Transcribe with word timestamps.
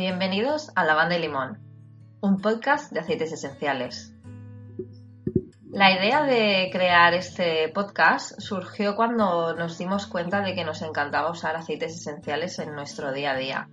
Bienvenidos 0.00 0.72
a 0.76 0.84
Lavanda 0.86 1.18
y 1.18 1.20
Limón, 1.20 1.58
un 2.22 2.40
podcast 2.40 2.90
de 2.90 3.00
aceites 3.00 3.32
esenciales. 3.32 4.14
La 5.70 5.92
idea 5.92 6.22
de 6.22 6.70
crear 6.72 7.12
este 7.12 7.68
podcast 7.68 8.40
surgió 8.40 8.96
cuando 8.96 9.54
nos 9.54 9.76
dimos 9.76 10.06
cuenta 10.06 10.40
de 10.40 10.54
que 10.54 10.64
nos 10.64 10.80
encantaba 10.80 11.30
usar 11.30 11.54
aceites 11.54 11.94
esenciales 11.94 12.58
en 12.60 12.74
nuestro 12.74 13.12
día 13.12 13.32
a 13.32 13.36
día. 13.36 13.68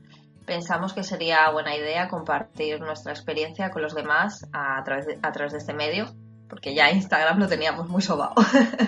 Pensamos 0.46 0.92
que 0.92 1.06
sería 1.06 1.50
buena 1.52 1.78
idea 1.78 2.10
compartir 2.10 2.82
nuestra 2.82 3.14
experiencia 3.14 3.70
con 3.70 3.82
los 3.82 3.96
demás 3.96 4.46
a 4.52 4.84
través 4.84 5.06
de, 5.06 5.20
a 5.22 5.32
través 5.32 5.54
de 5.54 5.60
este 5.60 5.74
medio, 5.74 6.08
porque 6.50 6.76
ya 6.76 6.92
Instagram 6.92 7.40
lo 7.40 7.48
teníamos 7.48 7.88
muy 7.88 8.02
sobado. 8.02 8.36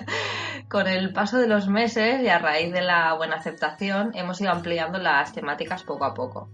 con 0.69 0.87
el 0.87 1.13
paso 1.13 1.37
de 1.37 1.47
los 1.47 1.69
meses 1.69 2.21
y 2.21 2.27
a 2.27 2.37
raíz 2.37 2.73
de 2.73 2.81
la 2.81 3.13
buena 3.13 3.37
aceptación 3.37 4.11
hemos 4.13 4.41
ido 4.41 4.51
ampliando 4.51 4.99
las 4.99 5.31
temáticas 5.31 5.83
poco 5.83 6.03
a 6.03 6.13
poco. 6.13 6.49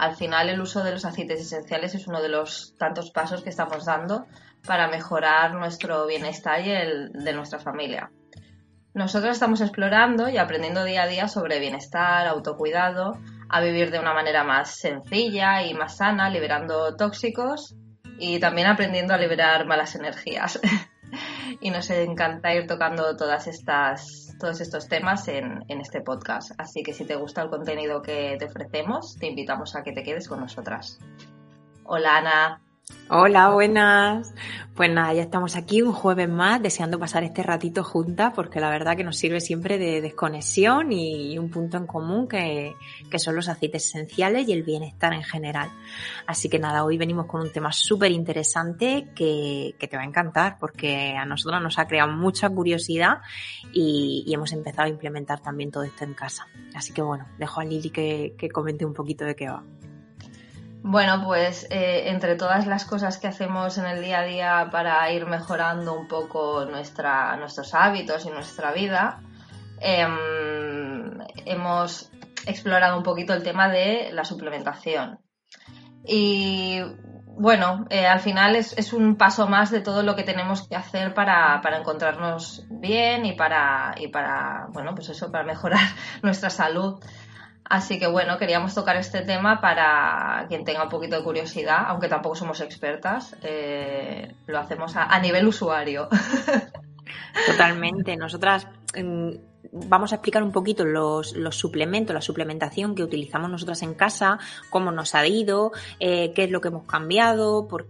Al 0.00 0.16
final 0.16 0.48
el 0.48 0.62
uso 0.62 0.82
de 0.82 0.92
los 0.92 1.04
aceites 1.04 1.42
esenciales 1.42 1.94
es 1.94 2.06
uno 2.06 2.22
de 2.22 2.30
los 2.30 2.74
tantos 2.78 3.10
pasos 3.10 3.42
que 3.42 3.50
estamos 3.50 3.84
dando 3.84 4.26
para 4.66 4.88
mejorar 4.88 5.52
nuestro 5.52 6.06
bienestar 6.06 6.66
y 6.66 6.70
el 6.70 7.12
de 7.12 7.34
nuestra 7.34 7.58
familia. 7.58 8.10
Nosotros 8.94 9.32
estamos 9.32 9.60
explorando 9.60 10.30
y 10.30 10.38
aprendiendo 10.38 10.84
día 10.84 11.02
a 11.02 11.06
día 11.06 11.28
sobre 11.28 11.60
bienestar, 11.60 12.26
autocuidado, 12.26 13.18
a 13.50 13.60
vivir 13.60 13.90
de 13.90 13.98
una 13.98 14.14
manera 14.14 14.42
más 14.42 14.74
sencilla 14.74 15.64
y 15.64 15.74
más 15.74 15.98
sana, 15.98 16.30
liberando 16.30 16.96
tóxicos 16.96 17.76
y 18.18 18.40
también 18.40 18.68
aprendiendo 18.68 19.12
a 19.12 19.18
liberar 19.18 19.66
malas 19.66 19.94
energías. 19.96 20.58
y 21.60 21.70
nos 21.70 21.90
encanta 21.90 22.54
ir 22.54 22.66
tocando 22.66 23.16
todas 23.18 23.46
estas, 23.48 24.19
todos 24.40 24.60
estos 24.60 24.88
temas 24.88 25.28
en, 25.28 25.62
este 25.68 26.00
podcast. 26.00 26.50
Así 26.58 26.82
que 26.82 26.92
si 26.92 27.04
te 27.04 27.14
gusta 27.14 27.42
el 27.42 27.50
contenido 27.50 28.02
que 28.02 28.36
te 28.38 28.46
ofrecemos, 28.46 29.16
te 29.16 29.28
invitamos 29.28 29.76
a 29.76 29.84
que 29.84 29.92
te 29.92 30.02
quedes 30.02 30.26
con 30.26 30.40
nosotras. 30.40 30.98
Hola 31.84 32.16
Ana. 32.16 32.69
Hola, 33.12 33.50
buenas. 33.50 34.32
Pues 34.76 34.88
nada, 34.88 35.12
ya 35.12 35.22
estamos 35.22 35.56
aquí 35.56 35.82
un 35.82 35.92
jueves 35.92 36.28
más 36.28 36.62
deseando 36.62 36.98
pasar 36.98 37.24
este 37.24 37.42
ratito 37.42 37.82
juntas 37.82 38.32
porque 38.34 38.60
la 38.60 38.70
verdad 38.70 38.96
que 38.96 39.02
nos 39.02 39.18
sirve 39.18 39.40
siempre 39.40 39.78
de 39.78 40.00
desconexión 40.00 40.92
y 40.92 41.36
un 41.36 41.50
punto 41.50 41.76
en 41.76 41.86
común 41.86 42.28
que, 42.28 42.72
son 43.16 43.34
los 43.34 43.48
aceites 43.48 43.88
esenciales 43.88 44.48
y 44.48 44.52
el 44.52 44.62
bienestar 44.62 45.12
en 45.12 45.24
general. 45.24 45.68
Así 46.26 46.48
que 46.48 46.60
nada, 46.60 46.84
hoy 46.84 46.98
venimos 46.98 47.26
con 47.26 47.40
un 47.40 47.50
tema 47.50 47.72
súper 47.72 48.12
interesante 48.12 49.08
que, 49.14 49.74
te 49.78 49.96
va 49.96 50.04
a 50.04 50.06
encantar 50.06 50.56
porque 50.60 51.16
a 51.16 51.24
nosotros 51.26 51.60
nos 51.60 51.78
ha 51.80 51.88
creado 51.88 52.12
mucha 52.12 52.48
curiosidad 52.48 53.18
y, 53.72 54.22
y, 54.24 54.32
hemos 54.32 54.52
empezado 54.52 54.86
a 54.86 54.88
implementar 54.88 55.40
también 55.40 55.72
todo 55.72 55.82
esto 55.82 56.04
en 56.04 56.14
casa. 56.14 56.46
Así 56.76 56.92
que 56.92 57.02
bueno, 57.02 57.26
dejo 57.38 57.60
a 57.60 57.64
Lili 57.64 57.90
que, 57.90 58.34
que 58.38 58.48
comente 58.48 58.84
un 58.84 58.94
poquito 58.94 59.24
de 59.24 59.34
qué 59.34 59.48
va. 59.48 59.64
Bueno, 60.82 61.22
pues 61.24 61.66
eh, 61.70 62.08
entre 62.08 62.36
todas 62.36 62.66
las 62.66 62.84
cosas 62.84 63.18
que 63.18 63.28
hacemos 63.28 63.76
en 63.76 63.86
el 63.86 64.02
día 64.02 64.20
a 64.20 64.24
día 64.24 64.68
para 64.72 65.10
ir 65.12 65.26
mejorando 65.26 65.92
un 65.92 66.08
poco 66.08 66.64
nuestros 66.64 67.74
hábitos 67.74 68.24
y 68.24 68.30
nuestra 68.30 68.72
vida, 68.72 69.20
eh, 69.80 70.06
hemos 71.44 72.10
explorado 72.46 72.96
un 72.96 73.02
poquito 73.02 73.34
el 73.34 73.42
tema 73.42 73.68
de 73.68 74.10
la 74.12 74.24
suplementación. 74.24 75.20
Y 76.06 76.80
bueno, 77.42 77.86
eh, 77.88 78.06
al 78.06 78.20
final 78.20 78.56
es, 78.56 78.92
un 78.92 79.16
paso 79.16 79.46
más 79.46 79.70
de 79.70 79.80
todo 79.80 80.02
lo 80.02 80.14
que 80.14 80.24
tenemos 80.24 80.68
que 80.68 80.76
hacer 80.76 81.14
para, 81.14 81.60
encontrarnos 81.78 82.66
bien 82.68 83.24
y 83.24 83.30
y 83.30 84.08
para, 84.08 84.66
bueno, 84.72 84.94
pues 84.94 85.08
eso, 85.08 85.30
para 85.30 85.44
mejorar 85.44 85.80
nuestra 86.22 86.50
salud. 86.50 87.02
Así 87.70 88.00
que 88.00 88.08
bueno, 88.08 88.36
queríamos 88.36 88.74
tocar 88.74 88.96
este 88.96 89.20
tema 89.20 89.60
para 89.60 90.44
quien 90.48 90.64
tenga 90.64 90.82
un 90.82 90.88
poquito 90.88 91.16
de 91.16 91.22
curiosidad, 91.22 91.84
aunque 91.86 92.08
tampoco 92.08 92.34
somos 92.34 92.60
expertas, 92.60 93.36
eh, 93.42 94.34
lo 94.48 94.58
hacemos 94.58 94.96
a, 94.96 95.04
a 95.04 95.20
nivel 95.20 95.46
usuario. 95.46 96.08
Totalmente. 97.46 98.16
Nosotras 98.16 98.66
vamos 99.72 100.12
a 100.12 100.16
explicar 100.16 100.42
un 100.42 100.52
poquito 100.52 100.84
los, 100.84 101.34
los, 101.36 101.56
suplementos, 101.56 102.14
la 102.14 102.20
suplementación 102.20 102.94
que 102.94 103.02
utilizamos 103.02 103.50
nosotras 103.50 103.82
en 103.82 103.94
casa, 103.94 104.38
cómo 104.68 104.90
nos 104.90 105.14
ha 105.14 105.26
ido, 105.26 105.72
eh, 105.98 106.32
qué 106.34 106.44
es 106.44 106.50
lo 106.50 106.60
que 106.60 106.68
hemos 106.68 106.84
cambiado, 106.84 107.68
por, 107.68 107.88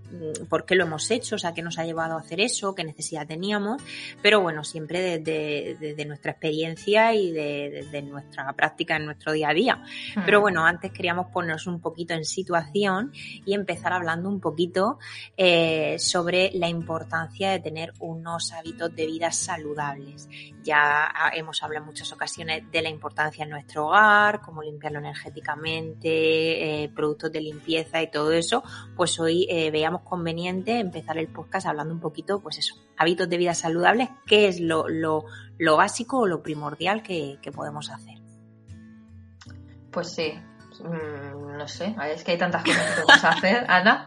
por, 0.49 0.67
qué 0.67 0.75
lo 0.75 0.85
hemos 0.85 1.11
hecho, 1.11 1.37
o 1.37 1.39
sea, 1.39 1.55
qué 1.55 1.63
nos 1.63 1.79
ha 1.79 1.85
llevado 1.85 2.17
a 2.17 2.21
hacer 2.21 2.41
eso, 2.41 2.75
qué 2.75 2.85
necesidad 2.85 3.27
teníamos, 3.27 3.83
pero 4.23 4.41
bueno, 4.41 4.65
siempre 4.65 5.01
desde, 5.01 5.77
desde 5.81 6.05
nuestra 6.05 6.33
experiencia 6.33 7.15
y 7.15 7.31
desde 7.31 7.91
de, 7.91 8.03
nuestra 8.03 8.53
práctica 8.53 8.97
en 8.97 9.07
nuestro 9.07 9.33
día 9.33 9.49
a 9.51 9.55
día. 9.55 9.83
Hmm. 10.17 10.23
Pero 10.25 10.41
bueno, 10.41 10.65
antes 10.65 10.93
queríamos 10.93 11.29
ponernos 11.33 11.67
un 11.67 11.81
poquito 11.81 12.15
en 12.15 12.25
situación 12.25 13.13
y 13.15 13.55
empezar 13.55 13.93
hablando 13.93 14.29
un 14.29 14.41
poquito 14.41 14.99
eh, 15.37 15.97
sobre 15.99 16.51
la 16.55 16.69
importancia 16.69 17.51
de 17.51 17.61
tener 17.61 17.93
unos 18.01 18.53
hábitos 18.53 18.95
de 18.95 19.07
vida 19.07 19.31
saludables. 19.31 20.29
Ya 20.63 21.11
hemos 21.33 21.63
hablado 21.63 21.70
en 21.79 21.85
muchas 21.85 22.13
ocasiones 22.13 22.71
de 22.71 22.83
la 22.83 22.89
importancia 22.89 23.45
en 23.45 23.51
nuestro 23.51 23.87
hogar, 23.87 24.41
cómo 24.41 24.63
limpiarlo 24.63 24.99
energéticamente, 24.99 26.85
eh, 26.85 26.89
productos 26.89 27.33
de 27.33 27.41
limpieza 27.41 28.03
y 28.03 28.11
todo 28.11 28.33
eso, 28.33 28.63
pues 28.97 29.19
hoy 29.21 29.47
eh, 29.49 29.71
veamos 29.71 30.03
conveniente 30.03 30.79
empezar 30.79 31.19
el 31.19 31.29
podcast 31.29 31.67
hablando 31.67 31.95
un 31.95 32.01
poquito, 32.01 32.41
pues 32.41 32.59
eso, 32.59 32.75
hábitos 32.97 33.29
de 33.29 33.37
vida 33.37 33.55
saludables, 33.55 34.09
qué 34.27 34.49
es 34.49 34.61
lo, 34.61 34.89
lo, 34.89 35.25
lo 35.59 35.77
básico 35.77 36.21
o 36.21 36.27
lo 36.27 36.43
primordial 36.43 37.03
que, 37.03 37.39
que 37.41 37.53
podemos 37.53 37.91
hacer. 37.91 38.19
Pues 39.91 40.09
sí, 40.09 40.35
Mm, 40.83 41.57
no 41.61 41.69
sé, 41.69 41.95
es 42.11 42.25
que 42.25 42.33
hay 42.33 42.39
tantas 42.39 42.65
cosas 42.65 42.83
que 42.83 43.03
podemos 43.03 43.25
hacer, 43.25 43.67
Ana. 43.69 44.07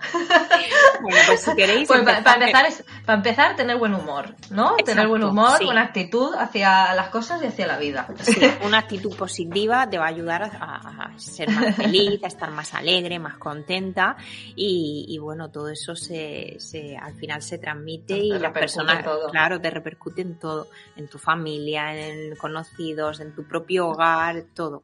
Bueno, 1.02 1.18
pues 1.28 1.42
si 1.42 1.56
queréis. 1.56 1.88
Pues 1.88 2.02
para, 2.02 2.24
para, 2.24 2.46
empezar, 2.46 2.66
es, 2.66 2.84
para 3.06 3.18
empezar, 3.18 3.56
tener 3.56 3.78
buen 3.78 3.94
humor, 3.94 4.36
¿no? 4.50 4.72
Exacto, 4.72 4.86
tener 4.86 5.08
buen 5.08 5.24
humor, 5.24 5.58
sí. 5.60 5.66
buena 5.66 5.84
actitud 5.84 6.34
hacia 6.36 6.94
las 6.96 7.10
cosas 7.10 7.44
y 7.44 7.48
hacia 7.48 7.68
la 7.68 7.78
vida. 7.78 8.08
Sí, 8.22 8.42
una 8.64 8.80
actitud 8.80 9.16
positiva 9.16 9.88
te 9.88 10.00
va 10.00 10.06
a 10.06 10.10
ayudar 10.10 10.44
a, 10.44 11.12
a 11.12 11.20
ser 11.20 11.52
más 11.52 11.76
feliz, 11.76 12.24
a 12.24 12.28
estar 12.28 12.50
más 12.50 12.74
alegre, 12.74 13.20
más 13.20 13.38
contenta 13.38 14.18
y, 14.56 15.06
y 15.10 15.18
bueno, 15.20 15.52
todo 15.52 15.70
eso 15.70 15.96
se, 15.96 16.56
se, 16.58 16.98
al 16.98 17.14
final 17.14 17.42
se 17.44 17.60
transmite 17.60 18.18
y 18.18 18.30
las 18.40 18.52
personas, 18.52 19.04
todo. 19.04 19.30
claro, 19.30 19.62
te 19.62 19.70
repercute 19.70 20.22
en 20.22 20.40
todo, 20.40 20.68
en 20.96 21.08
tu 21.08 21.20
familia, 21.20 21.96
en 21.96 22.36
conocidos, 22.36 23.20
en 23.20 23.36
tu 23.36 23.44
propio 23.44 23.90
hogar, 23.90 24.46
todo. 24.56 24.84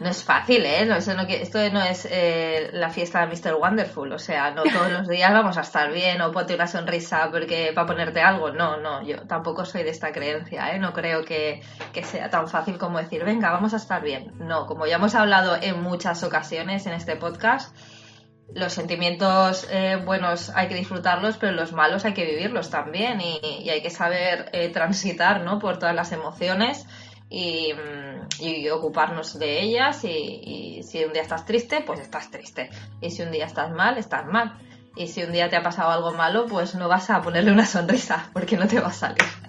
No 0.00 0.08
es 0.08 0.22
fácil, 0.22 0.64
¿eh? 0.64 0.86
No, 0.86 0.94
no, 0.94 1.22
esto 1.22 1.58
no 1.70 1.82
es 1.82 2.06
eh, 2.08 2.70
la 2.72 2.88
fiesta 2.88 3.26
de 3.26 3.34
Mr. 3.34 3.54
Wonderful, 3.54 4.12
o 4.12 4.18
sea, 4.18 4.52
no 4.52 4.62
todos 4.62 4.92
los 4.92 5.08
días 5.08 5.32
vamos 5.32 5.58
a 5.58 5.62
estar 5.62 5.90
bien 5.92 6.20
o 6.20 6.30
ponte 6.30 6.54
una 6.54 6.68
sonrisa 6.68 7.28
porque 7.32 7.72
para 7.74 7.88
ponerte 7.88 8.20
algo. 8.20 8.52
No, 8.52 8.76
no, 8.76 9.02
yo 9.02 9.22
tampoco 9.26 9.64
soy 9.64 9.82
de 9.82 9.90
esta 9.90 10.12
creencia, 10.12 10.70
¿eh? 10.72 10.78
No 10.78 10.92
creo 10.92 11.24
que, 11.24 11.62
que 11.92 12.04
sea 12.04 12.30
tan 12.30 12.46
fácil 12.46 12.78
como 12.78 12.98
decir, 12.98 13.24
venga, 13.24 13.50
vamos 13.50 13.74
a 13.74 13.78
estar 13.78 14.00
bien. 14.00 14.34
No, 14.38 14.66
como 14.66 14.86
ya 14.86 14.96
hemos 14.96 15.16
hablado 15.16 15.56
en 15.60 15.82
muchas 15.82 16.22
ocasiones 16.22 16.86
en 16.86 16.92
este 16.92 17.16
podcast, 17.16 17.76
los 18.54 18.72
sentimientos 18.72 19.66
eh, 19.70 19.96
buenos 19.96 20.50
hay 20.50 20.68
que 20.68 20.76
disfrutarlos, 20.76 21.38
pero 21.38 21.52
los 21.52 21.72
malos 21.72 22.04
hay 22.04 22.14
que 22.14 22.24
vivirlos 22.24 22.70
también 22.70 23.20
y, 23.20 23.40
y 23.42 23.70
hay 23.70 23.82
que 23.82 23.90
saber 23.90 24.48
eh, 24.52 24.68
transitar, 24.68 25.40
¿no? 25.40 25.58
Por 25.58 25.80
todas 25.80 25.94
las 25.94 26.12
emociones 26.12 26.86
y, 27.28 27.72
y, 28.38 28.68
ocuparnos 28.68 29.38
de 29.38 29.60
ellas 29.60 30.04
y, 30.04 30.82
si 30.82 31.04
un 31.04 31.12
día 31.12 31.22
estás 31.22 31.44
triste, 31.44 31.82
pues 31.86 32.00
estás 32.00 32.30
triste. 32.30 32.70
Y 33.00 33.10
si 33.10 33.22
un 33.22 33.30
día 33.30 33.46
estás 33.46 33.70
mal, 33.70 33.98
estás 33.98 34.26
mal. 34.26 34.58
Y 34.96 35.06
si 35.08 35.22
un 35.22 35.32
día 35.32 35.48
te 35.48 35.56
ha 35.56 35.62
pasado 35.62 35.90
algo 35.90 36.12
malo, 36.12 36.46
pues 36.46 36.74
no 36.74 36.88
vas 36.88 37.10
a 37.10 37.22
ponerle 37.22 37.52
una 37.52 37.66
sonrisa 37.66 38.30
porque 38.32 38.56
no 38.56 38.66
te 38.66 38.80
va 38.80 38.88
a 38.88 38.92
salir. 38.92 39.47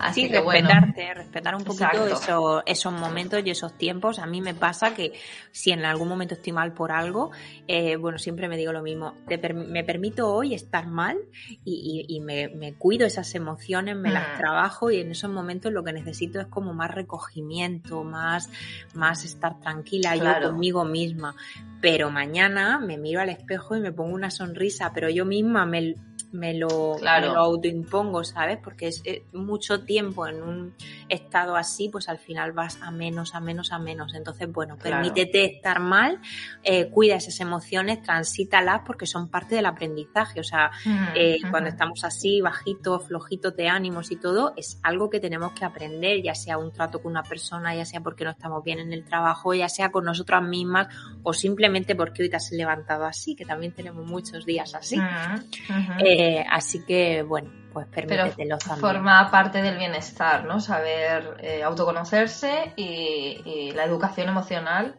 Así 0.00 0.22
sí, 0.22 0.28
que 0.28 0.40
respetarte, 0.40 1.04
bueno. 1.04 1.14
respetar 1.14 1.54
un 1.54 1.64
poquito 1.64 2.06
eso, 2.06 2.62
esos 2.64 2.92
momentos 2.92 3.42
y 3.44 3.50
esos 3.50 3.76
tiempos. 3.76 4.18
A 4.18 4.26
mí 4.26 4.40
me 4.40 4.54
pasa 4.54 4.94
que 4.94 5.12
si 5.52 5.72
en 5.72 5.84
algún 5.84 6.08
momento 6.08 6.34
estoy 6.34 6.52
mal 6.54 6.72
por 6.72 6.90
algo, 6.90 7.30
eh, 7.68 7.96
bueno, 7.96 8.18
siempre 8.18 8.48
me 8.48 8.56
digo 8.56 8.72
lo 8.72 8.82
mismo. 8.82 9.14
Per 9.26 9.52
me 9.52 9.84
permito 9.84 10.32
hoy 10.32 10.54
estar 10.54 10.86
mal 10.86 11.18
y, 11.64 12.06
y, 12.08 12.16
y 12.16 12.20
me, 12.20 12.48
me, 12.48 12.72
cuido 12.74 13.06
esas 13.06 13.34
emociones, 13.34 13.94
me 13.96 14.08
mm. 14.08 14.12
las 14.12 14.38
trabajo 14.38 14.90
y 14.90 15.00
en 15.00 15.10
esos 15.10 15.30
momentos 15.30 15.70
lo 15.72 15.84
que 15.84 15.92
necesito 15.92 16.40
es 16.40 16.46
como 16.46 16.72
más 16.72 16.90
recogimiento, 16.90 18.02
más, 18.02 18.48
más 18.94 19.24
estar 19.24 19.60
tranquila 19.60 20.14
claro. 20.14 20.46
yo 20.46 20.50
conmigo 20.50 20.84
misma. 20.84 21.34
Pero 21.80 22.10
mañana 22.10 22.78
me 22.78 22.98
miro 22.98 23.20
al 23.20 23.30
espejo 23.30 23.76
y 23.76 23.80
me 23.80 23.92
pongo 23.92 24.14
una 24.14 24.30
sonrisa, 24.30 24.92
pero 24.92 25.08
yo 25.08 25.24
misma 25.24 25.64
me 25.66 25.94
me 26.32 26.54
lo, 26.54 26.96
claro. 26.98 27.28
me 27.28 27.34
lo 27.34 27.40
autoimpongo, 27.40 28.24
¿sabes? 28.24 28.58
Porque 28.62 28.88
es, 28.88 29.02
es, 29.04 29.22
mucho 29.32 29.84
tiempo 29.84 30.26
en 30.26 30.42
un 30.42 30.74
estado 31.08 31.56
así, 31.56 31.88
pues 31.88 32.08
al 32.08 32.18
final 32.18 32.52
vas 32.52 32.80
a 32.82 32.90
menos, 32.90 33.34
a 33.34 33.40
menos, 33.40 33.72
a 33.72 33.78
menos. 33.78 34.14
Entonces, 34.14 34.50
bueno, 34.50 34.76
permítete 34.76 35.44
estar 35.44 35.80
mal, 35.80 36.20
eh, 36.62 36.88
cuida 36.90 37.16
esas 37.16 37.40
emociones, 37.40 38.02
transítalas 38.02 38.82
porque 38.86 39.06
son 39.06 39.28
parte 39.28 39.56
del 39.56 39.66
aprendizaje. 39.66 40.40
O 40.40 40.44
sea, 40.44 40.70
mm, 40.84 41.06
eh, 41.14 41.38
cuando 41.50 41.68
estamos 41.68 42.04
así, 42.04 42.40
bajitos, 42.40 43.06
flojitos 43.06 43.56
de 43.56 43.68
ánimos 43.68 44.10
y 44.10 44.16
todo, 44.16 44.54
es 44.56 44.78
algo 44.82 45.10
que 45.10 45.20
tenemos 45.20 45.52
que 45.52 45.64
aprender, 45.64 46.22
ya 46.22 46.34
sea 46.34 46.58
un 46.58 46.72
trato 46.72 47.02
con 47.02 47.12
una 47.12 47.22
persona, 47.22 47.74
ya 47.74 47.84
sea 47.84 48.00
porque 48.00 48.24
no 48.24 48.30
estamos 48.30 48.62
bien 48.62 48.78
en 48.78 48.92
el 48.92 49.04
trabajo, 49.04 49.54
ya 49.54 49.68
sea 49.68 49.90
con 49.90 50.04
nosotras 50.04 50.42
mismas 50.42 50.88
o 51.22 51.32
simplemente 51.32 51.69
porque 51.96 52.22
hoy 52.22 52.30
te 52.30 52.36
has 52.36 52.50
levantado 52.52 53.04
así, 53.04 53.34
que 53.34 53.44
también 53.44 53.72
tenemos 53.72 54.04
muchos 54.04 54.44
días 54.44 54.74
así. 54.74 54.98
Ujú. 54.98 56.04
Eh, 56.04 56.44
así 56.50 56.84
que, 56.84 57.22
bueno, 57.22 57.50
pues 57.72 57.86
Pero 57.94 58.08
permítetelo 58.08 58.58
también. 58.58 58.80
forma 58.80 59.30
parte 59.30 59.62
del 59.62 59.76
bienestar, 59.76 60.44
¿no? 60.44 60.60
Saber 60.60 61.36
eh, 61.40 61.62
autoconocerse 61.62 62.72
y, 62.76 63.40
y 63.44 63.72
la 63.72 63.84
educación 63.84 64.28
emocional 64.28 64.98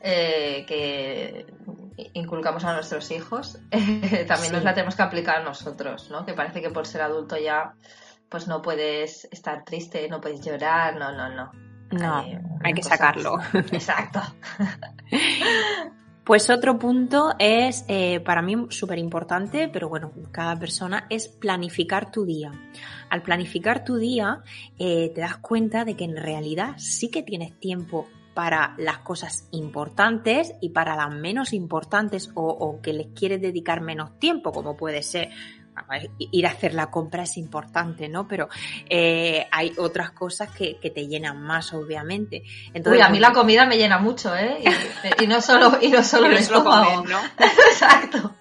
eh, 0.00 0.64
que 0.68 1.46
inculcamos 2.14 2.64
a 2.64 2.74
nuestros 2.74 3.10
hijos, 3.10 3.58
también 4.28 4.52
nos 4.52 4.62
la 4.62 4.74
tenemos 4.74 4.94
que 4.94 5.02
aplicar 5.02 5.42
nosotros, 5.42 6.10
¿no? 6.10 6.24
Que 6.24 6.34
parece 6.34 6.60
que 6.60 6.70
por 6.70 6.86
ser 6.86 7.02
adulto 7.02 7.36
ya 7.36 7.74
pues 8.28 8.48
no 8.48 8.60
puedes 8.62 9.28
estar 9.30 9.64
triste, 9.64 10.08
no 10.08 10.20
puedes 10.20 10.40
llorar, 10.44 10.96
no, 10.96 11.12
no, 11.12 11.28
no. 11.28 11.52
No, 11.92 12.24
hay 12.64 12.72
que 12.72 12.82
sacarlo. 12.82 13.38
Exacto. 13.72 14.20
Pues 16.26 16.50
otro 16.50 16.76
punto 16.76 17.36
es, 17.38 17.84
eh, 17.86 18.18
para 18.18 18.42
mí 18.42 18.56
súper 18.70 18.98
importante, 18.98 19.70
pero 19.72 19.88
bueno, 19.88 20.10
cada 20.32 20.58
persona, 20.58 21.06
es 21.08 21.28
planificar 21.28 22.10
tu 22.10 22.24
día. 22.24 22.50
Al 23.10 23.22
planificar 23.22 23.84
tu 23.84 23.94
día, 23.94 24.42
eh, 24.76 25.12
te 25.14 25.20
das 25.20 25.36
cuenta 25.36 25.84
de 25.84 25.94
que 25.94 26.02
en 26.02 26.16
realidad 26.16 26.74
sí 26.78 27.12
que 27.12 27.22
tienes 27.22 27.60
tiempo 27.60 28.08
para 28.34 28.74
las 28.76 28.98
cosas 28.98 29.48
importantes 29.52 30.52
y 30.60 30.70
para 30.70 30.96
las 30.96 31.14
menos 31.14 31.52
importantes 31.52 32.30
o, 32.34 32.80
que 32.82 32.92
les 32.92 33.06
quieres 33.14 33.40
dedicar 33.40 33.80
menos 33.80 34.18
tiempo, 34.18 34.50
como 34.50 34.76
puede 34.76 35.04
ser 35.04 35.30
ir 36.18 36.46
a 36.46 36.50
hacer 36.50 36.74
la 36.74 36.90
compra 36.90 37.24
es 37.24 37.36
importante, 37.36 38.08
¿no? 38.08 38.26
Pero 38.26 38.48
eh, 38.88 39.46
hay 39.50 39.72
otras 39.78 40.10
cosas 40.10 40.50
que, 40.50 40.78
que 40.78 40.90
te 40.90 41.06
llenan 41.06 41.42
más, 41.42 41.72
obviamente. 41.72 42.42
Entonces, 42.72 43.00
Uy, 43.00 43.06
a 43.06 43.10
mí 43.10 43.18
la 43.18 43.32
comida 43.32 43.66
me 43.66 43.76
llena 43.76 43.98
mucho, 43.98 44.36
¿eh? 44.36 44.58
Y, 45.18 45.24
y 45.24 45.26
no 45.26 45.40
solo, 45.40 45.78
y 45.80 45.88
no 45.88 46.02
solo 46.02 46.26
el 46.26 46.38
estómago. 46.38 47.02
comer, 47.02 47.10
¿no? 47.10 47.20
Exacto. 47.70 48.34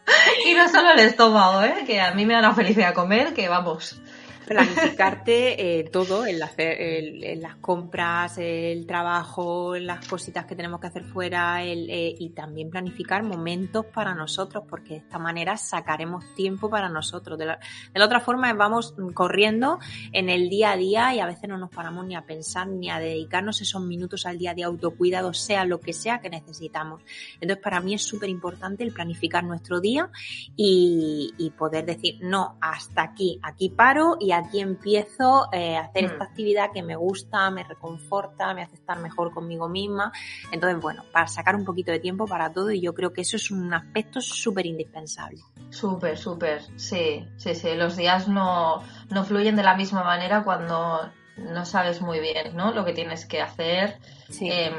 Y 0.46 0.54
no 0.54 0.70
solo 0.70 0.92
el 0.92 1.00
estómago, 1.00 1.64
¿eh? 1.64 1.84
Que 1.86 2.02
a 2.02 2.14
mí 2.14 2.26
me 2.26 2.34
da 2.34 2.40
una 2.40 2.54
felicidad 2.54 2.94
comer, 2.94 3.34
que 3.34 3.48
vamos. 3.48 4.00
Planificarte 4.46 5.80
eh, 5.80 5.84
todo, 5.86 6.26
el 6.26 6.42
hacer, 6.42 6.82
el- 6.82 7.42
las 7.42 7.56
compras, 7.58 8.38
el 8.38 8.86
trabajo, 8.86 9.76
las 9.78 10.08
cositas 10.08 10.46
que 10.46 10.56
tenemos 10.56 10.80
que 10.80 10.88
hacer 10.88 11.04
fuera 11.04 11.64
el, 11.64 11.90
eh, 11.90 12.16
y 12.18 12.30
también 12.30 12.70
planificar 12.70 13.24
momentos 13.24 13.86
para 13.88 14.14
nosotros, 14.14 14.64
porque 14.70 14.90
de 14.96 15.00
esta 15.00 15.20
manera 15.20 15.58
sacaremos 15.58 16.24
tiempo 16.36 16.70
para 16.70 16.90
nosotros. 16.90 17.38
De 17.38 17.46
la, 17.46 17.60
otra 18.06 18.20
forma 18.20 18.54
vamos 18.54 18.96
corriendo 19.14 19.80
en 20.12 20.30
el 20.30 20.50
día 20.50 20.72
a 20.72 20.78
día 20.78 21.14
y 21.16 21.20
a 21.20 21.26
veces 21.26 21.50
no 21.50 21.58
nos 21.58 21.70
paramos 21.70 22.06
ni 22.06 22.16
a 22.16 22.26
pensar 22.26 22.68
ni 22.68 22.90
a 22.90 23.00
dedicarnos 23.00 23.62
esos 23.62 23.82
minutos 23.82 24.26
al 24.26 24.38
día 24.38 24.54
de 24.54 24.64
autocuidado, 24.64 25.34
sea 25.34 25.66
lo 25.66 25.80
que 25.80 25.94
sea 25.94 26.20
que 26.20 26.30
necesitamos. 26.30 27.02
Entonces 27.40 27.58
para 27.64 27.80
mí 27.82 27.94
es 27.94 28.04
súper 28.04 28.30
importante 28.30 28.84
el 28.84 28.94
planificar 28.94 29.44
nuestro 29.44 29.80
día 29.82 30.10
y 30.56 31.54
poder 31.58 31.86
decir, 31.86 32.18
no, 32.22 32.58
hasta 32.62 33.04
aquí, 33.04 33.40
aquí 33.42 33.70
paro 33.70 34.18
y 34.20 34.32
aquí 34.36 34.60
empiezo 34.60 35.48
eh, 35.52 35.78
a 35.78 35.82
hacer 35.82 36.04
Mm. 36.04 36.08
esta 36.08 36.24
actividad 36.26 36.72
que 36.74 36.84
me 36.84 36.96
gusta, 36.96 37.50
me 37.50 37.64
reconforta, 37.64 38.54
me 38.54 38.62
hace 38.64 38.76
estar 38.76 39.00
mejor 39.00 39.34
conmigo 39.34 39.68
misma. 39.70 40.12
Entonces, 40.52 40.80
bueno, 40.82 41.04
para 41.12 41.28
sacar 41.28 41.56
un 41.56 41.66
poquito 41.66 41.92
de 41.92 42.00
tiempo 42.00 42.26
para 42.26 42.52
todo 42.52 42.72
y 42.72 42.82
yo 42.82 42.94
creo 42.94 43.12
que 43.14 43.22
eso 43.22 43.38
es 43.38 43.50
un 43.52 43.74
aspecto 43.74 44.22
súper 44.22 44.66
indispensable. 44.66 45.42
Súper, 45.70 46.18
súper. 46.18 46.62
Sí, 46.78 47.28
sí, 47.38 47.56
sí. 47.56 47.76
Los 47.76 47.96
días 47.96 48.28
no, 48.28 48.84
no 49.10 49.24
fluyen 49.24 49.56
de 49.56 49.64
la 49.64 49.76
misma 49.76 50.04
manera 50.04 50.44
cuando 50.44 51.10
no 51.38 51.66
sabes 51.66 52.02
muy 52.02 52.20
bien, 52.20 52.56
¿no? 52.56 52.72
Lo 52.72 52.86
que 52.86 52.94
tienes 52.94 53.26
que 53.26 53.42
hacer. 53.42 54.00
Sí. 54.30 54.50
em, 54.52 54.74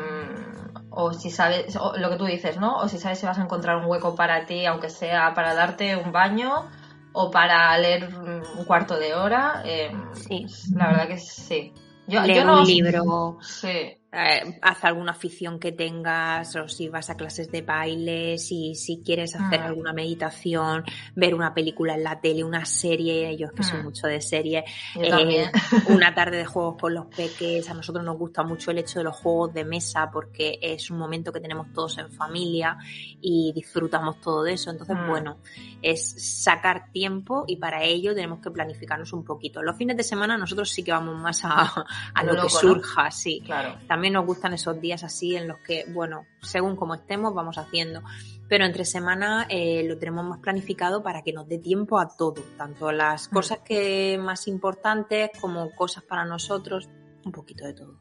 o 0.98 1.12
si 1.12 1.30
sabes, 1.30 1.76
o 1.76 1.94
lo 1.98 2.08
que 2.08 2.16
tú 2.16 2.24
dices, 2.24 2.58
¿no? 2.58 2.78
O 2.78 2.88
si 2.88 2.98
sabes 2.98 3.18
si 3.18 3.26
vas 3.26 3.38
a 3.38 3.42
encontrar 3.42 3.76
un 3.76 3.84
hueco 3.84 4.14
para 4.14 4.46
ti, 4.46 4.64
aunque 4.64 4.88
sea 4.88 5.34
para 5.34 5.54
darte 5.54 5.94
un 5.96 6.10
baño 6.10 6.70
o 7.18 7.30
para 7.30 7.76
leer 7.78 8.08
un 8.14 8.64
cuarto 8.66 8.98
de 8.98 9.14
hora. 9.14 9.62
em, 9.64 10.14
Sí. 10.14 10.46
La 10.74 10.88
verdad 10.88 11.08
que 11.08 11.18
sí. 11.18 11.72
Yo, 12.06 12.20
Leer 12.22 12.38
yo 12.40 12.44
no, 12.44 12.60
un 12.60 12.66
libro, 12.66 13.38
Sí. 13.40 13.96
Eh, 14.12 14.58
haz 14.62 14.84
alguna 14.84 15.12
afición 15.12 15.58
que 15.58 15.72
tengas, 15.72 16.54
o 16.56 16.68
si 16.68 16.88
vas 16.88 17.10
a 17.10 17.16
clases 17.16 17.50
de 17.50 17.62
baile, 17.62 18.38
si, 18.38 18.74
si 18.74 19.02
quieres 19.04 19.34
hacer 19.34 19.60
Mm. 19.60 19.64
alguna 19.64 19.92
meditación, 19.92 20.84
ver 21.14 21.34
una 21.34 21.52
película 21.52 21.94
en 21.94 22.04
la 22.04 22.20
tele, 22.20 22.42
una 22.44 22.64
serie, 22.64 23.36
yo 23.36 23.46
es 23.46 23.52
que 23.52 23.62
soy 23.62 23.80
Mm. 23.80 23.82
mucho 23.84 24.06
de 24.06 24.20
serie, 24.20 24.64
Eh, 24.94 25.50
una 25.88 26.14
tarde 26.14 26.38
de 26.38 26.46
juegos 26.46 26.76
con 26.80 26.94
los 26.94 27.06
peques, 27.06 27.68
a 27.68 27.74
nosotros 27.74 28.04
nos 28.04 28.16
gusta 28.16 28.42
mucho 28.42 28.70
el 28.70 28.78
hecho 28.78 29.00
de 29.00 29.04
los 29.04 29.16
juegos 29.16 29.52
de 29.52 29.64
mesa 29.64 30.08
porque 30.12 30.58
es 30.62 30.90
un 30.90 30.98
momento 30.98 31.32
que 31.32 31.40
tenemos 31.40 31.72
todos 31.72 31.98
en 31.98 32.10
familia 32.10 32.78
y 33.20 33.52
disfrutamos 33.54 34.20
todo 34.20 34.42
de 34.44 34.54
eso, 34.54 34.70
entonces 34.70 34.96
Mm. 34.96 35.06
bueno, 35.08 35.38
es 35.82 36.42
sacar 36.42 36.90
tiempo 36.92 37.44
y 37.46 37.56
para 37.56 37.82
ello 37.82 38.14
tenemos 38.14 38.40
que 38.40 38.50
planificarnos 38.50 39.12
un 39.12 39.24
poquito. 39.24 39.62
Los 39.62 39.76
fines 39.76 39.96
de 39.96 40.02
semana 40.02 40.38
nosotros 40.38 40.70
sí 40.70 40.82
que 40.82 40.92
vamos 40.92 41.16
más 41.20 41.44
a, 41.44 41.84
a 42.14 42.22
Lo 42.24 42.32
lo, 42.34 42.42
que 42.42 42.48
loco, 42.48 42.62
¿no? 42.62 42.74
surja, 42.74 43.10
sí. 43.10 43.42
Claro. 43.44 43.76
También 43.96 44.12
nos 44.12 44.26
gustan 44.26 44.52
esos 44.52 44.78
días 44.78 45.04
así 45.04 45.36
en 45.36 45.48
los 45.48 45.56
que, 45.60 45.86
bueno, 45.88 46.26
según 46.42 46.76
como 46.76 46.94
estemos, 46.96 47.32
vamos 47.32 47.56
haciendo. 47.56 48.02
Pero 48.46 48.66
entre 48.66 48.84
semana 48.84 49.46
eh, 49.48 49.84
lo 49.88 49.96
tenemos 49.96 50.22
más 50.22 50.38
planificado 50.40 51.02
para 51.02 51.22
que 51.22 51.32
nos 51.32 51.48
dé 51.48 51.56
tiempo 51.56 51.98
a 51.98 52.14
todo, 52.14 52.42
tanto 52.58 52.92
las 52.92 53.30
Mm. 53.30 53.34
cosas 53.34 53.58
que 53.60 54.18
más 54.20 54.48
importantes 54.48 55.30
como 55.40 55.70
cosas 55.74 56.04
para 56.04 56.26
nosotros, 56.26 56.90
un 57.24 57.32
poquito 57.32 57.64
de 57.64 57.72
todo. 57.72 57.94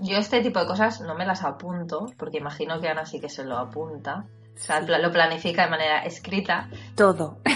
Yo 0.00 0.18
este 0.18 0.42
tipo 0.42 0.60
de 0.60 0.66
cosas 0.66 1.00
no 1.00 1.14
me 1.14 1.24
las 1.24 1.44
apunto, 1.44 2.12
porque 2.18 2.36
imagino 2.36 2.78
que 2.78 2.88
Ana 2.88 3.06
sí 3.06 3.18
que 3.18 3.30
se 3.30 3.42
lo 3.46 3.56
apunta. 3.56 4.26
O 4.56 4.58
sea, 4.58 4.80
lo 4.80 5.12
planifica 5.12 5.64
de 5.64 5.70
manera 5.70 5.98
escrita. 6.04 6.68
Todo. 6.94 7.38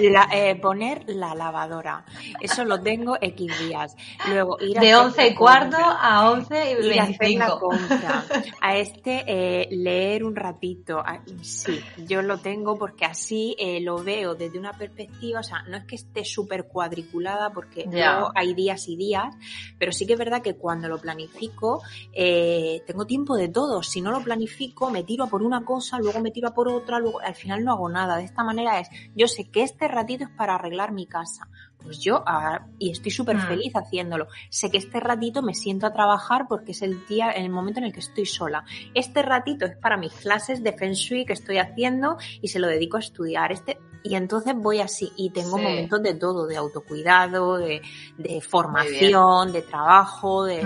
La- 0.00 0.28
eh, 0.32 0.56
poner 0.56 1.04
la 1.06 1.34
lavadora. 1.36 2.04
Eso 2.40 2.64
lo 2.64 2.80
tengo 2.80 3.16
X 3.20 3.58
días. 3.60 3.94
Luego 4.28 4.58
ir 4.60 4.76
a 4.76 4.80
De 4.80 4.92
hacer 4.92 5.06
11 5.06 5.26
y 5.28 5.34
cuarto 5.34 5.76
compra. 5.76 5.98
a 6.00 6.30
11 6.30 6.54
y 6.82 6.86
ir 6.86 7.00
a 7.00 7.02
hacer 7.04 7.28
la 7.36 7.46
25. 7.46 7.58
compra. 7.60 8.24
A 8.60 8.76
este 8.76 9.24
eh, 9.26 9.68
leer 9.70 10.24
un 10.24 10.34
ratito. 10.34 10.98
A- 10.98 11.22
sí, 11.42 11.80
yo 12.08 12.22
lo 12.22 12.38
tengo 12.38 12.76
porque 12.76 13.04
así 13.04 13.54
eh, 13.58 13.80
lo 13.80 14.02
veo 14.02 14.34
desde 14.34 14.58
una 14.58 14.72
perspectiva, 14.72 15.40
o 15.40 15.44
sea, 15.44 15.62
no 15.68 15.76
es 15.76 15.84
que 15.84 15.94
esté 15.94 16.24
súper 16.24 16.66
cuadriculada 16.66 17.50
porque 17.50 17.84
luego 17.88 18.32
hay 18.34 18.52
días 18.54 18.88
y 18.88 18.96
días, 18.96 19.32
pero 19.78 19.92
sí 19.92 20.06
que 20.06 20.14
es 20.14 20.18
verdad 20.18 20.42
que 20.42 20.56
cuando 20.56 20.88
lo 20.88 20.98
planifico 20.98 21.82
tengo 22.12 23.06
tiempo 23.06 23.36
de 23.36 23.48
todo. 23.48 23.82
Si 23.82 24.00
no 24.00 24.10
lo 24.10 24.22
planifico, 24.22 24.90
me 24.90 25.04
tiro 25.04 25.13
a 25.22 25.28
por 25.28 25.44
una 25.44 25.64
cosa, 25.64 26.00
luego 26.00 26.18
me 26.20 26.32
tiro 26.32 26.48
a 26.48 26.54
por 26.54 26.66
otra, 26.66 26.98
luego 26.98 27.20
al 27.20 27.36
final 27.36 27.62
no 27.62 27.70
hago 27.70 27.88
nada. 27.88 28.16
De 28.16 28.24
esta 28.24 28.42
manera 28.42 28.80
es, 28.80 28.88
yo 29.14 29.28
sé 29.28 29.48
que 29.48 29.62
este 29.62 29.86
ratito 29.86 30.24
es 30.24 30.30
para 30.30 30.56
arreglar 30.56 30.90
mi 30.90 31.06
casa. 31.06 31.46
Pues 31.80 32.00
yo, 32.00 32.24
ah, 32.26 32.66
y 32.78 32.90
estoy 32.90 33.12
súper 33.12 33.36
Mm. 33.36 33.46
feliz 33.46 33.72
haciéndolo. 33.76 34.26
Sé 34.50 34.70
que 34.70 34.78
este 34.78 34.98
ratito 34.98 35.42
me 35.42 35.54
siento 35.54 35.86
a 35.86 35.92
trabajar 35.92 36.46
porque 36.48 36.72
es 36.72 36.80
el 36.82 37.06
día, 37.06 37.30
el 37.30 37.50
momento 37.50 37.78
en 37.78 37.84
el 37.84 37.92
que 37.92 38.00
estoy 38.00 38.24
sola. 38.26 38.64
Este 38.94 39.22
ratito 39.22 39.66
es 39.66 39.76
para 39.76 39.96
mis 39.98 40.12
clases 40.14 40.62
de 40.64 40.72
Feng 40.72 40.94
Shui 40.94 41.24
que 41.26 41.34
estoy 41.34 41.58
haciendo 41.58 42.16
y 42.40 42.48
se 42.48 42.58
lo 42.58 42.66
dedico 42.68 42.96
a 42.96 43.00
estudiar. 43.00 43.52
Este, 43.52 43.78
y 44.02 44.14
entonces 44.14 44.54
voy 44.56 44.80
así 44.80 45.12
y 45.16 45.28
tengo 45.30 45.58
Sí. 45.58 45.62
momentos 45.62 46.02
de 46.02 46.14
todo, 46.14 46.46
de 46.46 46.56
autocuidado, 46.56 47.58
de, 47.58 47.82
de 48.16 48.40
formación, 48.40 49.52
de 49.52 49.60
trabajo, 49.60 50.44
de, 50.44 50.62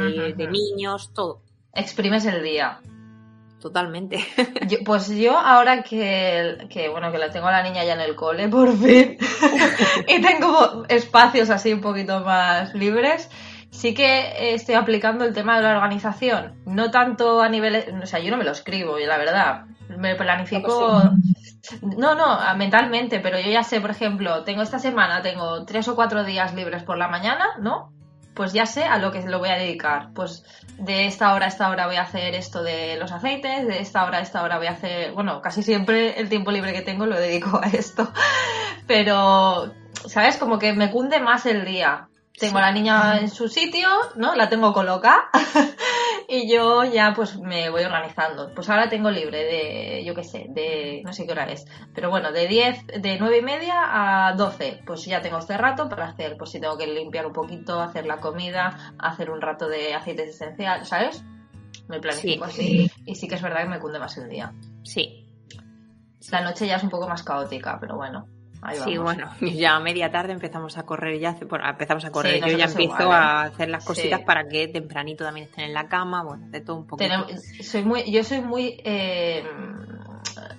niños, 0.50 1.12
todo. 1.12 1.42
Exprimes 1.74 2.24
el 2.26 2.42
día. 2.44 2.80
Totalmente. 3.60 4.24
Yo- 4.68 4.78
pues 4.84 5.08
yo 5.08 5.36
ahora 5.38 5.82
que, 5.82 6.66
que, 6.70 6.88
bueno, 6.88 7.10
que 7.10 7.18
la 7.18 7.30
tengo 7.30 7.48
a 7.48 7.52
la 7.52 7.62
niña 7.62 7.84
ya 7.84 7.94
en 7.94 8.00
el 8.00 8.14
cole, 8.14 8.48
por 8.48 8.76
fin, 8.76 9.18
y 10.08 10.20
tengo 10.20 10.84
espacios 10.88 11.50
así 11.50 11.72
un 11.72 11.80
poquito 11.80 12.20
más 12.20 12.72
libres, 12.74 13.28
sí 13.70 13.94
que 13.94 14.54
estoy 14.54 14.76
aplicando 14.76 15.24
el 15.24 15.34
tema 15.34 15.56
de 15.56 15.62
la 15.64 15.70
organización. 15.76 16.54
No 16.66 16.90
tanto 16.92 17.42
a 17.42 17.48
nivel, 17.48 17.84
o 18.02 18.06
sea, 18.06 18.20
yo 18.20 18.30
no 18.30 18.36
me 18.36 18.44
lo 18.44 18.52
escribo, 18.52 18.96
la 18.98 19.18
verdad. 19.18 19.64
Me 19.88 20.14
planifico, 20.14 21.02
no, 21.82 22.14
no, 22.14 22.24
a- 22.26 22.54
mentalmente, 22.54 23.18
pero 23.20 23.40
yo 23.40 23.50
ya 23.50 23.64
sé, 23.64 23.80
por 23.80 23.90
ejemplo, 23.90 24.44
tengo 24.44 24.62
esta 24.62 24.78
semana, 24.78 25.22
tengo 25.22 25.64
tres 25.64 25.88
o 25.88 25.96
cuatro 25.96 26.22
días 26.24 26.54
libres 26.54 26.82
por 26.84 26.96
la 26.98 27.08
mañana, 27.08 27.44
¿no? 27.60 27.92
Pues 28.38 28.52
ya 28.52 28.66
sé 28.66 28.84
a 28.84 28.98
lo 28.98 29.10
que 29.10 29.20
lo 29.22 29.40
voy 29.40 29.48
a 29.48 29.58
dedicar. 29.58 30.12
Pues 30.14 30.44
de 30.78 31.06
esta 31.06 31.34
hora 31.34 31.46
a 31.46 31.48
esta 31.48 31.70
hora 31.70 31.88
voy 31.88 31.96
a 31.96 32.02
hacer 32.02 32.36
esto 32.36 32.62
de 32.62 32.96
los 32.96 33.10
aceites, 33.10 33.66
de 33.66 33.80
esta 33.80 34.04
hora 34.04 34.18
a 34.18 34.20
esta 34.20 34.44
hora 34.44 34.58
voy 34.58 34.68
a 34.68 34.70
hacer, 34.70 35.10
bueno, 35.10 35.42
casi 35.42 35.64
siempre 35.64 36.20
el 36.20 36.28
tiempo 36.28 36.52
libre 36.52 36.72
que 36.72 36.82
tengo 36.82 37.04
lo 37.04 37.18
dedico 37.18 37.60
a 37.60 37.66
esto. 37.66 38.12
Pero, 38.86 39.74
¿sabes? 40.06 40.36
Como 40.36 40.60
que 40.60 40.72
me 40.72 40.92
cunde 40.92 41.18
más 41.18 41.46
el 41.46 41.64
día. 41.64 42.10
Tengo 42.38 42.58
a 42.58 42.60
la 42.60 42.70
niña 42.70 43.18
en 43.18 43.28
su 43.28 43.48
sitio, 43.48 43.88
¿no? 44.14 44.36
La 44.36 44.48
tengo 44.48 44.72
colocada 44.72 45.28
y 46.30 46.46
yo 46.46 46.84
ya 46.84 47.14
pues 47.16 47.38
me 47.38 47.70
voy 47.70 47.82
organizando. 47.84 48.52
Pues 48.54 48.68
ahora 48.68 48.90
tengo 48.90 49.10
libre 49.10 49.44
de, 49.44 50.04
yo 50.04 50.14
qué 50.14 50.22
sé, 50.22 50.46
de, 50.50 51.00
no 51.04 51.12
sé 51.14 51.24
qué 51.26 51.32
hora 51.32 51.50
es, 51.50 51.64
pero 51.94 52.10
bueno, 52.10 52.30
de 52.32 52.46
10, 52.46 52.86
de 53.00 53.18
9 53.18 53.38
y 53.38 53.42
media 53.42 54.28
a 54.28 54.34
12, 54.34 54.82
pues 54.86 55.06
ya 55.06 55.22
tengo 55.22 55.38
este 55.38 55.56
rato 55.56 55.88
para 55.88 56.08
hacer, 56.08 56.36
pues 56.36 56.50
si 56.50 56.60
tengo 56.60 56.76
que 56.76 56.86
limpiar 56.86 57.26
un 57.26 57.32
poquito, 57.32 57.80
hacer 57.80 58.04
la 58.04 58.18
comida, 58.18 58.94
hacer 58.98 59.30
un 59.30 59.40
rato 59.40 59.68
de 59.68 59.94
aceites 59.94 60.28
esenciales, 60.28 60.86
¿sabes? 60.86 61.24
Me 61.88 61.98
planifico 61.98 62.44
así. 62.44 62.90
Y 63.06 63.14
sí 63.14 63.26
que 63.26 63.36
es 63.36 63.42
verdad 63.42 63.62
que 63.62 63.70
me 63.70 63.80
cunde 63.80 63.98
más 63.98 64.18
el 64.18 64.28
día. 64.28 64.52
Sí. 64.84 65.24
La 66.30 66.42
noche 66.42 66.66
ya 66.66 66.76
es 66.76 66.82
un 66.82 66.90
poco 66.90 67.08
más 67.08 67.22
caótica, 67.22 67.78
pero 67.80 67.96
bueno. 67.96 68.26
Ahí 68.60 68.78
sí, 68.78 68.98
bueno, 68.98 69.30
ya 69.40 69.76
a 69.76 69.80
media 69.80 70.10
tarde 70.10 70.32
empezamos 70.32 70.76
a 70.78 70.84
correr 70.84 71.18
ya, 71.20 71.36
bueno, 71.48 71.68
empezamos 71.68 72.04
a 72.04 72.10
correr, 72.10 72.42
Sí, 72.42 72.50
yo 72.50 72.56
ya 72.58 72.64
empiezo 72.64 73.02
igual, 73.02 73.10
¿eh? 73.10 73.14
a 73.14 73.42
hacer 73.42 73.68
las 73.68 73.84
cositas 73.84 74.20
Sí. 74.20 74.24
para 74.24 74.48
que 74.48 74.68
tempranito 74.68 75.24
también 75.24 75.46
estén 75.46 75.64
en 75.66 75.74
la 75.74 75.88
cama, 75.88 76.22
bueno, 76.24 76.46
de 76.48 76.60
todo 76.60 76.76
un 76.76 76.86
poco. 76.86 77.04
Soy 77.62 77.84
muy, 77.84 78.10
yo 78.10 78.24
soy 78.24 78.40
muy 78.40 78.80
eh, 78.84 79.44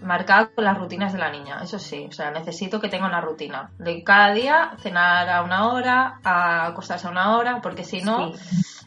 marcada 0.02 0.52
con 0.54 0.64
las 0.64 0.78
rutinas 0.78 1.14
de 1.14 1.20
la 1.20 1.30
niña, 1.32 1.60
eso 1.62 1.80
sí. 1.80 2.06
O 2.08 2.12
sea, 2.12 2.32
necesito 2.32 2.80
que 2.80 2.90
tenga 2.90 3.06
una 3.08 3.22
rutina. 3.22 3.72
De 3.78 4.04
cada 4.04 4.34
día 4.34 4.72
cenar 4.80 5.30
a 5.30 5.44
una 5.44 5.68
hora, 5.72 6.20
a 6.24 6.68
acostarse 6.68 7.08
a 7.08 7.12
una 7.12 7.38
hora, 7.38 7.62
porque 7.62 7.84
si 7.84 8.02
no, 8.02 8.32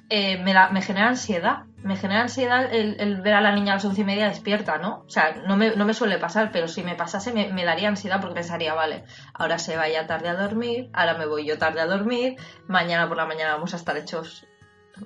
eh, 0.08 0.38
me, 0.42 0.54
me 0.72 0.82
genera 0.82 1.08
ansiedad. 1.08 1.64
Me 1.78 1.96
genera 1.96 2.22
ansiedad 2.22 2.72
el, 2.72 3.00
el 3.00 3.20
ver 3.22 3.34
a 3.34 3.40
la 3.40 3.52
niña 3.52 3.72
a 3.72 3.76
las 3.76 3.84
once 3.84 4.02
y 4.02 4.04
media 4.04 4.28
despierta, 4.28 4.78
¿no? 4.78 5.02
O 5.04 5.10
sea, 5.10 5.34
no 5.48 5.56
me, 5.56 5.74
no 5.74 5.84
me 5.84 5.94
suele 5.94 6.18
pasar, 6.18 6.50
pero 6.52 6.68
si 6.68 6.84
me 6.84 6.94
pasase 6.94 7.32
me, 7.32 7.52
me 7.52 7.64
daría 7.64 7.88
ansiedad 7.88 8.20
porque 8.20 8.36
pensaría, 8.36 8.72
vale, 8.72 9.02
ahora 9.34 9.58
se 9.58 9.76
vaya 9.76 10.06
tarde 10.06 10.28
a 10.28 10.34
dormir, 10.34 10.90
ahora 10.92 11.14
me 11.14 11.26
voy 11.26 11.44
yo 11.44 11.58
tarde 11.58 11.80
a 11.80 11.86
dormir, 11.86 12.36
mañana 12.68 13.08
por 13.08 13.16
la 13.16 13.26
mañana 13.26 13.54
vamos 13.54 13.74
a 13.74 13.78
estar 13.78 13.96
hechos, 13.96 14.46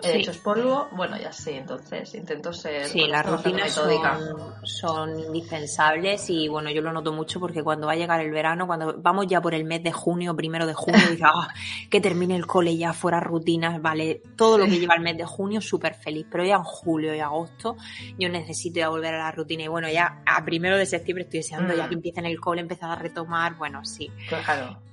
eh, 0.03 0.13
Sí. 0.13 0.19
hechos 0.19 0.39
polvo. 0.39 0.89
Bueno, 0.93 1.17
ya 1.19 1.33
sí, 1.33 1.51
entonces 1.53 2.15
intento 2.15 2.53
ser 2.53 2.87
Sí, 2.89 3.07
las 3.09 3.25
rutinas 3.27 3.73
son, 3.73 4.21
son 4.65 5.19
indispensables 5.19 6.29
y 6.29 6.49
bueno, 6.49 6.71
yo 6.71 6.83
lo 6.83 6.93
noto 6.93 7.13
mucho 7.13 7.41
porque 7.41 7.63
cuando 7.63 7.87
va 7.87 7.93
a 7.95 7.97
llegar 7.97 8.21
el 8.21 8.31
verano, 8.31 8.67
cuando 8.67 8.95
vamos 9.01 9.27
ya 9.27 9.41
por 9.41 9.55
el 9.55 9.65
mes 9.65 9.83
de 9.83 9.93
junio, 9.93 10.35
primero 10.37 10.67
de 10.67 10.75
junio, 10.75 11.09
dices, 11.09 11.27
"Ah, 11.27 11.49
que 11.91 12.01
termine 12.01 12.37
el 12.37 12.47
cole 12.47 12.77
ya 12.77 12.93
fuera 12.93 13.21
rutinas, 13.21 13.81
vale, 13.81 14.23
todo 14.37 14.59
lo 14.59 14.69
que 14.69 14.79
lleva 14.79 14.95
el 14.97 15.03
mes 15.03 15.17
de 15.17 15.25
junio, 15.25 15.61
súper 15.61 15.95
feliz, 15.95 16.27
pero 16.31 16.45
ya 16.45 16.57
en 16.57 16.65
julio 16.65 17.15
y 17.15 17.21
agosto 17.21 17.77
yo 18.19 18.29
necesito 18.29 18.79
ya 18.81 18.89
volver 18.89 19.15
a 19.15 19.19
la 19.19 19.33
rutina 19.33 19.65
y 19.65 19.69
bueno, 19.69 19.89
ya 19.91 20.23
a 20.27 20.45
primero 20.45 20.77
de 20.79 20.87
septiembre 20.87 21.25
estoy 21.25 21.41
deseando 21.41 21.75
ya 21.75 21.87
Mm. 21.87 21.89
que 21.89 21.95
empiecen 21.95 22.27
el 22.27 22.39
cole, 22.41 22.61
empezar 22.61 22.91
a 22.91 22.97
retomar, 22.97 23.57
bueno, 23.57 23.85
sí. 23.85 24.15
Claro. 24.29 24.86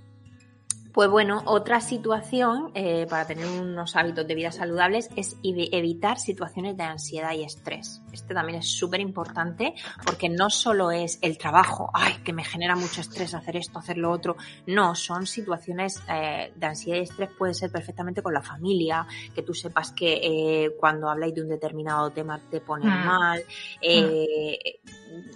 Pues 0.94 1.10
bueno, 1.10 1.42
otra 1.48 1.82
situación 1.82 2.70
eh, 2.76 3.08
para 3.10 3.26
tener 3.26 3.48
unos 3.48 3.96
hábitos 3.96 4.28
de 4.28 4.36
vida 4.36 4.52
saludables 4.52 5.10
es 5.16 5.42
evi- 5.42 5.70
evitar 5.72 6.20
situaciones 6.20 6.78
de 6.78 6.84
ansiedad 6.84 7.34
y 7.34 7.44
estrés. 7.44 8.04
Este 8.12 8.36
también 8.36 8.60
es 8.60 8.70
súper 8.78 9.00
importante 9.00 9.74
porque 10.06 10.30
no 10.30 10.52
solo 10.52 10.92
es 10.92 11.18
el 11.24 11.40
trabajo, 11.40 11.90
ay, 11.96 12.14
que 12.24 12.32
me 12.32 12.44
genera 12.44 12.76
mucho 12.76 13.02
estrés 13.02 13.34
hacer 13.34 13.58
esto, 13.58 13.80
hacer 13.80 13.98
lo 13.98 14.12
otro. 14.12 14.38
No, 14.68 14.94
son 14.94 15.26
situaciones 15.26 16.00
eh, 16.08 16.54
de 16.56 16.66
ansiedad 16.68 17.00
y 17.00 17.04
estrés, 17.04 17.32
puede 17.40 17.56
ser 17.56 17.72
perfectamente 17.72 18.22
con 18.22 18.34
la 18.36 18.44
familia, 18.44 19.08
que 19.34 19.42
tú 19.42 19.56
sepas 19.56 19.92
que 19.94 20.20
eh, 20.22 20.76
cuando 20.80 21.10
habláis 21.10 21.34
de 21.34 21.42
un 21.42 21.50
determinado 21.50 22.12
tema 22.12 22.40
te 22.52 22.62
ponen 22.62 22.92
Mm. 23.02 23.06
mal, 23.06 23.44
eh, 23.82 24.60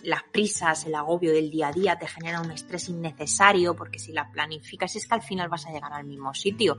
las 0.03 0.23
prisas, 0.23 0.85
el 0.85 0.95
agobio 0.95 1.31
del 1.31 1.49
día 1.49 1.67
a 1.67 1.71
día 1.71 1.97
te 1.97 2.07
genera 2.07 2.41
un 2.41 2.51
estrés 2.51 2.89
innecesario 2.89 3.75
porque 3.75 3.99
si 3.99 4.11
las 4.11 4.29
planificas 4.31 4.95
es 4.95 5.07
que 5.07 5.15
al 5.15 5.21
final 5.21 5.49
vas 5.49 5.65
a 5.67 5.71
llegar 5.71 5.93
al 5.93 6.05
mismo 6.05 6.33
sitio. 6.33 6.77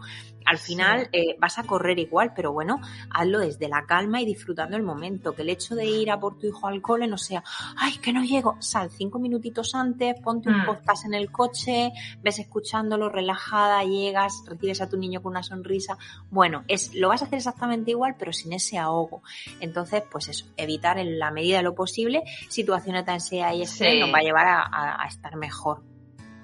Al 0.51 0.59
final 0.59 1.09
eh, 1.13 1.37
vas 1.39 1.59
a 1.59 1.65
correr 1.65 1.99
igual, 1.99 2.33
pero 2.35 2.53
bueno, 2.53 2.81
hazlo 3.11 3.39
desde 3.41 3.69
la 3.69 3.85
calma 3.87 4.21
y 4.23 4.25
disfrutando 4.27 4.77
el 4.77 4.83
momento. 4.83 5.35
Que 5.35 5.43
el 5.43 5.51
hecho 5.51 5.75
de 5.75 5.87
ir 5.87 6.11
a 6.11 6.19
por 6.19 6.39
tu 6.39 6.47
hijo 6.47 6.67
al 6.67 6.81
cole 6.81 7.07
no 7.07 7.19
sea, 7.19 7.43
ay, 7.77 7.99
que 7.99 8.13
no 8.13 8.23
llego. 8.25 8.57
Sal 8.61 8.91
cinco 8.91 9.19
minutitos 9.19 9.75
antes, 9.75 10.19
ponte 10.21 10.49
un 10.49 10.63
Mm. 10.63 10.67
podcast 10.67 11.05
en 11.05 11.15
el 11.15 11.31
coche, 11.31 11.93
ves 12.23 12.39
escuchándolo 12.39 13.09
relajada, 13.09 13.85
llegas, 13.85 14.43
recibes 14.47 14.81
a 14.81 14.89
tu 14.89 14.97
niño 14.97 15.23
con 15.23 15.31
una 15.33 15.43
sonrisa. 15.43 15.99
Bueno, 16.31 16.65
es, 16.69 16.95
lo 16.95 17.09
vas 17.09 17.23
a 17.23 17.27
hacer 17.27 17.39
exactamente 17.39 17.91
igual, 17.91 18.17
pero 18.19 18.33
sin 18.33 18.53
ese 18.53 18.79
ahogo. 18.79 19.23
Entonces, 19.61 20.03
pues 20.11 20.29
eso, 20.29 20.47
evitar 20.57 20.99
en 20.99 21.19
la 21.19 21.31
medida 21.31 21.59
de 21.59 21.63
lo 21.63 21.75
posible 21.75 22.23
situaciones 22.49 23.05
de 23.07 23.13
ansiedad 23.13 23.53
y 23.53 23.63
estrés 23.63 23.93
Sí. 23.95 24.01
nos 24.01 24.13
va 24.13 24.19
a 24.19 24.23
llevar 24.23 24.47
a, 24.47 24.63
a- 24.63 25.03
a 25.05 25.07
estar 25.09 25.37
mejor. 25.37 25.83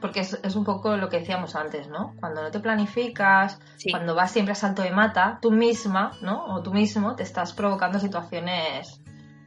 Porque 0.04 0.20
es, 0.20 0.38
es 0.42 0.54
un 0.54 0.64
poco 0.64 0.98
lo 0.98 1.08
que 1.08 1.20
decíamos 1.20 1.56
antes, 1.56 1.88
¿no? 1.88 2.12
Cuando 2.20 2.42
no 2.42 2.50
te 2.50 2.60
planificas, 2.60 3.58
Sí. 3.76 3.90
cuando 3.90 4.14
vas 4.14 4.30
siempre 4.32 4.52
a 4.52 4.54
salto 4.54 4.82
de 4.82 4.90
mata, 4.90 5.38
tú 5.40 5.50
misma, 5.50 6.10
¿no? 6.20 6.44
O 6.44 6.62
tú 6.62 6.74
mismo 6.74 7.16
te 7.16 7.22
estás 7.22 7.54
provocando 7.54 7.98
situaciones 7.98 9.00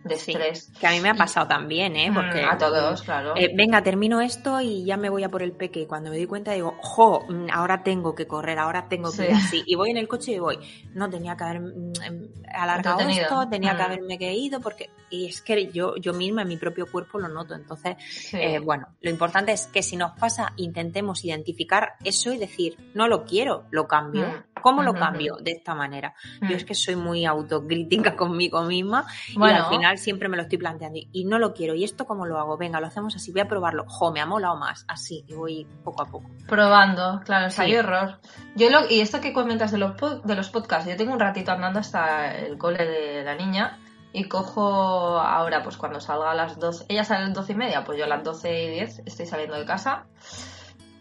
de 0.04 0.16
Sí. 0.16 0.32
estrés. 0.32 0.72
Que 0.80 0.88
a 0.88 0.92
mí 0.92 1.00
me 1.02 1.10
ha 1.10 1.14
pasado 1.16 1.48
también, 1.48 1.96
¿eh? 1.96 2.10
Mm, 2.10 2.14
Porque 2.14 2.44
a 2.44 2.58
todos, 2.58 3.02
claro. 3.02 3.34
Eh, 3.36 3.52
venga, 3.56 3.82
termino 3.84 4.22
esto 4.22 4.62
y 4.62 4.86
ya 4.86 4.96
me 4.98 5.10
voy 5.10 5.24
a 5.24 5.30
por 5.30 5.42
el 5.44 5.52
peque. 5.52 5.82
Y 5.82 5.86
cuando 5.86 6.10
me 6.10 6.18
doy 6.18 6.26
cuenta 6.28 6.54
digo, 6.54 6.76
jo, 6.82 7.26
mm, 7.28 7.48
ahora 7.52 7.84
tengo 7.84 8.16
que 8.16 8.26
correr, 8.28 8.58
ahora 8.60 8.88
tengo 8.88 9.12
que 9.12 9.18
Sí. 9.18 9.24
ir 9.24 9.34
así. 9.34 9.64
Y 9.66 9.76
voy 9.76 9.90
en 9.92 9.98
el 9.98 10.08
coche 10.08 10.32
y 10.34 10.40
voy, 10.40 10.58
no 10.94 11.10
tenía 11.10 11.36
que 11.36 11.44
haber 11.44 11.60
mm, 11.62 11.94
em, 12.06 12.28
alargado 12.54 13.00
esto, 13.02 13.48
tenía 13.50 13.76
que 13.76 13.82
haberme 13.84 14.18
que 14.18 14.34
ido, 14.34 14.62
porque, 14.62 14.90
y 15.10 15.26
es 15.28 15.42
que 15.42 15.72
yo, 15.72 15.96
yo 15.98 16.14
misma 16.14 16.44
en 16.44 16.48
mi 16.48 16.58
propio 16.58 16.86
cuerpo 16.90 17.20
lo 17.20 17.28
noto. 17.28 17.54
Entonces, 17.56 17.96
Sí. 18.00 18.38
eh, 18.40 18.60
bueno, 18.60 18.88
lo 19.02 19.10
importante 19.10 19.52
es 19.52 19.68
que 19.68 19.84
si 19.84 19.98
nos 19.98 20.12
pasa, 20.18 20.54
intentemos 20.58 21.24
identificar 21.26 21.94
eso 22.04 22.32
y 22.32 22.38
decir, 22.38 22.78
no 22.94 23.08
lo 23.08 23.26
quiero, 23.26 23.66
lo 23.72 23.88
cambio. 23.88 24.28
Mm. 24.28 24.44
¿Cómo 24.70 24.84
lo 24.84 24.94
cambio? 24.94 25.38
De 25.40 25.52
esta 25.52 25.74
manera. 25.76 26.14
Mm. 26.42 26.50
Yo 26.50 26.56
es 26.58 26.66
que 26.66 26.76
soy 26.76 26.96
muy 26.96 27.26
autocrítica 27.26 28.16
conmigo 28.18 28.62
misma 28.64 29.06
y 29.30 29.38
Bueno. 29.38 29.64
al 29.66 29.70
final 29.70 29.98
siempre 29.98 30.30
me 30.30 30.38
lo 30.38 30.44
estoy 30.44 30.58
planteando 30.58 30.98
y- 31.00 31.10
y 31.12 31.26
no 31.26 31.40
lo 31.40 31.54
quiero. 31.54 31.74
¿Y 31.76 31.84
esto 31.84 32.06
cómo 32.06 32.26
lo 32.26 32.38
hago? 32.40 32.58
Venga, 32.58 32.80
lo 32.80 32.88
hacemos 32.88 33.16
así, 33.16 33.32
voy 33.32 33.42
a 33.42 33.48
probarlo. 33.48 33.86
Jo, 33.88 34.12
me 34.12 34.20
ha 34.22 34.26
molado 34.26 34.56
más, 34.58 34.86
así, 34.88 35.24
y 35.28 35.34
voy 35.34 35.66
poco 35.84 36.02
a 36.04 36.06
poco. 36.06 36.30
Probando, 36.48 37.22
claro, 37.26 37.50
Sí. 37.50 37.72
error. 37.74 38.20
Yo 38.56 38.70
lo, 38.70 38.90
y 38.90 39.00
esto 39.02 39.22
que 39.22 39.34
comentas 39.34 39.72
de 39.72 39.78
los, 39.78 39.94
de 40.24 40.36
los 40.36 40.50
podcasts, 40.50 40.90
yo 40.90 40.96
tengo 40.98 41.14
un 41.14 41.20
ratito 41.20 41.52
andando 41.52 41.80
hasta 41.80 42.36
el 42.38 42.58
cole 42.58 42.86
de 42.86 43.24
la 43.24 43.36
niña 43.36 43.80
y 44.14 44.24
cojo 44.30 45.20
ahora, 45.20 45.62
pues 45.64 45.78
cuando 45.78 46.00
salga 46.00 46.32
a 46.32 46.36
las 46.36 46.58
12, 46.60 46.86
ella 46.90 47.04
sale 47.04 47.24
a 47.24 47.28
las 47.28 47.36
12 47.36 47.52
y 47.54 47.56
media, 47.56 47.84
pues 47.84 47.98
yo 48.00 48.06
a 48.06 48.08
las 48.08 48.24
12 48.24 48.64
y 48.64 48.70
10 48.72 49.02
estoy 49.06 49.26
saliendo 49.26 49.56
de 49.58 49.66
casa, 49.66 50.06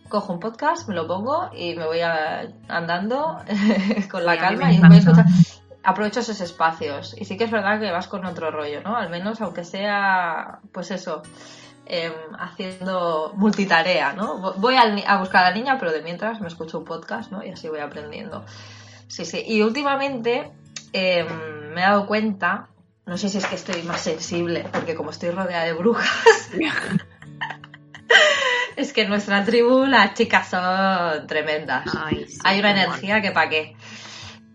cojo 0.08 0.32
un 0.32 0.40
podcast, 0.40 0.88
me 0.88 0.94
lo 0.94 1.06
pongo 1.06 1.50
y 1.54 1.74
me 1.74 1.86
voy 1.86 2.00
a- 2.00 2.48
andando 2.68 3.38
con 4.10 4.24
la 4.24 4.32
Sí, 4.32 4.38
a 4.38 4.40
calma 4.40 4.72
y 4.72 4.78
voy 4.80 4.96
a 4.96 4.98
escuchar. 4.98 5.24
Aprovecho 5.82 6.20
esos 6.20 6.40
espacios 6.40 7.14
y 7.16 7.24
sí 7.26 7.36
que 7.36 7.44
es 7.44 7.50
verdad 7.50 7.78
que 7.78 7.90
vas 7.92 8.08
con 8.08 8.26
otro 8.26 8.50
rollo, 8.50 8.82
¿no? 8.82 8.96
Al 8.96 9.08
menos 9.08 9.40
aunque 9.40 9.62
sea, 9.62 10.58
pues 10.72 10.90
eso, 10.90 11.22
em, 11.86 12.12
haciendo 12.38 13.32
multitarea, 13.36 14.12
¿no? 14.12 14.52
Voy 14.56 14.74
ni- 14.94 15.04
a, 15.06 15.18
buscar 15.18 15.44
a 15.44 15.50
la 15.50 15.54
niña, 15.56 15.76
pero 15.78 15.92
de 15.92 16.02
mientras 16.02 16.40
me 16.40 16.48
escucho 16.48 16.78
un 16.78 16.84
podcast, 16.84 17.30
¿no? 17.30 17.44
Y 17.44 17.50
así 17.50 17.68
voy 17.68 17.78
aprendiendo. 17.78 18.44
Sí, 19.06 19.24
sí. 19.24 19.44
Y 19.46 19.62
últimamente 19.62 20.50
em, 20.92 21.26
me 21.72 21.80
he 21.82 21.84
dado 21.84 22.06
cuenta, 22.06 22.66
no 23.04 23.16
sé 23.16 23.28
si 23.28 23.38
es 23.38 23.46
que 23.46 23.54
estoy 23.54 23.82
más 23.84 24.00
sensible, 24.00 24.66
porque 24.72 24.96
como 24.96 25.10
estoy 25.10 25.30
rodeada 25.30 25.64
de 25.64 25.72
brujas, 25.74 26.50
es 28.76 28.92
que 28.92 29.02
en 29.02 29.08
nuestra 29.08 29.44
tribu 29.44 29.86
las 29.86 30.14
chicas 30.14 30.48
son 30.50 31.26
tremendas. 31.26 31.84
Ay, 31.98 32.26
sí, 32.28 32.38
Hay 32.44 32.60
una 32.60 32.70
energía 32.70 33.22
que 33.22 33.32
pa' 33.32 33.48
qué. 33.48 33.74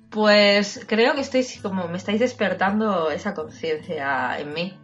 Pues 0.10 0.86
creo 0.88 1.16
que 1.16 1.22
estoy 1.22 1.46
como 1.62 1.88
me 1.88 1.98
estáis 1.98 2.20
despertando 2.20 3.12
esa 3.12 3.34
conciencia 3.34 4.40
en 4.40 4.54
mí. 4.54 4.78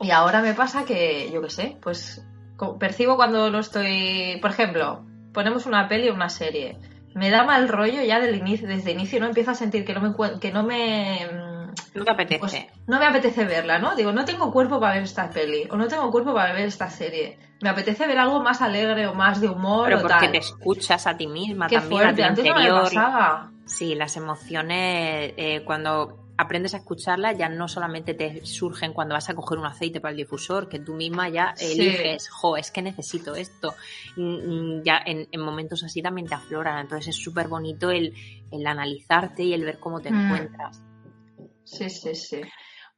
Y 0.00 0.10
ahora 0.10 0.40
me 0.40 0.54
pasa 0.54 0.84
que, 0.84 1.30
yo 1.32 1.42
qué 1.42 1.50
sé, 1.50 1.76
pues 1.82 2.24
percibo 2.78 3.16
cuando 3.16 3.50
lo 3.50 3.58
estoy, 3.58 4.38
por 4.40 4.50
ejemplo, 4.50 5.04
ponemos 5.32 5.66
una 5.66 5.88
peli 5.88 6.08
o 6.08 6.14
una 6.14 6.28
serie. 6.28 6.78
Me 7.14 7.30
da 7.30 7.44
mal 7.44 7.68
rollo 7.68 8.02
ya 8.02 8.20
del 8.20 8.36
inicio, 8.36 8.68
desde 8.68 8.92
el 8.92 8.98
inicio, 8.98 9.20
no 9.20 9.26
empiezo 9.26 9.50
a 9.50 9.54
sentir 9.54 9.84
que 9.84 9.94
no 9.94 10.00
me 10.00 10.38
que 10.38 10.52
no 10.52 10.62
me 10.62 11.26
No 11.96 12.04
te 12.04 12.10
apetece. 12.10 12.38
pues, 12.40 12.56
no 12.86 12.98
me 12.98 13.06
apetece 13.06 13.44
verla, 13.44 13.78
¿no? 13.78 13.94
Digo, 13.96 14.12
no 14.12 14.24
tengo 14.24 14.52
cuerpo 14.52 14.78
para 14.78 14.94
ver 14.94 15.02
esta 15.04 15.30
peli 15.30 15.66
o 15.70 15.76
no 15.76 15.88
tengo 15.88 16.10
cuerpo 16.10 16.34
para 16.34 16.52
ver 16.52 16.66
esta 16.66 16.90
serie. 16.90 17.38
Me 17.62 17.70
apetece 17.70 18.06
ver 18.06 18.18
algo 18.18 18.40
más 18.42 18.60
alegre 18.62 19.06
o 19.06 19.14
más 19.14 19.40
de 19.40 19.48
humor 19.48 19.84
pero 19.86 19.98
o 19.98 20.02
porque 20.02 20.18
tal. 20.18 20.32
te 20.32 20.38
escuchas 20.38 21.06
a 21.06 21.16
ti 21.16 21.26
misma 21.26 21.66
Qué 21.68 21.76
también, 21.76 22.02
fuerte, 22.02 22.22
a 22.22 22.26
tu 22.26 22.30
antes 22.30 22.44
no 22.44 22.54
me 22.54 22.60
interior. 22.60 22.90
Sí, 23.64 23.94
las 23.94 24.16
emociones, 24.16 25.32
eh, 25.36 25.62
cuando 25.64 26.22
aprendes 26.38 26.74
a 26.74 26.76
escucharlas, 26.76 27.36
ya 27.38 27.48
no 27.48 27.66
solamente 27.66 28.12
te 28.12 28.44
surgen 28.44 28.92
cuando 28.92 29.14
vas 29.14 29.30
a 29.30 29.34
coger 29.34 29.58
un 29.58 29.64
aceite 29.64 30.00
para 30.02 30.10
el 30.10 30.18
difusor, 30.18 30.68
que 30.68 30.78
tú 30.78 30.92
misma 30.94 31.30
ya 31.30 31.54
Sí. 31.56 31.80
eliges, 31.80 32.28
jo, 32.28 32.58
es 32.58 32.70
que 32.70 32.82
necesito 32.82 33.34
esto. 33.34 33.74
Mm, 34.16 34.78
mm, 34.78 34.82
Ya 34.84 35.00
en, 35.04 35.26
en 35.32 35.40
momentos 35.40 35.82
así 35.82 36.02
también 36.02 36.26
te 36.28 36.34
afloran. 36.34 36.78
Entonces 36.78 37.08
es 37.08 37.16
súper 37.16 37.48
bonito 37.48 37.90
el, 37.90 38.14
el 38.50 38.66
analizarte 38.66 39.42
y 39.44 39.54
el 39.54 39.64
ver 39.64 39.78
cómo 39.80 40.00
te 40.00 40.10
Mm. 40.10 40.24
encuentras. 40.26 40.82
Sí, 41.66 41.90
sí, 41.90 42.14
sí. 42.14 42.40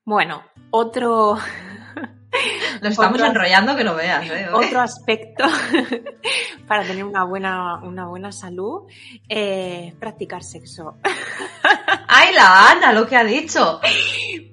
Bueno, 0.05 0.45
otro, 0.71 1.37
Nos 2.83 2.93
estamos 2.93 3.15
Otro- 3.15 3.27
enrollando 3.27 3.75
que 3.75 3.83
no 3.85 3.95
veas, 3.95 4.25
¿eh? 4.31 4.49
otro 4.53 4.81
aspecto 4.81 5.45
para 6.69 6.85
tener 6.85 7.05
una 7.05 7.25
buena, 7.25 7.77
una 7.83 8.07
buena 8.07 8.31
salud 8.31 8.83
es 9.29 9.95
practicar 9.95 10.43
sexo. 10.45 10.99
¡Ay, 12.07 12.35
la 12.35 12.71
Ana, 12.71 12.93
lo 12.93 13.07
que 13.07 13.17
ha 13.17 13.25
dicho! 13.25 13.81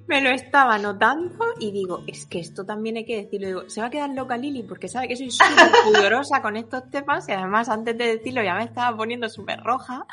Me 0.08 0.20
lo 0.20 0.30
estaba 0.30 0.78
notando 0.78 1.44
y 1.58 1.72
digo, 1.72 2.04
es 2.06 2.26
que 2.26 2.38
esto 2.38 2.64
también 2.64 2.96
hay 2.96 3.04
que 3.04 3.16
decirlo. 3.22 3.46
Digo, 3.46 3.70
se 3.70 3.80
va 3.80 3.88
a 3.88 3.90
quedar 3.90 4.10
loca 4.10 4.36
Lili 4.36 4.62
porque 4.62 4.88
sabe 4.88 5.08
que 5.08 5.16
soy 5.16 5.30
súper 5.30 5.70
pudorosa 5.84 6.42
con 6.42 6.56
estos 6.56 6.88
temas 6.90 7.28
y 7.28 7.32
además 7.32 7.68
antes 7.68 7.96
de 7.98 8.16
decirlo 8.16 8.42
ya 8.42 8.54
me 8.54 8.64
estaba 8.64 8.96
poniendo 8.96 9.28
súper 9.28 9.60
roja. 9.60 10.06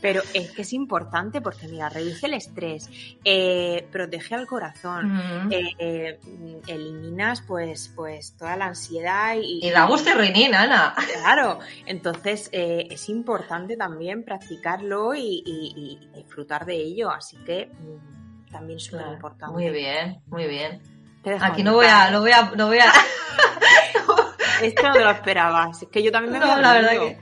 Pero 0.00 0.22
es 0.32 0.50
que 0.52 0.62
es 0.62 0.72
importante 0.72 1.40
porque, 1.40 1.68
mira, 1.68 1.88
reduce 1.88 2.26
el 2.26 2.34
estrés, 2.34 2.90
eh, 3.24 3.86
protege 3.90 4.34
al 4.34 4.46
corazón, 4.46 5.50
eh, 5.50 5.74
eh, 5.78 6.20
eliminas 6.66 7.42
pues, 7.42 7.92
pues 7.94 8.36
toda 8.36 8.56
la 8.56 8.66
ansiedad 8.66 9.36
y... 9.40 9.66
Y 9.66 9.70
da 9.70 9.86
gusto 9.86 10.10
y 10.22 10.44
Ana. 10.44 10.94
Claro, 11.22 11.58
entonces 11.86 12.48
es 12.52 13.08
importante 13.08 13.76
también 13.76 14.24
practicarlo 14.24 15.14
y, 15.14 15.98
disfrutar 16.14 16.64
de 16.64 16.76
ello, 16.76 17.10
así 17.10 17.36
que... 17.44 17.70
También 18.54 18.78
súper 18.78 19.08
importante. 19.08 19.52
Muy 19.52 19.68
bien, 19.70 20.22
muy 20.28 20.46
bien. 20.46 20.80
Aquí 21.40 21.64
no 21.64 21.72
voy 21.72 21.86
a, 21.86 22.12
no 22.12 22.20
voy 22.20 22.30
a, 22.30 22.52
no 22.54 22.68
voy 22.68 22.78
a, 22.78 22.84
Esto 24.66 24.82
no 24.82 24.92
te 24.92 25.00
lo 25.00 25.10
esperabas. 25.10 25.82
Es 25.82 25.88
que 25.88 26.02
yo 26.02 26.10
también 26.10 26.32
me 26.32 26.38
no, 26.38 26.60
la 26.60 26.72
verdad 26.72 26.92
que... 26.92 27.18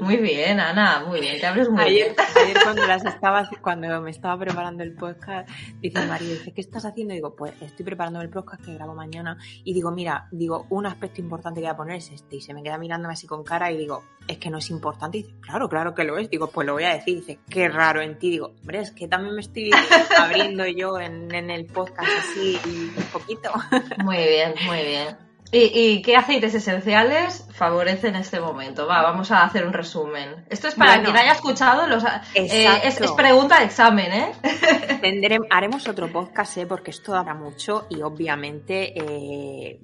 Muy 0.00 0.16
bien, 0.16 0.60
Ana, 0.60 1.04
muy 1.06 1.20
bien. 1.20 1.40
Te 1.40 1.46
abres 1.46 1.68
muy 1.68 1.82
ayer, 1.82 2.14
bien. 2.14 2.26
Ayer 2.44 2.58
cuando, 2.62 2.86
las 2.86 3.04
estaba, 3.04 3.48
cuando 3.60 4.00
me 4.00 4.10
estaba 4.10 4.38
preparando 4.38 4.82
el 4.82 4.94
podcast, 4.94 5.48
dice 5.80 6.04
María, 6.06 6.30
dice, 6.30 6.52
¿qué 6.52 6.60
estás 6.60 6.84
haciendo? 6.84 7.14
Y 7.14 7.16
digo, 7.16 7.34
pues 7.34 7.52
estoy 7.60 7.84
preparando 7.84 8.20
el 8.20 8.30
podcast 8.30 8.64
que 8.64 8.74
grabo 8.74 8.94
mañana. 8.94 9.38
Y 9.64 9.74
digo, 9.74 9.90
mira, 9.90 10.28
digo, 10.30 10.66
un 10.70 10.86
aspecto 10.86 11.20
importante 11.20 11.60
que 11.60 11.66
voy 11.66 11.72
a 11.72 11.76
poner 11.76 11.96
es 11.96 12.10
este. 12.10 12.36
Y 12.36 12.40
se 12.40 12.54
me 12.54 12.62
queda 12.62 12.78
mirándome 12.78 13.14
así 13.14 13.26
con 13.26 13.44
cara 13.44 13.70
y 13.70 13.76
digo, 13.76 14.02
es 14.26 14.38
que 14.38 14.50
no 14.50 14.58
es 14.58 14.70
importante. 14.70 15.18
Y 15.18 15.22
dice, 15.22 15.34
claro, 15.40 15.68
claro 15.68 15.94
que 15.94 16.04
lo 16.04 16.18
es. 16.18 16.30
Digo, 16.30 16.48
pues 16.48 16.66
lo 16.66 16.74
voy 16.74 16.84
a 16.84 16.94
decir. 16.94 17.16
dice, 17.16 17.38
qué 17.48 17.68
raro 17.68 18.00
en 18.00 18.18
ti. 18.18 18.30
Digo, 18.30 18.52
hombre, 18.60 18.80
es 18.80 18.92
que 18.92 19.08
también 19.08 19.34
me 19.34 19.40
estoy 19.40 19.70
abriendo 20.18 20.66
yo 20.66 20.98
en, 20.98 21.34
en 21.34 21.50
el 21.50 21.66
podcast 21.66 22.10
así 22.18 22.58
un 22.96 23.04
poquito. 23.12 23.50
Muy 24.04 24.16
bien, 24.16 24.54
muy 24.66 24.82
bien. 24.82 25.23
¿Y, 25.56 26.02
qué 26.02 26.16
aceites 26.16 26.52
esenciales 26.54 27.46
favorecen 27.52 28.16
este 28.16 28.40
momento? 28.40 28.88
Va, 28.88 29.02
vamos 29.02 29.30
a 29.30 29.44
hacer 29.44 29.64
un 29.64 29.72
resumen. 29.72 30.44
Esto 30.50 30.66
es 30.66 30.74
para 30.74 31.00
quien 31.00 31.16
haya 31.16 31.32
escuchado, 31.32 31.86
los, 31.86 32.02
eh, 32.34 32.80
es, 32.82 32.98
pregunta 33.12 33.60
de 33.60 33.66
examen, 33.66 34.12
¿eh? 34.12 34.32
haremos 35.50 35.86
otro 35.86 36.10
podcast, 36.10 36.56
¿eh? 36.58 36.66
Porque 36.66 36.90
esto 36.90 37.12
dará 37.12 37.34
mucho 37.34 37.86
y 37.88 38.02
obviamente... 38.02 38.94
Eh, 38.96 39.80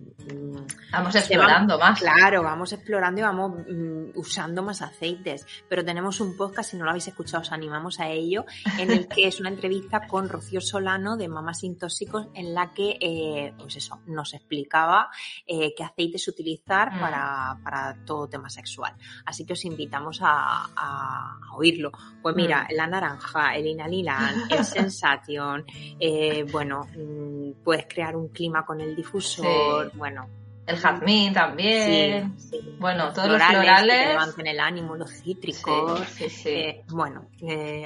vamos 0.92 1.14
explorando 1.14 1.78
más. 1.78 2.00
Claro, 2.00 2.42
vamos 2.42 2.72
explorando 2.72 3.20
y 3.20 3.22
vamos 3.22 3.52
mm, 3.68 4.18
usando 4.18 4.64
más 4.64 4.82
aceites. 4.82 5.46
Pero 5.68 5.84
tenemos 5.84 6.20
un 6.20 6.36
podcast, 6.36 6.72
si 6.72 6.76
no 6.78 6.84
lo 6.84 6.90
habéis 6.90 7.06
escuchado, 7.06 7.42
os 7.42 7.52
animamos 7.52 8.00
a 8.00 8.08
ello, 8.08 8.44
en 8.76 8.90
el 8.90 9.06
que 9.06 9.28
es 9.28 9.38
una 9.38 9.50
entrevista 9.50 10.08
con 10.08 10.28
Rocío 10.28 10.60
Solano 10.60 11.16
de 11.16 11.28
Mamás 11.28 11.60
Sin 11.60 11.78
Tóxicos, 11.78 12.26
en 12.34 12.54
la 12.54 12.72
que, 12.72 12.98
eh, 13.00 13.54
pues 13.56 13.76
eso, 13.76 14.00
nos 14.06 14.34
explicaba... 14.34 15.10
Eh, 15.46 15.59
qué 15.76 15.84
aceites 15.84 16.26
utilizar 16.28 16.92
mm. 16.94 17.00
para, 17.00 17.96
todo 18.04 18.28
tema 18.28 18.48
sexual. 18.48 18.94
Así 19.24 19.44
que 19.44 19.52
os 19.52 19.64
invitamos 19.64 20.20
a, 20.22 21.38
oírlo. 21.54 21.92
Pues 22.22 22.34
mira, 22.36 22.64
mm. 22.64 22.74
la 22.74 22.86
naranja, 22.86 23.54
el 23.56 23.66
inalilan, 23.66 24.50
el 24.50 24.64
sensation, 24.76 25.64
eh, 25.98 26.44
bueno, 26.50 26.86
mm, 26.96 27.62
puedes 27.64 27.86
crear 27.86 28.16
un 28.16 28.28
clima 28.28 28.64
con 28.64 28.80
el 28.80 28.94
difusor, 28.96 29.92
bueno, 29.94 30.28
el 30.66 30.76
jazmín 30.76 31.32
también. 31.32 32.36
Bueno, 32.78 33.12
todos 33.12 33.28
los 33.28 33.42
florales. 33.42 33.98
Que 33.98 34.08
levanten 34.08 34.46
el 34.46 34.60
ánimo, 34.60 34.94
los 34.94 35.10
cítricos. 35.10 36.00
Eh, 36.44 36.84
bueno, 36.88 37.26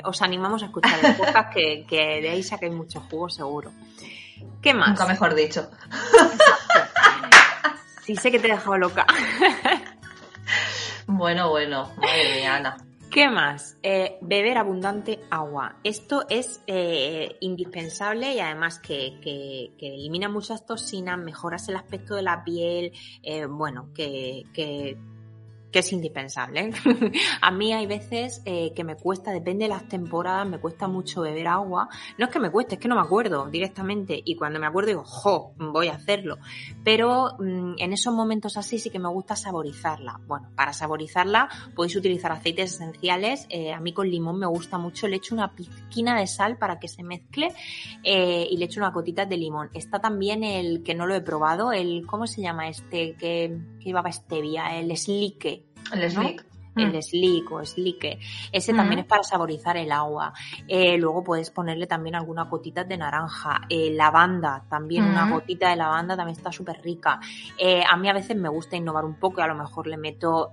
os 0.04 0.22
animamos 0.22 0.62
a 0.62 0.66
escuchar 0.66 0.98
el 1.02 1.14
podcast 1.16 1.52
que, 1.52 1.86
que 1.88 2.20
de 2.20 2.28
ahí 2.28 2.42
saquéis 2.42 2.74
mucho 2.74 3.00
jugo 3.00 3.30
seguro. 3.30 3.72
¿Qué 4.60 4.74
más? 4.74 4.90
Nunca 4.90 5.06
mejor 5.06 5.34
dicho. 5.34 5.70
Sí, 8.04 8.16
sé 8.16 8.30
que 8.30 8.38
te 8.38 8.48
he 8.48 8.50
dejado 8.50 8.76
loca. 8.76 9.06
bueno, 11.06 11.48
bueno, 11.48 11.90
madre 11.96 12.34
mía, 12.34 12.56
Ana. 12.56 12.76
¿Qué 13.10 13.30
más? 13.30 13.78
Eh, 13.82 14.18
beber 14.20 14.58
abundante 14.58 15.20
agua. 15.30 15.76
Esto 15.84 16.26
es 16.28 16.60
eh, 16.66 17.36
indispensable 17.40 18.34
y 18.34 18.40
además 18.40 18.78
que, 18.78 19.20
que, 19.22 19.86
elimina 19.86 20.28
muchas 20.28 20.66
toxinas, 20.66 21.16
mejoras 21.16 21.68
el 21.68 21.76
aspecto 21.76 22.16
de 22.16 22.22
la 22.22 22.44
piel, 22.44 22.92
eh, 23.22 23.46
bueno, 23.46 23.90
que, 23.94 24.42
que 24.52 24.98
que 25.74 25.80
es 25.80 25.92
indispensable. 25.92 26.70
a 27.40 27.50
mí 27.50 27.72
hay 27.72 27.86
veces 27.86 28.42
eh, 28.44 28.72
que 28.76 28.84
me 28.84 28.94
cuesta, 28.94 29.32
depende 29.32 29.64
de 29.64 29.70
las 29.70 29.88
temporadas, 29.88 30.46
me 30.46 30.60
cuesta 30.60 30.86
mucho 30.86 31.22
beber 31.22 31.48
agua. 31.48 31.88
No 32.16 32.26
es 32.26 32.30
que 32.30 32.38
me 32.38 32.48
cueste, 32.52 32.76
es 32.76 32.80
que 32.80 32.86
no 32.86 32.94
me 32.94 33.00
acuerdo 33.00 33.46
directamente. 33.46 34.22
Y 34.24 34.36
cuando 34.36 34.60
me 34.60 34.68
acuerdo 34.68 34.90
digo, 34.90 35.02
jo, 35.04 35.52
voy 35.56 35.88
a 35.88 35.94
hacerlo. 35.94 36.38
Pero 36.84 37.34
mm, 37.40 37.74
en 37.78 37.92
esos 37.92 38.14
momentos 38.14 38.56
así 38.56 38.78
sí 38.78 38.88
que 38.88 39.00
me 39.00 39.08
gusta 39.08 39.34
saborizarla. 39.34 40.20
Bueno, 40.28 40.48
para 40.54 40.72
saborizarla 40.72 41.48
podéis 41.74 41.96
utilizar 41.96 42.30
aceites 42.30 42.74
esenciales. 42.74 43.48
Eh, 43.48 43.72
a 43.72 43.80
mí 43.80 43.92
con 43.92 44.08
limón 44.08 44.38
me 44.38 44.46
gusta 44.46 44.78
mucho. 44.78 45.08
Le 45.08 45.16
echo 45.16 45.34
una 45.34 45.56
pizquina 45.56 46.20
de 46.20 46.28
sal 46.28 46.56
para 46.56 46.78
que 46.78 46.86
se 46.86 47.02
mezcle 47.02 47.52
eh, 48.04 48.46
y 48.48 48.56
le 48.58 48.66
echo 48.66 48.78
una 48.78 48.90
gotita 48.90 49.26
de 49.26 49.38
limón. 49.38 49.70
Está 49.74 49.98
también 49.98 50.44
el 50.44 50.84
que 50.84 50.94
no 50.94 51.04
lo 51.04 51.16
he 51.16 51.20
probado, 51.20 51.72
el, 51.72 52.06
¿cómo 52.06 52.28
se 52.28 52.42
llama 52.42 52.68
este? 52.68 53.16
Que, 53.16 53.58
que 53.80 53.84
llevaba 53.86 54.12
stevia, 54.12 54.78
el 54.78 54.96
slique 54.96 55.63
el 55.92 56.10
slick. 56.10 56.46
El 56.76 56.92
mm. 56.92 57.02
slick 57.02 57.52
o 57.52 57.64
slique. 57.64 58.18
Ese 58.50 58.74
también 58.74 59.00
es 59.00 59.06
para 59.06 59.22
saborizar 59.22 59.76
el 59.76 59.92
agua. 59.92 60.32
Eh, 60.66 60.98
luego 60.98 61.22
puedes 61.22 61.50
ponerle 61.50 61.86
también 61.86 62.16
alguna 62.16 62.44
gotita 62.44 62.82
de 62.82 62.96
naranja. 62.96 63.60
Eh, 63.68 63.92
lavanda, 63.92 64.64
también 64.68 65.04
una 65.04 65.30
gotita 65.30 65.70
de 65.70 65.76
lavanda 65.76 66.16
también 66.16 66.36
está 66.36 66.50
súper 66.50 66.82
rica. 66.82 67.20
Eh, 67.58 67.84
a 67.88 67.96
mí 67.96 68.08
a 68.08 68.12
veces 68.12 68.36
me 68.36 68.48
gusta 68.48 68.76
innovar 68.76 69.04
un 69.04 69.14
poco 69.14 69.40
y 69.40 69.44
a 69.44 69.46
lo 69.46 69.54
mejor 69.54 69.86
le 69.86 69.96
meto 69.96 70.50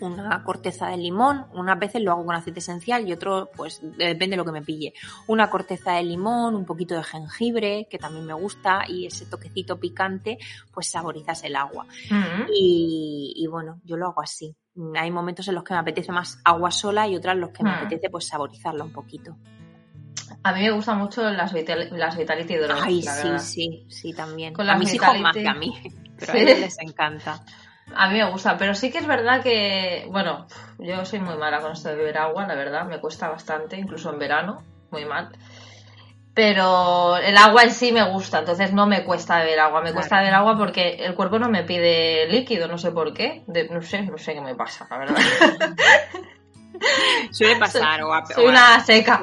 una 0.00 0.42
corteza 0.44 0.88
de 0.88 0.96
limón, 0.96 1.46
unas 1.52 1.78
veces 1.78 2.02
lo 2.02 2.12
hago 2.12 2.24
con 2.24 2.34
aceite 2.34 2.60
esencial 2.60 3.08
y 3.08 3.12
otro, 3.12 3.50
pues 3.56 3.80
depende 3.82 4.30
de 4.30 4.36
lo 4.36 4.44
que 4.44 4.52
me 4.52 4.62
pille. 4.62 4.94
Una 5.26 5.50
corteza 5.50 5.92
de 5.92 6.02
limón, 6.02 6.54
un 6.54 6.64
poquito 6.64 6.94
de 6.94 7.02
jengibre, 7.02 7.86
que 7.90 7.98
también 7.98 8.26
me 8.26 8.34
gusta, 8.34 8.84
y 8.88 9.06
ese 9.06 9.26
toquecito 9.26 9.78
picante, 9.78 10.38
pues 10.72 10.88
saborizas 10.88 11.44
el 11.44 11.56
agua. 11.56 11.86
Mm. 12.10 12.46
y, 12.54 13.46
bueno, 13.50 13.80
yo 13.84 13.96
lo 13.96 14.06
hago 14.08 14.22
así. 14.22 14.54
Hay 14.94 15.10
momentos 15.10 15.46
en 15.48 15.54
los 15.54 15.64
que 15.64 15.74
me 15.74 15.80
apetece 15.80 16.12
más 16.12 16.40
agua 16.44 16.70
sola 16.70 17.06
y 17.08 17.16
otras 17.16 17.34
en 17.34 17.40
los 17.40 17.50
que 17.50 17.64
me 17.64 17.70
mm. 17.70 17.74
apetece 17.74 18.10
pues 18.10 18.26
saborizarla 18.26 18.84
un 18.84 18.92
poquito. 18.92 19.36
A 20.42 20.52
mí 20.52 20.62
me 20.62 20.70
gustan 20.70 20.98
mucho 20.98 21.22
las, 21.22 21.52
las 21.52 22.16
Vitality 22.16 22.56
Drops. 22.56 22.82
Ay, 22.82 23.02
sí, 23.02 23.38
sí, 23.38 23.86
sí, 23.88 24.12
también. 24.12 24.54
Con 24.54 24.68
a 24.68 24.78
mis 24.78 24.94
hijos 24.94 25.18
más 25.20 25.36
que 25.36 25.46
a 25.46 25.54
mí, 25.54 25.74
pero 26.18 26.32
a 26.32 26.36
ellos 26.36 26.60
les 26.60 26.78
encanta. 26.78 27.44
A 27.94 28.08
mí 28.08 28.18
me 28.18 28.30
gusta, 28.30 28.56
pero 28.56 28.74
sí 28.74 28.90
que 28.90 28.98
es 28.98 29.06
verdad 29.06 29.42
que, 29.42 30.06
bueno, 30.10 30.46
yo 30.78 31.04
soy 31.04 31.20
muy 31.20 31.36
mala 31.36 31.60
con 31.60 31.72
esto 31.72 31.88
de 31.88 31.96
beber 31.96 32.18
agua, 32.18 32.46
la 32.46 32.54
verdad, 32.54 32.86
me 32.86 33.00
cuesta 33.00 33.28
bastante, 33.28 33.76
incluso 33.76 34.12
en 34.12 34.18
verano, 34.18 34.62
muy 34.90 35.04
mal. 35.04 35.30
Pero 36.32 37.16
el 37.16 37.36
agua 37.36 37.64
en 37.64 37.72
sí 37.72 37.90
me 37.90 38.08
gusta, 38.08 38.38
entonces 38.38 38.72
no 38.72 38.86
me 38.86 39.04
cuesta 39.04 39.40
beber 39.40 39.58
agua, 39.58 39.82
me 39.82 39.92
cuesta 39.92 40.18
beber 40.18 40.34
agua 40.34 40.56
porque 40.56 40.96
el 41.00 41.14
cuerpo 41.14 41.38
no 41.38 41.48
me 41.48 41.64
pide 41.64 42.28
líquido, 42.28 42.68
no 42.68 42.78
sé 42.78 42.92
por 42.92 43.12
qué, 43.12 43.42
no 43.70 43.82
sé, 43.82 44.02
no 44.02 44.16
sé 44.16 44.34
qué 44.34 44.40
me 44.40 44.54
pasa, 44.54 44.86
la 44.88 44.98
verdad. 44.98 45.16
Suele 47.32 47.56
pasar, 47.56 48.02
o 48.02 48.26
Soy 48.26 48.46
una 48.46 48.80
seca. 48.80 49.22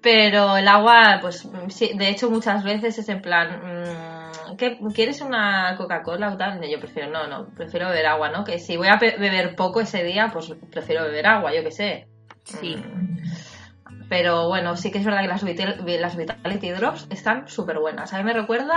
Pero 0.00 0.56
el 0.56 0.66
agua, 0.66 1.18
pues 1.20 1.48
sí, 1.68 1.92
de 1.94 2.08
hecho 2.08 2.30
muchas 2.30 2.64
veces 2.64 2.98
es 2.98 3.08
en 3.08 3.22
plan, 3.22 3.60
mm, 3.62 4.11
¿qué, 4.56 4.78
¿quieres 4.94 5.20
una 5.20 5.76
Coca-Cola 5.76 6.32
o 6.32 6.36
tal? 6.36 6.60
Yo 6.68 6.78
prefiero, 6.78 7.10
no, 7.10 7.26
no, 7.26 7.48
prefiero 7.54 7.88
beber 7.88 8.06
agua, 8.06 8.30
¿no? 8.30 8.44
Que 8.44 8.58
si 8.58 8.76
voy 8.76 8.88
a 8.88 8.96
beber 8.96 9.54
poco 9.56 9.80
ese 9.80 10.02
día, 10.02 10.30
pues 10.32 10.52
prefiero 10.70 11.04
beber 11.04 11.26
agua, 11.26 11.54
yo 11.54 11.62
qué 11.62 11.70
sé. 11.70 12.08
Sí. 12.44 12.76
Mm. 12.76 13.22
Pero 14.08 14.48
bueno, 14.48 14.76
sí 14.76 14.90
que 14.90 14.98
es 14.98 15.04
verdad 15.04 15.22
que 15.22 15.28
las, 15.28 15.42
las 15.42 16.16
Vitality 16.16 16.70
Drops 16.70 17.06
están 17.10 17.48
súper 17.48 17.78
buenas. 17.78 18.12
A 18.12 18.18
mí 18.18 18.24
me 18.24 18.34
recuerdan 18.34 18.68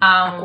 a... 0.00 0.38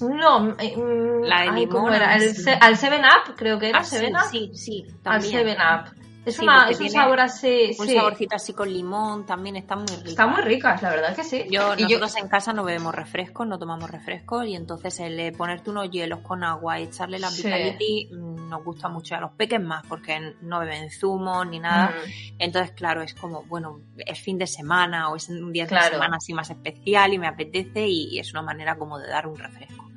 no, 0.00 0.56
eh, 0.58 0.76
mm, 0.76 1.24
la 1.24 1.40
de 1.42 1.52
limón. 1.52 1.92
Era? 1.92 2.14
El, 2.16 2.34
al 2.60 2.76
7-Up, 2.76 3.34
creo 3.36 3.58
que 3.58 3.70
era. 3.70 3.78
Ah, 3.78 3.84
7 3.84 4.12
Up. 4.12 4.30
Sí, 4.30 4.50
sí, 4.54 4.86
también. 5.02 5.58
Al 5.58 5.88
7-Up. 5.88 6.03
Es, 6.24 6.38
una, 6.38 6.68
es 6.70 6.80
un 6.80 6.90
sabor 6.90 7.20
así. 7.20 7.76
Un 7.78 7.88
saborcito 7.88 8.36
así 8.36 8.52
con 8.52 8.72
limón, 8.72 9.26
también 9.26 9.56
está 9.56 9.76
muy 9.76 9.86
rico. 9.86 10.08
Está 10.08 10.26
muy 10.26 10.42
ricas, 10.42 10.82
la 10.82 10.90
verdad 10.90 11.14
que 11.14 11.24
sí. 11.24 11.44
Yo, 11.50 11.76
nosotros 11.76 12.16
en 12.16 12.28
casa 12.28 12.52
no 12.52 12.64
bebemos 12.64 12.94
refrescos, 12.94 13.46
no 13.46 13.58
tomamos 13.58 13.90
refrescos 13.90 14.46
y 14.46 14.54
entonces 14.54 15.00
el 15.00 15.32
ponerte 15.32 15.70
unos 15.70 15.90
hielos 15.90 16.20
con 16.20 16.42
agua 16.42 16.80
y 16.80 16.84
echarle 16.84 17.18
la 17.18 17.30
Vitality 17.30 18.08
mm, 18.12 18.48
nos 18.48 18.64
gusta 18.64 18.88
mucho. 18.88 19.14
A 19.14 19.20
los 19.20 19.32
peques 19.32 19.60
más 19.60 19.84
porque 19.86 20.34
no 20.40 20.60
beben 20.60 20.90
zumo 20.90 21.44
ni 21.44 21.58
nada. 21.58 21.94
Entonces, 22.38 22.72
claro, 22.72 23.02
es 23.02 23.14
como, 23.14 23.44
bueno, 23.44 23.80
es 23.98 24.18
fin 24.18 24.38
de 24.38 24.46
semana 24.46 25.10
o 25.10 25.16
es 25.16 25.28
un 25.28 25.52
día 25.52 25.66
de 25.66 25.78
semana 25.78 26.16
así 26.16 26.32
más 26.32 26.50
especial 26.50 27.12
y 27.12 27.18
me 27.18 27.28
apetece 27.28 27.86
y, 27.86 28.18
es 28.18 28.32
una 28.32 28.42
manera 28.42 28.76
como 28.76 28.98
de 28.98 29.08
dar 29.08 29.26
un 29.26 29.36
refresco. 29.36 29.90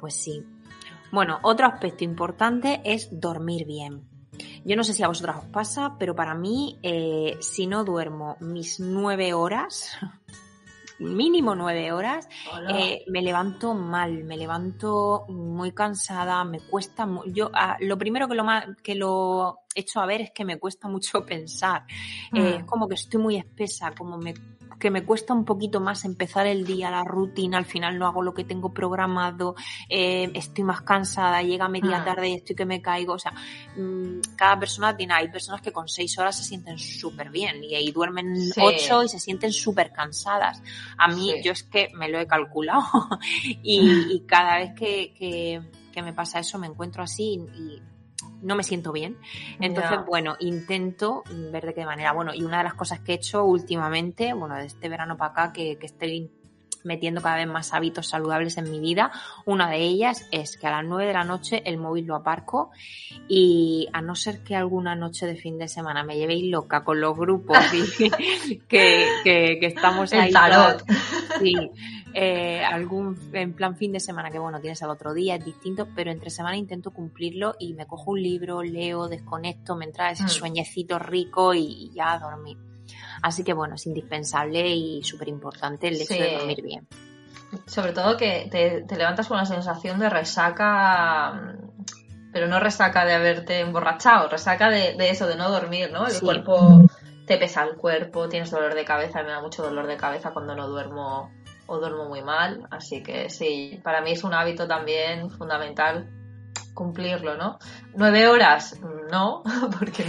Pues 0.00 0.14
sí. 0.14 0.44
Bueno, 1.10 1.38
otro 1.42 1.66
aspecto 1.66 2.04
importante 2.04 2.80
es 2.84 3.08
dormir 3.10 3.66
bien. 3.66 4.17
Yo 4.64 4.76
no 4.76 4.84
sé 4.84 4.94
si 4.94 5.02
a 5.02 5.08
vosotras 5.08 5.36
os 5.38 5.46
pasa, 5.46 5.96
pero 5.98 6.14
para 6.14 6.34
mí, 6.34 6.78
eh, 6.82 7.36
si 7.40 7.66
no 7.66 7.84
duermo 7.84 8.36
mis 8.40 8.80
nueve 8.80 9.32
horas, 9.34 9.96
mínimo 10.98 11.54
nueve 11.54 11.92
horas, 11.92 12.28
eh, 12.68 13.04
me 13.06 13.22
levanto 13.22 13.74
mal, 13.74 14.24
me 14.24 14.36
levanto 14.36 15.26
muy 15.28 15.72
cansada, 15.72 16.44
me 16.44 16.60
cuesta, 16.60 17.08
yo 17.26 17.50
ah, 17.54 17.76
lo 17.80 17.96
primero 17.96 18.28
que 18.28 18.34
lo 18.34 18.44
más, 18.44 18.66
que 18.82 18.94
lo 18.94 19.60
hecho 19.74 20.00
a 20.00 20.06
ver 20.06 20.22
es 20.22 20.30
que 20.32 20.44
me 20.44 20.58
cuesta 20.58 20.88
mucho 20.88 21.24
pensar, 21.26 21.84
eh, 22.34 22.56
es 22.56 22.62
mm. 22.62 22.66
como 22.66 22.88
que 22.88 22.94
estoy 22.94 23.20
muy 23.20 23.36
espesa, 23.36 23.92
como 23.96 24.18
me 24.18 24.34
que 24.78 24.90
me 24.90 25.04
cuesta 25.04 25.34
un 25.34 25.44
poquito 25.44 25.80
más 25.80 26.04
empezar 26.04 26.46
el 26.46 26.64
día, 26.64 26.90
la 26.90 27.04
rutina, 27.04 27.58
al 27.58 27.64
final 27.64 27.98
no 27.98 28.06
hago 28.06 28.22
lo 28.22 28.34
que 28.34 28.44
tengo 28.44 28.72
programado, 28.72 29.54
eh, 29.88 30.30
estoy 30.34 30.64
más 30.64 30.82
cansada, 30.82 31.42
llega 31.42 31.68
media 31.68 32.00
mm. 32.00 32.04
tarde 32.04 32.28
y 32.28 32.34
estoy 32.34 32.56
que 32.56 32.64
me 32.64 32.80
caigo, 32.80 33.14
o 33.14 33.18
sea, 33.18 33.32
mm, 33.76 34.20
cada 34.36 34.58
persona 34.58 34.96
tiene, 34.96 35.14
hay 35.14 35.28
personas 35.28 35.60
que 35.60 35.72
con 35.72 35.88
seis 35.88 36.18
horas 36.18 36.36
se 36.36 36.44
sienten 36.44 36.78
súper 36.78 37.30
bien 37.30 37.62
y 37.64 37.74
ahí 37.74 37.90
duermen 37.90 38.34
ocho 38.60 39.02
y 39.02 39.08
se 39.08 39.18
sienten 39.18 39.52
súper 39.52 39.92
cansadas. 39.92 40.62
A 40.96 41.08
mí, 41.08 41.34
yo 41.42 41.52
es 41.52 41.64
que 41.64 41.90
me 41.94 42.08
lo 42.08 42.20
he 42.20 42.26
calculado 42.26 42.84
y, 43.44 44.24
cada 44.26 44.58
vez 44.58 44.74
que, 44.74 45.14
que, 45.14 45.62
que 45.92 46.02
me 46.02 46.12
pasa 46.12 46.38
eso 46.38 46.58
me 46.58 46.66
encuentro 46.66 47.02
así 47.02 47.40
y 47.54 47.80
no 48.42 48.56
me 48.56 48.62
siento 48.62 48.92
bien. 48.92 49.18
Entonces, 49.60 49.98
bueno, 50.06 50.36
intento 50.40 51.24
ver 51.52 51.66
de 51.66 51.74
qué 51.74 51.84
manera. 51.84 52.12
Bueno, 52.12 52.32
y 52.34 52.42
una 52.42 52.58
de 52.58 52.64
las 52.64 52.74
cosas 52.74 53.00
que 53.00 53.12
he 53.12 53.14
hecho 53.16 53.44
últimamente, 53.44 54.32
bueno, 54.32 54.56
de 54.56 54.66
este 54.66 54.88
verano 54.88 55.16
para 55.16 55.30
acá, 55.30 55.52
que, 55.52 55.78
que 55.78 55.86
estoy 55.86 56.30
metiendo 56.84 57.22
cada 57.22 57.36
vez 57.36 57.46
más 57.46 57.72
hábitos 57.74 58.08
saludables 58.08 58.56
en 58.58 58.70
mi 58.70 58.80
vida. 58.80 59.10
Una 59.44 59.70
de 59.70 59.78
ellas 59.78 60.26
es 60.30 60.56
que 60.56 60.66
a 60.66 60.70
las 60.70 60.84
9 60.84 61.06
de 61.06 61.12
la 61.12 61.24
noche 61.24 61.62
el 61.64 61.78
móvil 61.78 62.06
lo 62.06 62.16
aparco 62.16 62.70
y 63.28 63.88
a 63.92 64.00
no 64.00 64.14
ser 64.14 64.42
que 64.42 64.56
alguna 64.56 64.94
noche 64.94 65.26
de 65.26 65.36
fin 65.36 65.58
de 65.58 65.68
semana 65.68 66.02
me 66.02 66.16
llevéis 66.16 66.50
loca 66.50 66.84
con 66.84 67.00
los 67.00 67.16
grupos 67.16 67.58
que, 68.68 69.06
que, 69.24 69.58
estamos 69.62 70.12
ahí. 70.12 70.32
sí, 71.38 71.54
eh, 72.14 72.64
algún 72.64 73.18
en 73.32 73.52
plan 73.52 73.76
fin 73.76 73.92
de 73.92 74.00
semana 74.00 74.30
que 74.30 74.38
bueno 74.38 74.60
tienes 74.60 74.82
al 74.82 74.90
otro 74.90 75.12
día 75.12 75.36
es 75.36 75.44
distinto 75.44 75.88
pero 75.94 76.10
entre 76.10 76.30
semana 76.30 76.56
intento 76.56 76.90
cumplirlo 76.90 77.54
y 77.58 77.74
me 77.74 77.86
cojo 77.86 78.12
un 78.12 78.22
libro 78.22 78.62
leo 78.62 79.08
desconecto 79.08 79.76
me 79.76 79.84
entra 79.84 80.10
ese 80.10 80.24
mm. 80.24 80.28
sueñecito 80.28 80.98
rico 80.98 81.54
y 81.54 81.90
ya 81.94 82.14
a 82.14 82.18
dormir 82.18 82.56
así 83.22 83.44
que 83.44 83.52
bueno 83.52 83.74
es 83.74 83.86
indispensable 83.86 84.68
y 84.68 85.02
súper 85.02 85.28
importante 85.28 85.88
el 85.88 86.00
hecho 86.00 86.14
de 86.14 86.36
dormir 86.36 86.62
bien 86.62 86.86
sobre 87.66 87.92
todo 87.92 88.16
que 88.16 88.48
te, 88.50 88.84
levantas 88.96 89.28
con 89.28 89.38
la 89.38 89.46
sensación 89.46 89.98
de 89.98 90.10
resaca 90.10 91.56
pero 92.32 92.46
no 92.46 92.60
resaca 92.60 93.04
de 93.04 93.14
haberte 93.14 93.60
emborrachado 93.60 94.28
resaca 94.28 94.70
de, 94.70 94.96
eso 95.08 95.26
de 95.26 95.36
no 95.36 95.50
dormir 95.50 95.90
no 95.92 96.06
el 96.06 96.20
cuerpo 96.20 96.84
te 97.26 97.38
pesa 97.38 97.64
el 97.64 97.76
cuerpo 97.76 98.28
tienes 98.28 98.50
dolor 98.50 98.74
de 98.74 98.84
cabeza 98.84 99.22
me 99.22 99.30
da 99.30 99.40
mucho 99.40 99.62
dolor 99.62 99.86
de 99.86 99.96
cabeza 99.96 100.30
cuando 100.32 100.54
no 100.54 100.68
duermo 100.68 101.30
o 101.68 101.78
duermo 101.78 102.06
muy 102.06 102.22
mal. 102.22 102.66
Así 102.70 103.02
que 103.02 103.30
sí, 103.30 103.80
para 103.84 104.00
mí 104.00 104.12
es 104.12 104.24
un 104.24 104.34
hábito 104.34 104.66
también 104.66 105.30
fundamental 105.30 106.08
cumplirlo, 106.74 107.36
¿no? 107.36 107.58
Nueve 107.94 108.26
horas, 108.26 108.80
no, 109.10 109.42
porque 109.78 110.04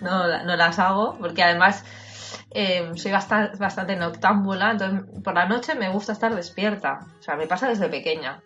no, 0.00 0.26
no, 0.44 0.56
las 0.56 0.78
hago, 0.78 1.16
porque 1.18 1.42
además 1.42 1.84
eh, 2.54 2.90
soy 2.94 3.12
bastante, 3.12 3.56
bastante 3.56 3.96
noctámbula, 3.96 4.72
entonces 4.72 5.04
por 5.22 5.34
la 5.34 5.46
noche 5.46 5.74
me 5.74 5.90
gusta 5.90 6.12
estar 6.12 6.34
despierta, 6.34 7.06
o 7.18 7.22
sea, 7.22 7.36
me 7.36 7.46
pasa 7.46 7.68
desde 7.68 7.88
pequeña. 7.88 8.42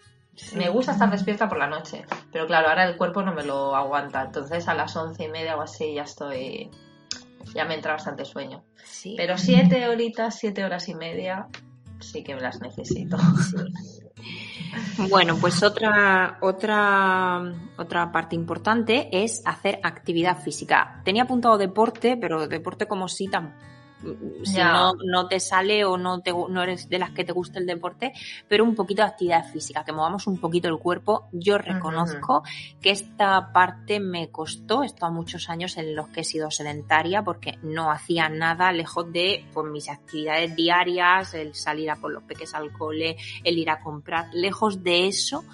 Me 0.55 0.69
gusta 0.69 0.93
estar 0.93 1.11
despierta 1.11 1.49
por 1.49 1.57
la 1.57 1.67
noche, 1.67 2.05
pero 2.31 2.47
claro, 2.47 2.69
ahora 2.69 2.85
el 2.85 2.99
cuerpo 2.99 3.23
no 3.23 3.33
me 3.33 3.43
lo 3.43 3.75
aguanta, 3.75 4.23
entonces 4.23 4.69
a 4.69 4.75
las 4.75 4.95
once 4.95 5.25
y 5.25 5.29
media 5.29 5.57
o 5.57 5.63
así 5.63 5.95
ya 5.95 6.03
estoy, 6.03 6.71
ya 7.55 7.65
me 7.65 7.75
entra 7.75 7.93
bastante 7.93 8.27
sueño. 8.27 8.63
Pero 9.17 9.39
siete 9.39 9.89
horitas, 9.89 10.39
siete 10.39 10.63
horas 10.63 10.91
y 10.91 10.95
media, 10.95 11.47
sí 12.01 12.23
que 12.23 12.35
las 12.35 12.61
necesito. 12.61 13.17
Bueno, 15.09 15.37
pues 15.41 15.63
otra, 15.63 16.39
otra, 16.43 17.41
otra 17.79 18.13
parte 18.13 18.35
importante 18.35 19.09
es 19.11 19.41
hacer 19.47 19.81
actividad 19.83 20.39
física. 20.43 21.01
Tenía 21.05 21.23
apuntado 21.23 21.57
deporte, 21.57 22.19
pero 22.21 22.47
deporte 22.47 22.87
como 22.87 23.09
si 23.09 23.29
tan 23.29 23.55
si 24.45 24.59
no, 24.59 24.95
no, 24.95 25.29
te 25.29 25.41
sale 25.41 25.85
o 25.85 25.97
no, 25.97 26.21
te, 26.21 26.33
no 26.33 26.63
eres 26.63 26.89
de 26.89 26.99
las 26.99 27.11
que 27.11 27.25
te 27.25 27.33
gusta 27.33 27.59
el 27.59 27.67
deporte, 27.67 28.13
pero 28.49 28.65
un 28.65 28.75
poquito 28.75 29.03
de 29.03 29.09
actividad 29.09 29.45
física, 29.51 29.85
que 29.85 29.93
movamos 29.93 30.27
un 30.27 30.39
poquito 30.39 30.69
el 30.69 30.79
cuerpo. 30.79 31.29
Yo 31.33 31.59
reconozco 31.59 32.43
que 32.81 32.91
esta 32.91 33.53
parte 33.53 34.01
me 34.01 34.31
costó, 34.31 34.83
he 34.83 34.87
estado 34.87 35.13
muchos 35.13 35.49
años 35.49 35.77
en 35.77 35.95
los 35.95 36.09
que 36.09 36.21
he 36.21 36.25
sido 36.25 36.51
sedentaria 36.51 37.23
porque 37.23 37.59
no 37.63 37.91
hacía 37.91 38.29
nada 38.29 38.73
lejos 38.73 39.11
de 39.13 39.45
pues, 39.53 39.71
mis 39.71 39.89
actividades 39.89 40.55
diarias, 40.55 41.35
el 41.35 41.55
salir 41.55 41.91
a 41.91 41.97
por 41.97 42.13
los 42.13 42.23
peques 42.25 42.55
al 42.55 42.73
cole, 42.73 43.17
el 43.45 43.59
ir 43.59 43.71
a 43.71 43.81
comprar, 43.81 44.29
lejos 44.33 44.83
de 44.83 45.09
eso, 45.09 45.45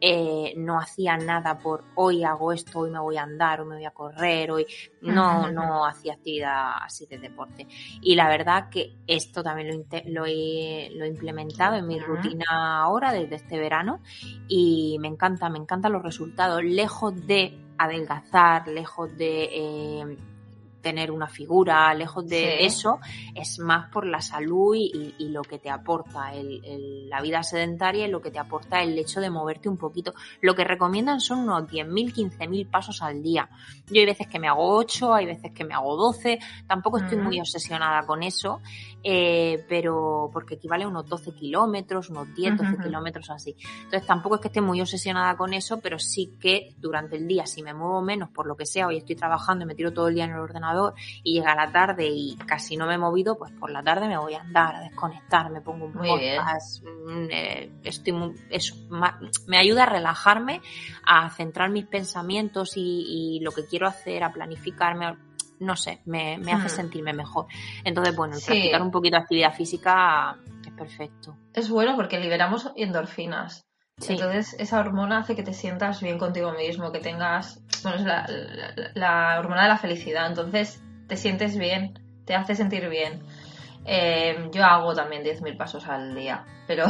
eh, 0.00 0.54
no 0.56 0.80
hacía 0.80 1.16
nada 1.16 1.58
por 1.58 1.84
hoy 1.94 2.24
hago 2.24 2.52
esto, 2.52 2.80
hoy 2.80 2.90
me 2.90 2.98
voy 2.98 3.16
a 3.16 3.22
andar, 3.22 3.60
hoy 3.60 3.68
me 3.68 3.76
voy 3.76 3.84
a 3.84 3.92
correr, 3.92 4.50
hoy 4.50 4.66
no, 5.00 5.50
no 5.50 5.86
hacía 5.86 6.14
actividad 6.14 6.72
así 6.82 7.06
de 7.06 7.18
deporte. 7.18 7.66
Y 8.00 8.14
la 8.14 8.28
verdad 8.28 8.68
que 8.70 8.94
esto 9.06 9.42
también 9.42 9.84
lo, 10.06 10.24
he, 10.26 11.06
implementado 11.06 11.76
en 11.76 11.86
mi 11.86 11.98
rutina 12.00 12.82
ahora 12.82 13.12
desde 13.12 13.36
este 13.36 13.58
verano 13.58 14.00
y 14.48 14.96
me 15.00 15.08
encanta, 15.08 15.48
me 15.48 15.58
encantan 15.58 15.92
los 15.92 16.02
resultados, 16.02 16.64
lejos 16.64 17.26
de 17.26 17.58
adelgazar, 17.78 18.68
lejos 18.68 19.16
de... 19.16 19.48
Eh, 19.52 20.16
tener 20.82 21.10
una 21.10 21.28
figura, 21.28 21.94
lejos 21.94 22.26
de 22.26 22.66
eso, 22.66 22.98
es 23.34 23.58
más 23.58 23.88
por 23.90 24.06
la 24.06 24.20
salud 24.20 24.74
y, 24.74 25.12
lo 25.32 25.42
que 25.42 25.58
te 25.58 25.70
aporta 25.70 26.34
el, 26.34 27.08
la 27.08 27.22
vida 27.22 27.42
sedentaria 27.42 28.06
y 28.06 28.10
lo 28.10 28.20
que 28.20 28.30
te 28.30 28.38
aporta 28.38 28.82
el 28.82 28.98
hecho 28.98 29.20
de 29.20 29.30
moverte 29.30 29.68
un 29.68 29.78
poquito. 29.78 30.12
Lo 30.42 30.54
que 30.54 30.64
recomiendan 30.64 31.20
son 31.20 31.38
unos 31.38 31.62
10.000, 31.62 32.12
15.000 32.12 32.68
pasos 32.68 33.00
al 33.00 33.22
día. 33.22 33.48
Yo 33.86 34.00
hay 34.00 34.06
veces 34.06 34.26
que 34.26 34.38
me 34.38 34.48
hago 34.48 34.76
8, 34.76 35.14
hay 35.14 35.26
veces 35.26 35.52
que 35.52 35.64
me 35.64 35.74
hago 35.74 35.96
12, 35.96 36.38
tampoco 36.66 36.98
estoy 36.98 37.18
muy 37.18 37.40
obsesionada 37.40 38.04
con 38.04 38.22
eso, 38.22 38.60
eh, 39.02 39.64
pero 39.68 40.30
porque 40.32 40.54
equivale 40.56 40.84
a 40.84 40.88
unos 40.88 41.08
12 41.08 41.32
kilómetros, 41.32 42.10
unos 42.10 42.34
10, 42.34 42.58
12 42.58 42.76
kilómetros 42.82 43.30
así. 43.30 43.56
Entonces 43.84 44.06
tampoco 44.06 44.36
es 44.36 44.40
que 44.40 44.48
esté 44.48 44.60
muy 44.60 44.80
obsesionada 44.80 45.36
con 45.36 45.54
eso, 45.54 45.80
pero 45.80 45.98
sí 45.98 46.36
que 46.40 46.74
durante 46.78 47.16
el 47.16 47.26
día, 47.26 47.46
si 47.46 47.62
me 47.62 47.74
muevo 47.74 48.02
menos 48.02 48.30
por 48.30 48.46
lo 48.46 48.56
que 48.56 48.66
sea, 48.66 48.86
hoy 48.86 48.98
estoy 48.98 49.16
trabajando 49.16 49.64
y 49.64 49.68
me 49.68 49.74
tiro 49.74 49.92
todo 49.92 50.08
el 50.08 50.14
día 50.14 50.24
en 50.24 50.32
el 50.32 50.38
ordenador, 50.38 50.71
y 51.22 51.34
llega 51.34 51.54
la 51.54 51.70
tarde 51.70 52.06
y 52.06 52.36
casi 52.36 52.76
no 52.76 52.86
me 52.86 52.94
he 52.94 52.98
movido, 52.98 53.36
pues 53.36 53.52
por 53.52 53.70
la 53.70 53.82
tarde 53.82 54.08
me 54.08 54.18
voy 54.18 54.34
a 54.34 54.40
andar, 54.40 54.76
a 54.76 54.80
desconectar, 54.80 55.50
me 55.50 55.60
pongo 55.60 55.86
un 55.86 55.92
podcast, 55.92 56.84
eh, 57.30 57.70
estoy 57.82 58.34
eso, 58.50 58.74
me 59.46 59.58
ayuda 59.58 59.84
a 59.84 59.86
relajarme, 59.86 60.60
a 61.04 61.30
centrar 61.30 61.70
mis 61.70 61.86
pensamientos 61.86 62.72
y, 62.76 63.40
lo 63.42 63.50
que 63.52 63.66
quiero 63.66 63.86
hacer, 63.86 64.22
a 64.22 64.32
planificarme, 64.32 65.16
no 65.58 65.76
sé, 65.76 66.00
me, 66.04 66.34
hace 66.34 66.66
hmm. 66.66 66.68
sentirme 66.68 67.12
mejor. 67.12 67.46
Entonces, 67.84 68.14
bueno, 68.14 68.36
practicar 68.44 68.82
un 68.82 68.90
poquito 68.90 69.16
de 69.16 69.22
actividad 69.22 69.54
física 69.54 70.36
es 70.64 70.72
perfecto. 70.72 71.36
Es 71.52 71.68
bueno 71.68 71.96
porque 71.96 72.18
liberamos 72.18 72.70
endorfinas. 72.76 73.66
Entonces, 74.08 74.56
esa 74.58 74.80
hormona 74.80 75.18
hace 75.18 75.36
que 75.36 75.42
te 75.42 75.54
sientas 75.54 76.00
bien 76.00 76.18
contigo 76.18 76.52
mismo, 76.52 76.92
que 76.92 76.98
tengas. 76.98 77.60
Bueno, 77.82 77.98
es 77.98 78.94
la, 78.94 79.36
hormona 79.38 79.62
de 79.62 79.68
la 79.68 79.78
felicidad. 79.78 80.26
Entonces, 80.26 80.82
te 81.08 81.16
sientes 81.16 81.56
bien, 81.56 81.98
te 82.24 82.34
hace 82.34 82.54
sentir 82.54 82.88
bien. 82.88 83.22
Eh, 83.84 84.48
yo 84.52 84.64
hago 84.64 84.94
también 84.94 85.24
10.000 85.24 85.56
pasos 85.56 85.86
al 85.88 86.14
día, 86.14 86.44
pero 86.66 86.86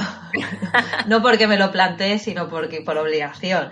no 1.07 1.23
porque 1.23 1.47
me 1.47 1.57
lo 1.57 1.73
planteé, 1.73 2.19
sino 2.19 2.49
porque 2.49 2.83
por 2.83 2.99
obligación 2.99 3.71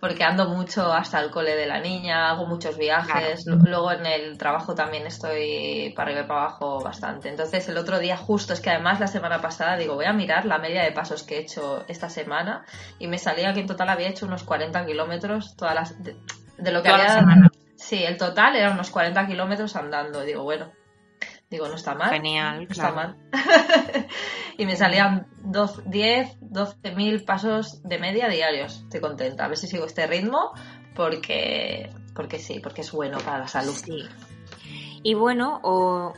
porque 0.00 0.24
ando 0.24 0.48
mucho 0.48 0.92
hasta 0.92 1.20
el 1.20 1.30
cole 1.30 1.54
de 1.54 1.66
la 1.66 1.78
niña, 1.78 2.30
hago 2.30 2.46
muchos 2.46 2.78
viajes, 2.78 3.44
luego 3.46 3.92
en 3.92 4.06
el 4.06 4.38
trabajo 4.38 4.74
también 4.74 5.06
estoy 5.06 5.92
para 5.94 6.10
arriba 6.10 6.24
y 6.24 6.28
para 6.28 6.40
abajo 6.40 6.80
bastante. 6.82 7.28
Entonces 7.28 7.68
el 7.68 7.76
otro 7.76 7.98
día 7.98 8.16
justo, 8.16 8.54
es 8.54 8.60
que 8.60 8.70
además 8.70 8.98
la 8.98 9.06
semana 9.06 9.42
pasada 9.42 9.76
digo, 9.76 9.96
voy 9.96 10.06
a 10.06 10.14
mirar 10.14 10.46
la 10.46 10.58
media 10.58 10.82
de 10.82 10.92
pasos 10.92 11.22
que 11.22 11.36
he 11.36 11.40
hecho 11.40 11.84
esta 11.86 12.08
semana 12.08 12.64
y 12.98 13.08
me 13.08 13.18
salía 13.18 13.52
que 13.52 13.60
en 13.60 13.66
total 13.66 13.90
había 13.90 14.08
hecho 14.08 14.24
unos 14.24 14.42
40 14.42 14.86
kilómetros 14.86 15.54
todas 15.54 15.74
las, 15.74 16.02
de, 16.02 16.16
lo 16.72 16.82
que 16.82 16.88
había... 16.88 17.22
Sí, 17.76 18.04
el 18.04 18.16
total 18.16 18.56
era 18.56 18.70
unos 18.70 18.90
40 18.90 19.26
kilómetros 19.26 19.74
andando. 19.74 20.20
Digo, 20.22 20.42
bueno, 20.42 20.70
Digo, 21.50 21.66
no 21.68 21.74
está 21.74 21.96
mal. 21.96 22.10
Genial, 22.10 22.68
está 22.70 22.92
mal. 22.92 23.16
y 24.56 24.66
me 24.66 24.76
salían 24.76 25.26
10, 25.84 26.38
12 26.40 26.94
mil 26.94 27.24
pasos 27.24 27.82
de 27.82 27.98
media 27.98 28.28
diarios. 28.28 28.82
Estoy 28.84 29.00
contenta. 29.00 29.44
A 29.44 29.48
ver 29.48 29.56
si 29.56 29.66
sigo 29.66 29.84
este 29.84 30.06
ritmo 30.06 30.52
porque, 30.94 31.90
porque 32.14 32.38
sí, 32.38 32.60
porque 32.60 32.82
es 32.82 32.92
bueno 32.92 33.18
para 33.18 33.40
la 33.40 33.48
salud. 33.48 33.74
Sí. 33.74 34.04
Y 35.02 35.14
bueno, 35.14 35.60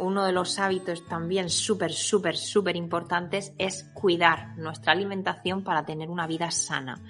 uno 0.01 0.25
de 0.25 0.33
los 0.33 0.59
hábitos 0.59 1.07
también 1.07 1.51
súper, 1.51 1.92
súper, 1.92 2.37
súper 2.37 2.75
importantes 2.75 3.53
es 3.57 3.85
cuidar 3.95 4.57
nuestra 4.59 4.92
alimentación 4.92 5.62
para 5.62 5.85
tener 5.85 6.11
una 6.11 6.27
vida 6.27 6.51
sana. 6.51 7.01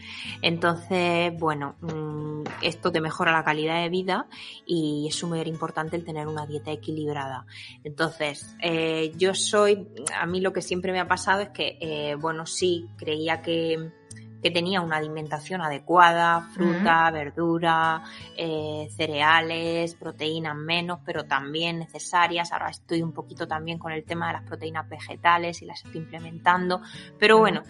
Entonces, 0.43 1.33
bueno, 1.39 1.77
mm, 1.81 2.43
esto 2.61 2.93
te 2.93 3.01
mejora 3.01 3.33
la 3.33 3.43
calidad 3.43 3.83
de 3.83 3.89
vida 3.89 4.27
y 4.67 5.07
es 5.09 5.15
súper 5.15 5.49
importante 5.49 5.97
el 5.97 6.05
tener 6.05 6.27
una 6.27 6.47
dieta 6.47 6.71
equilibrada. 6.71 7.47
Entonces, 7.85 8.55
eh, 8.63 9.13
yo 9.17 9.35
soy, 9.35 9.89
a 10.15 10.27
mí 10.27 10.41
lo 10.41 10.53
que 10.53 10.61
siempre 10.61 10.93
me 10.93 11.01
ha 11.01 11.09
pasado 11.09 11.41
es 11.41 11.49
que, 11.51 11.79
eh, 11.81 12.17
bueno, 12.17 12.45
sí, 12.45 12.87
creía 12.99 13.41
que 13.41 13.93
que 14.43 14.51
tenía 14.51 14.81
una 14.81 14.97
alimentación 14.97 15.63
adecuada, 15.63 16.49
fruta, 16.53 17.11
verdura, 17.11 18.03
eh, 18.37 18.89
cereales, 18.95 19.95
proteínas 19.95 20.57
menos, 20.57 20.99
pero 21.05 21.25
también 21.25 21.79
necesarias. 21.79 22.53
Ahora 22.53 22.71
estoy 22.71 23.03
un 23.03 23.13
poquito 23.13 23.47
también 23.47 23.79
con 23.79 23.93
el 23.93 24.05
tema 24.05 24.27
de 24.27 24.33
las 24.35 24.43
proteínas 24.43 24.89
vegetales 24.89 25.63
y 25.63 25.67
las 25.67 25.85
estoy 25.85 26.01
implementando. 26.01 26.81
Pero 27.19 27.39
bueno, 27.39 27.63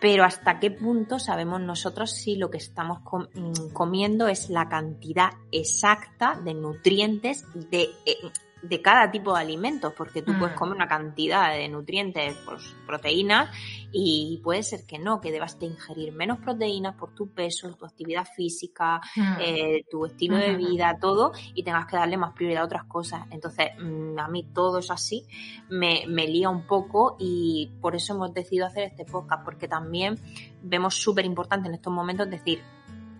pero 0.00 0.24
hasta 0.24 0.60
qué 0.60 0.70
punto 0.70 1.18
sabemos 1.18 1.60
nosotros 1.60 2.12
si 2.12 2.36
lo 2.36 2.50
que 2.50 2.58
estamos 2.58 3.00
mm, 3.02 3.72
comiendo 3.72 4.28
es 4.28 4.48
la 4.48 4.68
cantidad 4.68 5.32
exacta 5.50 6.40
de 6.42 6.54
nutrientes 6.54 7.44
de 7.54 7.90
eh, 8.06 8.16
de 8.62 8.82
cada 8.82 9.10
tipo 9.10 9.34
de 9.34 9.40
alimentos, 9.40 9.92
porque 9.96 10.22
tú 10.22 10.32
puedes 10.38 10.54
mm. 10.54 10.58
comer 10.58 10.76
una 10.76 10.88
cantidad 10.88 11.52
de 11.52 11.68
nutrientes, 11.68 12.36
pues 12.44 12.74
proteínas, 12.86 13.50
y 13.92 14.40
puede 14.42 14.62
ser 14.62 14.84
que 14.86 14.98
no, 14.98 15.20
que 15.20 15.30
debas 15.30 15.58
de 15.58 15.66
ingerir 15.66 16.12
menos 16.12 16.38
proteínas 16.38 16.94
por 16.96 17.14
tu 17.14 17.28
peso, 17.28 17.74
tu 17.74 17.84
actividad 17.84 18.26
física, 18.26 19.00
mm. 19.16 19.36
eh, 19.40 19.84
tu 19.90 20.06
estilo 20.06 20.36
de 20.36 20.56
vida, 20.56 20.98
todo, 21.00 21.32
y 21.54 21.62
tengas 21.62 21.86
que 21.86 21.96
darle 21.96 22.16
más 22.16 22.32
prioridad 22.32 22.62
a 22.62 22.66
otras 22.66 22.84
cosas. 22.84 23.26
Entonces, 23.30 23.68
mm, 23.78 24.18
a 24.18 24.28
mí 24.28 24.44
todo 24.52 24.78
es 24.78 24.90
así, 24.90 25.24
me, 25.68 26.04
me 26.08 26.26
lía 26.26 26.50
un 26.50 26.66
poco 26.66 27.16
y 27.18 27.70
por 27.80 27.94
eso 27.94 28.14
hemos 28.14 28.34
decidido 28.34 28.66
hacer 28.66 28.84
este 28.84 29.04
podcast, 29.04 29.44
porque 29.44 29.68
también 29.68 30.18
vemos 30.62 30.94
súper 30.94 31.24
importante 31.24 31.68
en 31.68 31.74
estos 31.74 31.92
momentos 31.92 32.28
decir, 32.28 32.62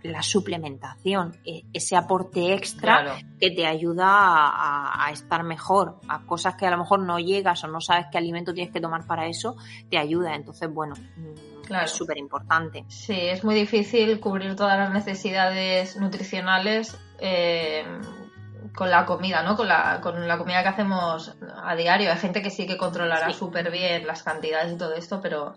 la 0.03 0.23
suplementación, 0.23 1.37
e, 1.45 1.65
ese 1.73 1.97
aporte 1.97 2.55
extra 2.55 3.17
que 3.41 3.51
te 3.51 3.67
ayuda 3.67 4.07
a, 4.09 5.11
estar 5.13 5.43
mejor, 5.43 6.01
a 6.09 6.25
cosas 6.27 6.55
que 6.55 6.67
a 6.67 6.71
lo 6.71 6.79
mejor 6.79 7.01
no 7.01 7.19
llegas 7.19 7.65
o 7.65 7.69
no 7.69 7.81
sabes 7.81 8.07
qué 8.11 8.19
alimento 8.19 8.53
tienes 8.53 8.73
que 8.73 8.81
tomar 8.81 9.07
para 9.07 9.27
eso, 9.27 9.57
te 9.91 9.99
ayuda. 9.99 10.35
Entonces, 10.35 10.73
bueno, 10.73 10.95
mm, 10.95 11.75
es 11.75 11.91
súper 11.91 12.19
importante. 12.19 12.85
Sí, 12.89 13.17
es 13.19 13.45
muy 13.45 13.55
difícil 13.55 14.21
cubrir 14.21 14.57
todas 14.57 14.79
las 14.79 14.91
necesidades 14.93 15.97
nutricionales 15.97 16.99
eh, 17.19 17.85
con 18.75 18.91
la 18.91 19.05
comida, 19.07 19.43
¿no? 19.43 19.57
Con 19.57 19.69
la, 19.69 20.01
con 20.01 20.27
la 20.29 20.39
comida 20.39 20.63
que 20.63 20.69
hacemos 20.69 21.37
a 21.63 21.75
diario. 21.75 22.11
Hay 22.11 22.19
gente 22.19 22.43
que 22.43 22.51
sí 22.51 22.67
que 22.67 22.77
controlará 22.77 23.33
súper 23.33 23.71
bien 23.71 24.07
las 24.07 24.23
cantidades 24.23 24.73
y 24.73 24.79
todo 24.79 24.95
esto, 24.95 25.21
pero 25.21 25.57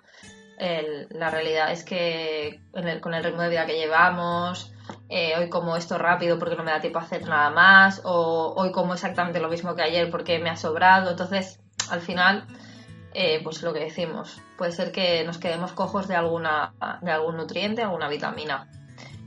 la 1.10 1.32
realidad 1.32 1.72
es 1.72 1.84
que 1.84 2.62
con 3.02 3.14
el 3.14 3.24
ritmo 3.24 3.42
de 3.42 3.50
vida 3.50 3.66
que 3.66 3.78
llevamos, 3.78 4.72
eh, 5.10 5.34
hoy 5.38 5.50
como 5.50 5.76
esto 5.76 5.98
rápido 5.98 6.38
porque 6.38 6.56
no 6.56 6.64
me 6.64 6.72
da 6.72 6.80
tiempo 6.80 7.00
a 7.00 7.04
hacer 7.04 7.28
nada 7.28 7.50
más, 7.50 8.02
o 8.04 8.54
hoy 8.56 8.72
como 8.72 8.94
exactamente 8.94 9.40
lo 9.40 9.50
mismo 9.50 9.76
que 9.76 9.82
ayer 9.82 10.12
porque 10.12 10.40
me 10.40 10.50
ha 10.50 10.56
sobrado. 10.56 11.10
Entonces, 11.10 11.60
al 11.90 12.02
final, 12.02 12.46
eh, 13.14 13.42
pues 13.44 13.64
lo 13.64 13.74
que 13.74 13.80
decimos, 13.80 14.40
puede 14.58 14.72
ser 14.72 14.92
que 14.92 15.24
nos 15.24 15.40
quedemos 15.40 15.72
cojos 15.72 16.08
de, 16.08 16.16
alguna, 16.16 16.74
de 17.02 17.12
algún 17.12 17.38
nutriente, 17.38 17.82
alguna 17.82 18.08
vitamina. 18.08 18.68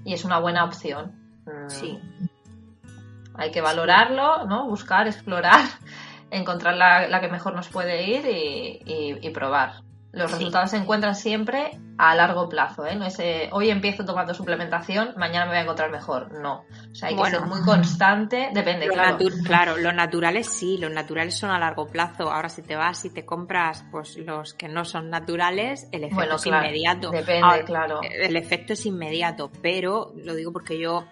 Y 0.05 0.15
es 0.15 0.25
una 0.25 0.39
buena 0.39 0.65
opción. 0.65 1.13
Mm. 1.47 1.69
Sí. 1.69 1.99
Hay 3.35 3.51
que 3.51 3.61
valorarlo, 3.61 4.47
¿no? 4.47 4.69
Buscar, 4.69 5.09
explorar, 5.09 5.65
encontrar 6.31 6.77
la, 6.77 7.21
que 7.21 7.29
mejor 7.29 7.55
nos 7.55 7.69
puede 7.69 8.05
ir 8.05 8.25
y 8.27 9.31
probar. 9.31 9.83
Los 10.15 10.31
resultados 10.31 10.71
se 10.71 10.77
encuentran 10.77 11.15
siempre 11.15 11.79
a 11.97 12.15
largo 12.15 12.49
plazo, 12.49 12.87
¿eh? 12.87 12.97
No 12.97 13.07
es 13.07 13.19
hoy 13.53 13.71
empiezo 13.71 14.05
tomando 14.05 14.35
suplementación, 14.35 15.15
mañana 15.17 15.45
me 15.47 15.53
voy 15.53 15.59
a 15.59 15.63
encontrar 15.63 15.91
mejor. 15.91 16.33
No. 16.41 16.65
O 16.91 16.95
sea, 16.95 17.09
hay 17.09 17.17
que 17.17 17.31
ser 17.31 17.43
muy 17.43 17.61
constante, 17.63 18.51
depende, 18.53 18.89
claro. 18.89 19.19
claro, 19.45 19.77
los 19.77 19.95
naturales 19.95 20.49
sí, 20.49 20.79
los 20.79 20.91
naturales 20.91 21.37
son 21.37 21.51
a 21.51 21.59
largo 21.59 21.87
plazo. 21.87 22.31
Ahora 22.31 22.49
si 22.49 22.63
te 22.63 22.77
vas 22.77 23.05
y 23.05 23.11
te 23.11 23.25
compras 23.25 23.85
pues 23.91 24.17
los 24.17 24.55
que 24.55 24.69
no 24.69 24.85
son 24.85 25.11
naturales, 25.11 25.89
el 25.93 26.05
efecto 26.05 26.37
es 26.37 26.47
inmediato. 26.47 27.11
Depende, 27.11 27.65
claro. 27.65 28.01
El 28.03 28.37
efecto 28.37 28.73
es 28.73 28.87
inmediato, 28.87 29.51
pero 29.63 30.13
lo 30.17 30.35
digo 30.35 30.53
porque 30.53 30.79
yo 30.79 31.07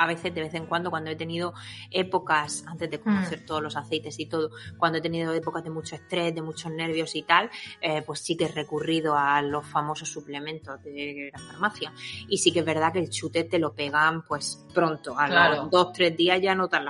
a 0.00 0.06
veces 0.06 0.34
de 0.34 0.40
vez 0.40 0.54
en 0.54 0.64
cuando, 0.64 0.90
cuando 0.90 1.10
he 1.10 1.16
tenido 1.16 1.52
épocas, 1.90 2.64
antes 2.66 2.90
de 2.90 3.00
conocer 3.00 3.42
mm. 3.42 3.46
todos 3.46 3.62
los 3.62 3.76
aceites 3.76 4.18
y 4.18 4.26
todo, 4.26 4.50
cuando 4.78 4.98
he 4.98 5.02
tenido 5.02 5.34
épocas 5.34 5.62
de 5.62 5.68
mucho 5.68 5.94
estrés, 5.94 6.34
de 6.34 6.40
muchos 6.40 6.72
nervios 6.72 7.14
y 7.14 7.22
tal, 7.22 7.50
eh, 7.82 8.02
pues 8.02 8.20
sí 8.20 8.34
que 8.34 8.46
he 8.46 8.48
recurrido 8.48 9.14
a 9.14 9.42
los 9.42 9.66
famosos 9.66 10.08
suplementos 10.08 10.82
de 10.82 11.30
la 11.32 11.38
farmacia. 11.38 11.92
Y 12.28 12.38
sí 12.38 12.50
que 12.50 12.60
es 12.60 12.64
verdad 12.64 12.94
que 12.94 13.00
el 13.00 13.10
chute 13.10 13.44
te 13.44 13.58
lo 13.58 13.74
pegan 13.74 14.22
pues 14.22 14.64
pronto, 14.72 15.18
a 15.18 15.28
los 15.28 15.70
dos, 15.70 15.92
tres 15.92 16.16
días 16.16 16.40
ya 16.40 16.54
notas 16.54 16.82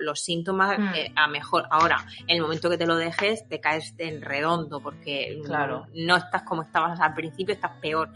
los 0.00 0.20
síntomas 0.20 0.78
mm. 0.78 0.94
eh, 0.94 1.12
a 1.14 1.28
mejor. 1.28 1.66
Ahora, 1.70 2.04
en 2.26 2.36
el 2.36 2.42
momento 2.42 2.68
que 2.68 2.78
te 2.78 2.86
lo 2.86 2.96
dejes, 2.96 3.48
te 3.48 3.60
caes 3.60 3.94
en 3.98 4.20
redondo 4.20 4.80
porque 4.80 5.40
claro. 5.44 5.86
no 5.94 6.16
estás 6.16 6.42
como 6.42 6.62
estabas 6.62 6.98
al 6.98 7.14
principio, 7.14 7.54
estás 7.54 7.78
peor. 7.80 8.10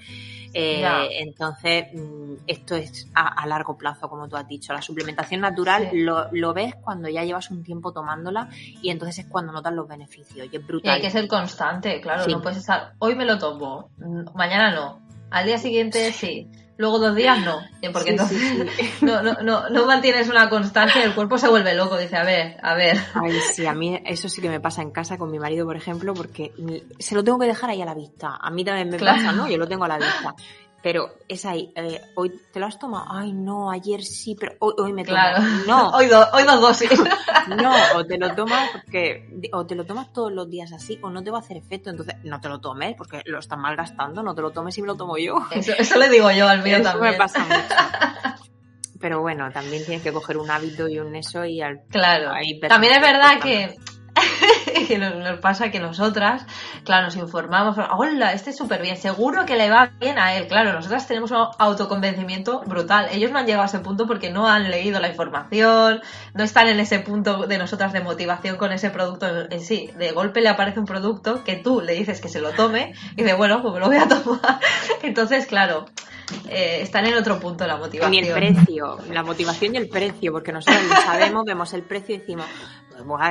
Eh, 0.58 1.20
entonces, 1.20 1.88
mm, 1.92 2.34
esto 2.46 2.76
es 2.76 3.10
a, 3.14 3.46
largo 3.46 3.76
plazo, 3.76 4.08
como 4.16 4.28
tú 4.28 4.36
has 4.36 4.48
dicho. 4.48 4.72
La 4.72 4.82
suplementación 4.82 5.40
natural 5.40 5.90
lo, 5.92 6.54
ves 6.54 6.74
cuando 6.76 7.08
ya 7.08 7.24
llevas 7.24 7.50
un 7.50 7.62
tiempo 7.62 7.92
tomándola 7.92 8.48
y 8.82 8.90
entonces 8.90 9.24
es 9.24 9.26
cuando 9.30 9.52
notas 9.52 9.72
los 9.72 9.86
beneficios. 9.86 10.48
Y 10.50 10.56
es 10.56 10.66
brutal. 10.66 10.94
hay 10.94 11.00
que 11.00 11.10
ser 11.10 11.28
constante, 11.28 12.00
claro. 12.00 12.26
No 12.26 12.42
puedes 12.42 12.58
estar, 12.58 12.94
hoy 12.98 13.14
me 13.14 13.24
lo 13.24 13.38
tomo, 13.38 13.90
mañana 14.34 14.74
no. 14.74 15.00
Al 15.30 15.46
día 15.46 15.58
siguiente 15.58 16.12
sí 16.12 16.48
luego 16.78 16.98
dos 16.98 17.14
días 17.14 17.42
no, 17.44 17.60
eh, 17.80 17.90
porque 17.90 18.10
entonces 18.10 18.38
No, 19.00 19.22
no, 19.22 19.34
no, 19.42 19.68
no, 19.70 19.86
mantienes 19.86 20.28
una 20.28 20.48
constancia 20.48 21.00
y 21.00 21.04
el 21.04 21.14
cuerpo 21.14 21.38
se 21.38 21.48
vuelve 21.48 21.74
loco, 21.74 21.96
dice, 21.96 22.16
a 22.16 22.24
ver, 22.24 22.56
a 22.62 22.74
ver. 22.74 22.98
Ay, 23.14 23.32
sí, 23.52 23.66
a 23.66 23.74
mí 23.74 24.00
eso 24.04 24.28
sí 24.28 24.40
que 24.40 24.48
me 24.48 24.60
pasa 24.60 24.82
en 24.82 24.90
casa 24.90 25.16
con 25.16 25.30
mi 25.30 25.38
marido, 25.38 25.64
por 25.66 25.76
ejemplo, 25.76 26.14
porque 26.14 26.52
se 26.98 27.14
lo 27.14 27.24
tengo 27.24 27.38
que 27.38 27.46
dejar 27.46 27.70
ahí 27.70 27.82
a 27.82 27.86
la 27.86 27.94
vista. 27.94 28.36
A 28.40 28.50
mí 28.50 28.64
también 28.64 28.90
me 28.90 28.98
pasa, 28.98 29.32
¿no? 29.32 29.48
Yo 29.48 29.58
lo 29.58 29.66
tengo 29.66 29.84
a 29.84 29.88
la 29.88 29.98
vista 29.98 30.34
pero 30.86 31.16
es 31.26 31.44
ahí, 31.44 31.72
eh, 31.74 32.00
hoy 32.14 32.32
te 32.52 32.60
lo 32.60 32.66
has 32.66 32.78
tomado, 32.78 33.06
ay 33.10 33.32
no, 33.32 33.72
ayer 33.72 34.04
sí, 34.04 34.36
pero 34.38 34.52
hoy, 34.60 34.72
hoy 34.78 34.92
me 34.92 35.02
tomo. 35.02 35.16
Claro. 35.16 35.42
No. 35.66 35.90
hoy, 35.96 36.06
dos 36.06 36.28
hoy 36.32 36.44
dos 36.44 36.60
dosis. 36.60 36.88
no, 37.48 37.72
o 37.96 38.06
te 38.06 38.16
lo 38.16 38.32
tomas 38.36 38.70
porque, 38.70 39.28
o 39.52 39.66
te 39.66 39.74
lo 39.74 39.84
tomas 39.84 40.12
todos 40.12 40.30
los 40.30 40.48
días 40.48 40.70
así, 40.72 40.96
o 41.02 41.10
no 41.10 41.24
te 41.24 41.32
va 41.32 41.38
a 41.38 41.40
hacer 41.40 41.56
efecto, 41.56 41.90
entonces 41.90 42.14
no 42.22 42.40
te 42.40 42.48
lo 42.48 42.60
tomes 42.60 42.94
porque 42.96 43.20
lo 43.24 43.40
estás 43.40 43.58
malgastando, 43.58 44.22
no 44.22 44.32
te 44.32 44.42
lo 44.42 44.52
tomes 44.52 44.78
y 44.78 44.82
me 44.82 44.86
lo 44.86 44.94
tomo 44.94 45.18
yo. 45.18 45.44
Eso, 45.50 45.72
eso 45.76 45.98
le 45.98 46.08
digo 46.08 46.30
yo 46.30 46.46
al 46.46 46.62
mío 46.62 46.76
eso 46.76 46.98
me 47.00 47.14
pasa 47.14 47.40
mucho. 47.40 47.56
Pero 49.00 49.20
bueno, 49.20 49.50
también 49.50 49.84
tienes 49.84 50.04
que 50.04 50.12
coger 50.12 50.36
un 50.38 50.52
hábito 50.52 50.88
y 50.88 51.00
un 51.00 51.16
eso 51.16 51.44
y 51.44 51.62
al... 51.62 51.82
Claro. 51.90 52.30
también 52.68 52.92
es 52.92 53.00
verdad 53.00 53.40
que 53.42 53.76
que 54.88 54.98
nos, 54.98 55.38
pasa 55.40 55.70
que 55.70 55.80
nosotras, 55.80 56.46
claro, 56.84 57.06
nos 57.06 57.16
informamos, 57.16 57.76
hola, 57.96 58.32
este 58.32 58.50
es 58.50 58.56
súper 58.56 58.82
bien, 58.82 58.96
seguro 58.96 59.46
que 59.46 59.56
le 59.56 59.70
va 59.70 59.90
bien 59.98 60.18
a 60.18 60.36
él. 60.36 60.46
Claro, 60.46 60.72
nosotras 60.72 61.06
tenemos 61.06 61.30
un 61.30 61.46
autoconvencimiento 61.58 62.60
brutal. 62.66 63.08
Ellos 63.12 63.30
no 63.30 63.38
han 63.38 63.46
llegado 63.46 63.64
a 63.64 63.66
ese 63.66 63.80
punto 63.80 64.06
porque 64.06 64.30
no 64.30 64.48
han 64.48 64.70
leído 64.70 65.00
la 65.00 65.08
información, 65.08 66.00
no 66.34 66.44
están 66.44 66.68
en 66.68 66.80
ese 66.80 67.00
punto 67.00 67.46
de 67.46 67.58
nosotras 67.58 67.92
de 67.92 68.00
motivación 68.00 68.56
con 68.56 68.72
ese 68.72 68.90
producto 68.90 69.26
en 69.50 69.60
sí. 69.60 69.90
De 69.98 70.12
golpe 70.12 70.40
le 70.40 70.48
aparece 70.48 70.80
un 70.80 70.86
producto 70.86 71.44
que 71.44 71.56
tú 71.56 71.80
le 71.80 71.94
dices 71.94 72.20
que 72.20 72.28
se 72.28 72.40
lo 72.40 72.52
tome 72.52 72.94
y 73.16 73.22
dice, 73.22 73.34
bueno, 73.34 73.62
pues 73.62 73.74
me 73.74 73.80
lo 73.80 73.86
voy 73.86 73.96
a 73.96 74.08
tomar. 74.08 74.60
Entonces, 75.02 75.46
claro, 75.46 75.86
eh, 76.48 76.80
están 76.82 77.06
en 77.06 77.14
otro 77.14 77.38
punto 77.38 77.66
la 77.66 77.76
motivación. 77.76 78.10
Ni 78.10 78.28
el 78.28 78.32
precio, 78.32 78.98
la 79.10 79.22
motivación 79.22 79.74
y 79.74 79.78
el 79.78 79.88
precio, 79.88 80.32
porque 80.32 80.52
nosotros 80.52 80.82
lo 80.88 80.96
sabemos, 80.96 81.44
vemos 81.44 81.72
el 81.74 81.82
precio 81.82 82.14
y 82.14 82.18
decimos, 82.18 82.46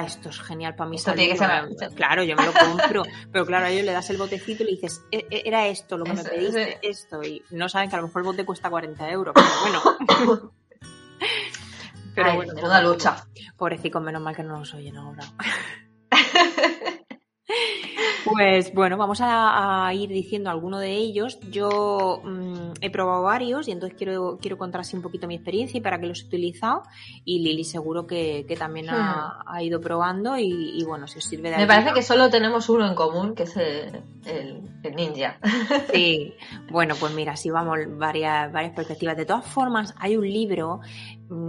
esto 0.05 0.29
es 0.29 0.39
genial 0.41 0.75
para 0.75 0.89
mí. 0.89 0.97
Claro, 1.95 2.23
yo 2.23 2.35
me 2.35 2.45
lo 2.45 2.53
compro, 2.53 3.03
pero 3.31 3.45
claro, 3.45 3.65
a 3.65 3.69
ellos 3.69 3.85
le 3.85 3.91
das 3.91 4.09
el 4.09 4.17
botecito 4.17 4.63
y 4.63 4.65
le 4.65 4.71
dices, 4.73 5.01
e, 5.11 5.25
e, 5.29 5.43
era 5.45 5.67
esto 5.67 5.97
lo 5.97 6.05
que 6.05 6.13
me 6.13 6.23
pediste, 6.23 6.79
esto, 6.81 7.23
y 7.23 7.43
no 7.51 7.69
saben 7.69 7.89
que 7.89 7.95
a 7.95 7.99
lo 7.99 8.07
mejor 8.07 8.21
el 8.21 8.25
bote 8.25 8.45
cuesta 8.45 8.69
40 8.69 9.09
euros, 9.09 9.33
pero 9.35 9.47
bueno. 9.61 10.51
pero 12.15 12.29
Ay, 12.29 12.35
bueno, 12.35 12.53
menuda 12.53 12.81
lucha. 12.81 13.27
Pobrecito, 13.57 13.99
menos 13.99 14.21
mal 14.21 14.35
que 14.35 14.43
no 14.43 14.57
nos 14.59 14.73
oyen 14.73 14.97
ahora. 14.97 15.23
Pues 18.25 18.73
bueno, 18.73 18.97
vamos 18.97 19.19
a, 19.21 19.91
ir 19.93 20.09
diciendo 20.09 20.49
alguno 20.49 20.79
de 20.79 20.91
ellos. 20.91 21.39
Yo 21.51 22.21
mm, 22.23 22.73
he 22.81 22.89
probado 22.89 23.23
varios 23.23 23.67
y 23.67 23.71
entonces 23.71 23.95
quiero, 23.97 24.39
quiero 24.41 24.57
contar 24.57 24.81
así 24.81 24.95
un 24.95 25.03
poquito 25.03 25.27
mi 25.27 25.35
experiencia 25.35 25.77
y 25.77 25.81
para 25.81 25.99
qué 25.99 26.07
los 26.07 26.23
he 26.23 26.25
utilizado. 26.25 26.83
Y 27.23 27.39
Lili 27.43 27.63
seguro 27.63 28.07
que, 28.07 28.45
también 28.57 28.87
hmm. 28.87 28.89
ha, 29.47 29.61
ido 29.61 29.79
probando 29.79 30.37
y, 30.37 30.83
bueno, 30.85 31.07
si 31.07 31.19
os 31.19 31.25
sirve 31.25 31.51
de 31.51 31.57
Me 31.57 31.67
parece 31.67 31.93
que 31.93 32.01
solo 32.01 32.29
tenemos 32.29 32.67
uno 32.69 32.87
en 32.87 32.95
común, 32.95 33.35
que 33.35 33.43
es 33.43 33.55
el, 33.57 34.03
ninja. 34.95 35.37
Sí, 35.93 36.33
bueno, 36.71 36.95
pues 36.99 37.13
mira, 37.13 37.35
sí 37.35 37.49
vamos 37.49 37.77
varias, 37.97 38.51
varias 38.51 38.73
perspectivas. 38.73 39.15
De 39.15 39.25
todas 39.25 39.45
formas, 39.45 39.93
hay 39.99 40.17
un 40.17 40.27
libro 40.27 40.81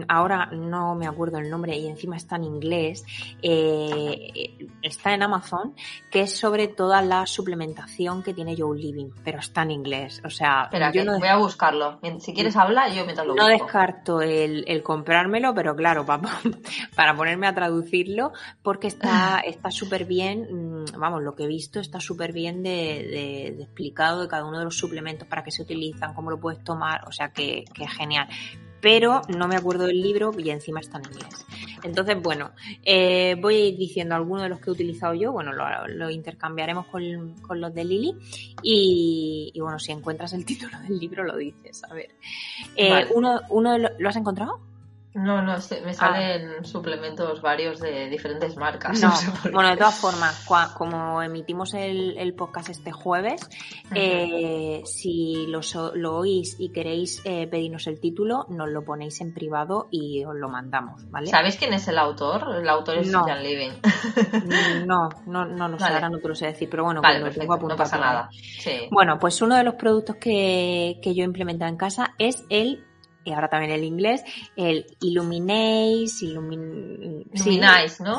ahora 0.08 0.46
no 0.52 0.94
me 0.94 1.06
acuerdo 1.06 1.38
el 1.38 1.50
nombre 1.50 1.76
y 1.76 1.86
encima 1.86 2.16
está 2.16 2.36
en 2.36 2.44
inglés, 2.44 3.04
eh, 3.42 4.56
está 4.82 5.14
en 5.14 5.22
Amazon, 5.22 5.74
que 6.10 6.22
es 6.22 6.36
sobre 6.36 6.68
toda 6.68 7.02
la 7.02 7.26
suplementación 7.26 8.22
que 8.22 8.34
tiene 8.34 8.54
Joe 8.56 8.78
Living, 8.78 9.10
pero 9.24 9.38
está 9.38 9.62
en 9.62 9.70
inglés. 9.72 10.20
O 10.24 10.30
sea, 10.30 10.64
Espera, 10.64 10.92
yo 10.92 11.00
que 11.02 11.04
no, 11.06 11.18
voy 11.18 11.28
a 11.28 11.36
buscarlo. 11.36 12.00
Si 12.20 12.32
quieres 12.34 12.56
hablar, 12.56 12.90
yo 12.92 13.04
mientras 13.04 13.26
lo 13.26 13.34
no 13.34 13.46
descarto 13.46 14.20
el, 14.20 14.64
el 14.66 14.82
comprármelo, 14.82 15.54
pero 15.54 15.74
claro, 15.76 16.04
para, 16.06 16.22
para 16.94 17.14
ponerme 17.14 17.46
a 17.46 17.54
traducirlo, 17.54 18.32
porque 18.62 18.86
está 18.86 19.40
está 19.44 19.70
súper 19.70 20.04
bien, 20.04 20.82
mm, 20.82 20.98
vamos, 20.98 21.22
lo 21.22 21.34
que 21.34 21.44
he 21.44 21.48
visto 21.48 21.80
está 21.80 22.00
súper 22.00 22.32
bien 22.32 22.62
de, 22.62 22.70
de- 22.70 23.54
de 23.56 23.62
explicado 23.62 24.22
de 24.22 24.28
cada 24.28 24.44
uno 24.44 24.58
de 24.58 24.64
los 24.64 24.76
suplementos, 24.78 25.26
para 25.28 25.42
qué 25.44 25.50
se 25.50 25.62
utilizan, 25.62 26.14
cómo 26.14 26.30
lo 26.30 26.38
puedes 26.40 26.62
tomar, 26.64 27.06
o 27.06 27.12
sea 27.12 27.28
que, 27.30 27.64
que 27.74 27.84
es 27.84 27.92
genial. 27.92 28.28
Pero 28.80 29.22
no 29.28 29.48
me 29.48 29.56
acuerdo 29.56 29.86
del 29.86 30.00
libro 30.00 30.32
y 30.38 30.50
encima 30.50 30.80
está 30.80 30.98
en 30.98 31.04
inglés. 31.06 31.46
Entonces, 31.82 32.20
bueno, 32.20 32.50
eh, 32.84 33.36
voy 33.40 33.54
a 33.56 33.64
ir 33.66 33.76
diciendo 33.76 34.14
algunos 34.14 34.42
de 34.42 34.48
los 34.48 34.60
que 34.60 34.70
he 34.70 34.72
utilizado 34.72 35.14
yo, 35.14 35.32
bueno, 35.32 35.52
lo, 35.52 35.64
lo 35.88 36.10
intercambiaremos 36.10 36.86
con, 36.86 37.34
con 37.40 37.60
los 37.60 37.74
de 37.74 37.84
Lili 37.84 38.14
y, 38.62 39.52
y, 39.54 39.60
bueno, 39.60 39.78
si 39.78 39.92
encuentras 39.92 40.32
el 40.32 40.44
título 40.46 40.78
del 40.80 40.98
libro 40.98 41.24
lo 41.24 41.36
dices, 41.36 41.84
a 41.84 41.94
ver. 41.94 42.10
Eh, 42.74 42.90
Vale. 42.90 43.08
uno, 43.14 43.40
uno 43.50 43.72
de 43.72 43.78
lo, 43.78 43.88
¿Lo 43.98 44.08
has 44.08 44.16
encontrado? 44.16 44.60
No, 45.16 45.40
no, 45.42 45.54
me 45.84 45.94
salen 45.94 46.64
suplementos 46.64 47.40
varios 47.40 47.80
de 47.80 48.08
diferentes 48.08 48.56
marcas. 48.56 49.00
No, 49.02 49.10
sé 49.16 49.50
bueno, 49.50 49.70
de 49.70 49.76
todas 49.76 49.98
formas, 49.98 50.46
cua- 50.46 50.72
como 50.74 51.22
emitimos 51.22 51.74
el, 51.74 52.16
el 52.18 52.34
podcast 52.34 52.68
este 52.68 52.92
jueves, 52.92 53.40
eh, 53.94 54.82
si 54.84 55.46
lo, 55.48 55.60
lo 55.94 56.16
oís 56.18 56.56
y 56.58 56.70
queréis 56.70 57.22
eh, 57.24 57.46
pedirnos 57.46 57.86
el 57.86 57.98
título, 57.98 58.46
nos 58.50 58.68
lo 58.68 58.84
ponéis 58.84 59.20
en 59.20 59.32
privado 59.32 59.88
y 59.90 60.24
os 60.24 60.34
lo 60.34 60.48
mandamos, 60.48 61.10
¿vale? 61.10 61.28
¿Sabéis 61.28 61.56
quién 61.56 61.72
es 61.72 61.88
el 61.88 61.98
autor? 61.98 62.56
El 62.60 62.68
autor 62.68 62.98
es 62.98 63.08
No. 63.10 63.24
Living. 63.26 63.72
No, 64.86 65.08
no, 65.26 65.44
no 65.44 65.68
lo 65.68 65.78
sé, 65.78 65.84
Vale. 65.84 65.94
ahora 65.96 66.08
no 66.10 66.18
te 66.18 66.28
lo 66.28 66.34
sé 66.34 66.46
decir, 66.46 66.68
pero 66.70 66.84
bueno, 66.84 67.00
vale, 67.00 67.30
tengo 67.30 67.56
no 67.56 67.76
pasa 67.76 67.98
nada. 67.98 68.28
Sí. 68.32 68.88
Bueno, 68.90 69.18
pues 69.18 69.40
uno 69.42 69.56
de 69.56 69.64
los 69.64 69.74
productos 69.74 70.16
que, 70.16 70.98
que 71.02 71.14
yo 71.14 71.22
he 71.22 71.26
implementado 71.26 71.70
en 71.70 71.76
casa 71.76 72.14
es 72.18 72.44
el, 72.50 72.84
y 73.26 73.32
ahora 73.32 73.48
también 73.48 73.72
el 73.72 73.84
inglés, 73.84 74.22
el 74.56 74.86
Illuminace, 75.00 76.24
Illumin... 76.24 77.24
sí, 77.34 77.50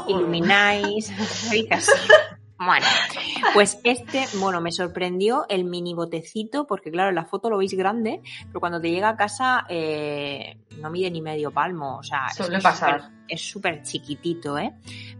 Illuminais, 0.08 1.12
¿no? 1.18 1.26
Así. 1.72 1.92
Bueno, 2.60 2.88
pues 3.54 3.80
este, 3.84 4.26
bueno, 4.40 4.62
me 4.62 4.72
sorprendió 4.72 5.46
el 5.48 5.64
mini 5.64 5.94
botecito, 5.94 6.66
porque 6.66 6.90
claro, 6.90 7.10
en 7.10 7.16
la 7.16 7.26
foto 7.26 7.52
lo 7.52 7.60
veis 7.60 7.74
grande, 7.76 8.22
pero 8.48 8.60
cuando 8.60 8.82
te 8.82 8.90
llega 8.90 9.10
a 9.10 9.16
casa 9.16 9.66
eh, 9.70 10.58
no 10.82 10.90
mide 10.90 11.12
ni 11.12 11.22
medio 11.22 11.52
palmo, 11.52 11.98
o 11.98 12.04
sea, 12.04 12.26
es 12.32 12.36
Suele 12.36 12.52
que 12.54 12.58
es 12.58 12.64
pasar. 12.64 13.02
súper- 13.02 13.12
es 13.28 13.42
súper 13.42 13.82
chiquitito, 13.84 14.58
¿eh? 14.58 14.74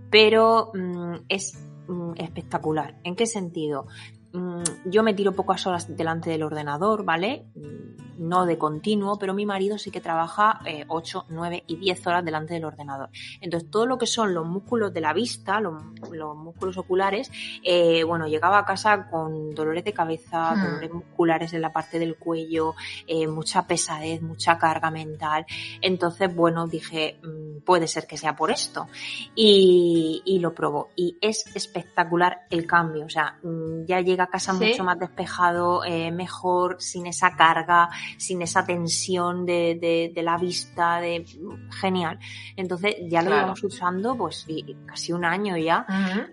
Pero 0.10 0.72
mm, 0.74 1.14
es 1.30 1.64
mm, 1.88 2.14
espectacular. 2.18 2.96
¿En 3.04 3.16
qué 3.16 3.28
sentido? 3.28 3.86
Mm, 4.34 4.64
yo 4.86 5.04
me 5.04 5.14
tiro 5.14 5.32
pocas 5.32 5.66
horas 5.68 5.96
delante 5.96 6.30
del 6.30 6.44
ordenador, 6.44 7.04
¿vale? 7.04 7.46
Mm, 7.56 7.98
No 8.20 8.48
de 8.48 8.58
continuo, 8.58 9.20
pero 9.20 9.36
mi 9.36 9.46
marido 9.46 9.78
sí 9.78 9.92
que 9.92 10.02
trabaja 10.02 10.60
eh, 10.66 10.86
8, 10.88 11.26
9 11.30 11.64
y 11.68 11.76
10 11.76 12.08
horas 12.08 12.26
delante 12.26 12.56
del 12.56 12.66
ordenador. 12.66 13.10
Entonces, 13.42 13.70
todo 13.70 13.86
lo 13.86 14.00
que 14.00 14.08
son 14.08 14.34
los 14.34 14.44
músculos 14.44 14.92
de 14.92 15.02
la 15.02 15.14
vista, 15.14 15.60
los, 15.62 15.84
los 16.12 16.36
músculos 16.36 16.78
oculares, 16.78 17.30
eh, 17.64 18.04
bueno, 18.04 18.28
llegaba 18.28 18.58
a 18.58 18.66
casa 18.66 19.08
con 19.12 19.52
dolores 19.54 19.84
de 19.86 19.94
cabeza, 19.94 20.56
Hmm. 20.56 20.64
dolores 20.64 20.92
musculares 20.94 21.54
en 21.54 21.62
la 21.62 21.72
parte 21.72 22.00
del 22.00 22.16
cuello, 22.18 22.74
eh, 23.06 23.28
mucha 23.28 23.68
pesadez, 23.68 24.20
mucha 24.24 24.58
carga 24.58 24.90
mental. 24.90 25.46
Entonces, 25.80 26.34
bueno, 26.36 26.66
dije, 26.68 27.20
mm, 27.22 27.62
puede 27.66 27.88
ser 27.88 28.08
que 28.08 28.18
sea 28.18 28.36
por 28.36 28.50
esto. 28.50 28.88
Y, 29.36 30.24
y 30.26 30.40
lo 30.40 30.56
probó. 30.56 30.90
Y 30.96 31.18
es 31.22 31.46
espectacular 31.56 32.48
el 32.50 32.66
cambio. 32.66 33.06
O 33.06 33.10
sea, 33.10 33.38
ya 33.86 34.02
llega 34.02 34.17
a 34.22 34.28
casa 34.28 34.54
Sí. 34.54 34.66
mucho 34.66 34.84
más 34.84 35.00
despejado, 35.00 35.84
eh, 35.86 36.12
mejor, 36.12 36.78
sin 36.80 37.08
esa 37.08 37.36
carga, 37.36 37.90
sin 38.18 38.42
esa 38.42 38.66
tensión 38.66 39.46
de, 39.46 39.78
de, 39.80 40.12
de 40.14 40.24
la 40.24 40.38
vista, 40.38 41.00
de 41.00 41.26
genial. 41.82 42.20
Entonces 42.56 42.96
ya 43.10 43.22
lo 43.22 43.28
Claro. 43.28 43.36
llevamos 43.42 43.64
usando 43.64 44.16
pues 44.18 44.46
y- 44.48 44.76
casi 44.86 45.12
un 45.14 45.26
año 45.26 45.58
ya 45.58 45.86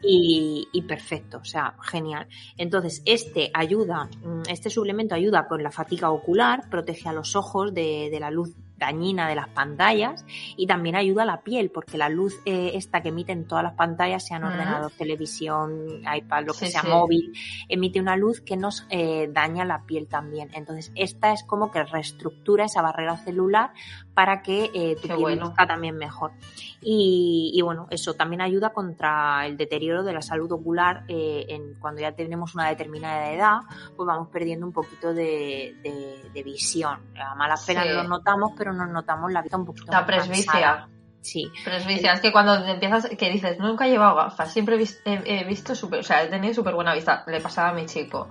y, 0.02 0.68
y 0.72 0.82
perfecto, 0.82 1.38
o 1.38 1.44
sea, 1.44 1.74
genial. 1.82 2.26
Entonces, 2.56 3.02
este 3.04 3.50
ayuda, 3.54 4.08
mm, 4.22 4.42
este 4.48 4.70
suplemento 4.70 5.14
ayuda 5.14 5.46
con 5.48 5.62
la 5.62 5.70
fatiga 5.70 6.10
ocular, 6.10 6.68
protege 6.70 7.08
a 7.08 7.12
los 7.12 7.36
ojos 7.36 7.72
de, 7.74 8.08
de 8.10 8.20
la 8.20 8.30
luz 8.30 8.54
dañina 8.76 9.28
de 9.28 9.34
las 9.34 9.48
pantallas 9.48 10.24
y 10.56 10.66
también 10.66 10.96
ayuda 10.96 11.22
a 11.22 11.26
la 11.26 11.42
piel 11.42 11.70
porque 11.70 11.98
la 11.98 12.08
luz 12.08 12.40
eh, 12.44 12.72
esta 12.74 13.02
que 13.02 13.08
emiten 13.10 13.46
todas 13.46 13.64
las 13.64 13.74
pantallas, 13.74 14.26
sean 14.26 14.42
Ujú. 14.42 14.52
ordenador, 14.52 14.92
televisión, 14.96 16.02
iPad, 16.16 16.44
lo 16.46 16.52
que 16.54 16.66
Sí, 16.66 16.72
sea 16.72 16.82
sí. 16.82 16.88
móvil, 16.88 17.32
emite 17.68 18.00
una 18.00 18.16
luz 18.16 18.40
que 18.40 18.56
nos 18.56 18.86
eh, 18.90 19.28
daña 19.32 19.64
la 19.64 19.84
piel 19.86 20.06
también. 20.08 20.50
Entonces, 20.54 20.92
esta 20.94 21.32
es 21.32 21.44
como 21.44 21.70
que 21.70 21.84
reestructura 21.84 22.64
esa 22.64 22.82
barrera 22.82 23.16
celular 23.16 23.72
para 24.14 24.42
que 24.42 24.70
eh, 24.72 24.94
tu 24.96 25.02
Qué 25.02 25.08
piel 25.08 25.18
bueno. 25.20 25.46
luzca 25.46 25.66
también 25.66 25.96
mejor. 25.96 26.32
Y, 26.80 27.50
y 27.54 27.62
bueno, 27.62 27.86
eso 27.90 28.14
también 28.14 28.40
ayuda 28.42 28.70
contra 28.70 29.46
el 29.46 29.56
deterioro 29.56 30.02
de 30.04 30.12
la 30.12 30.22
salud 30.22 30.50
ocular 30.52 31.04
eh, 31.08 31.46
en, 31.48 31.74
cuando 31.80 32.00
ya 32.00 32.12
tenemos 32.12 32.54
una 32.54 32.68
determinada 32.68 33.32
edad, 33.32 33.58
pues 33.96 34.06
vamos 34.06 34.28
perdiendo 34.28 34.66
un 34.66 34.72
poquito 34.72 35.12
de, 35.14 35.74
de- 35.82 36.30
de 36.32 36.42
visión. 36.42 36.98
A 37.20 37.34
malas 37.34 37.64
penas 37.64 37.84
Sí. 37.84 37.90
no 37.90 38.02
lo 38.02 38.08
notamos, 38.08 38.52
pero 38.56 38.72
nos 38.72 38.88
notamos 38.90 39.32
la 39.32 39.42
vista 39.42 39.56
un 39.56 39.64
poquito 39.66 39.90
La 39.92 40.00
más 40.02 40.06
cansada. 40.10 40.26
presbicia. 40.28 40.88
Sí, 41.20 41.50
Presbicia, 41.64 42.12
es 42.12 42.20
que 42.20 42.30
cuando 42.32 42.54
empiezas, 42.66 43.08
que 43.08 43.30
dices, 43.30 43.58
nunca 43.58 43.86
he 43.86 43.90
llevado 43.90 44.14
gafas, 44.16 44.52
siempre 44.52 44.76
he 45.06 45.44
visto 45.46 45.74
súper, 45.74 46.00
o 46.00 46.02
sea, 46.02 46.22
he 46.22 46.26
tenido 46.28 46.52
súper 46.52 46.74
buena 46.74 46.92
vista. 46.92 47.24
Le 47.26 47.40
pasaba 47.40 47.70
a 47.70 47.72
mi 47.72 47.86
chico, 47.86 48.28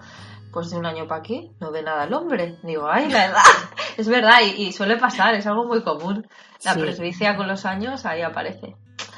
pues 0.54 0.70
de 0.70 0.78
un 0.78 0.86
año 0.86 1.08
para 1.08 1.20
aquí, 1.22 1.52
no 1.60 1.72
ve 1.72 1.82
nada 1.82 2.04
el 2.06 2.14
hombre. 2.14 2.58
Digo, 2.64 2.88
ay, 2.90 3.10
la 3.10 3.26
edad. 3.26 3.38
es 3.98 4.08
verdad, 4.08 4.40
y, 4.46 4.64
y 4.68 4.72
suele 4.72 4.98
pasar, 4.98 5.34
es 5.36 5.48
algo 5.48 5.66
muy 5.66 5.82
común. 5.84 6.28
La 6.64 6.74
Sí. 6.76 6.80
presbicia 6.80 7.36
con 7.36 7.48
los 7.48 7.66
años 7.66 8.06
ahí 8.06 8.22
aparece. 8.22 8.76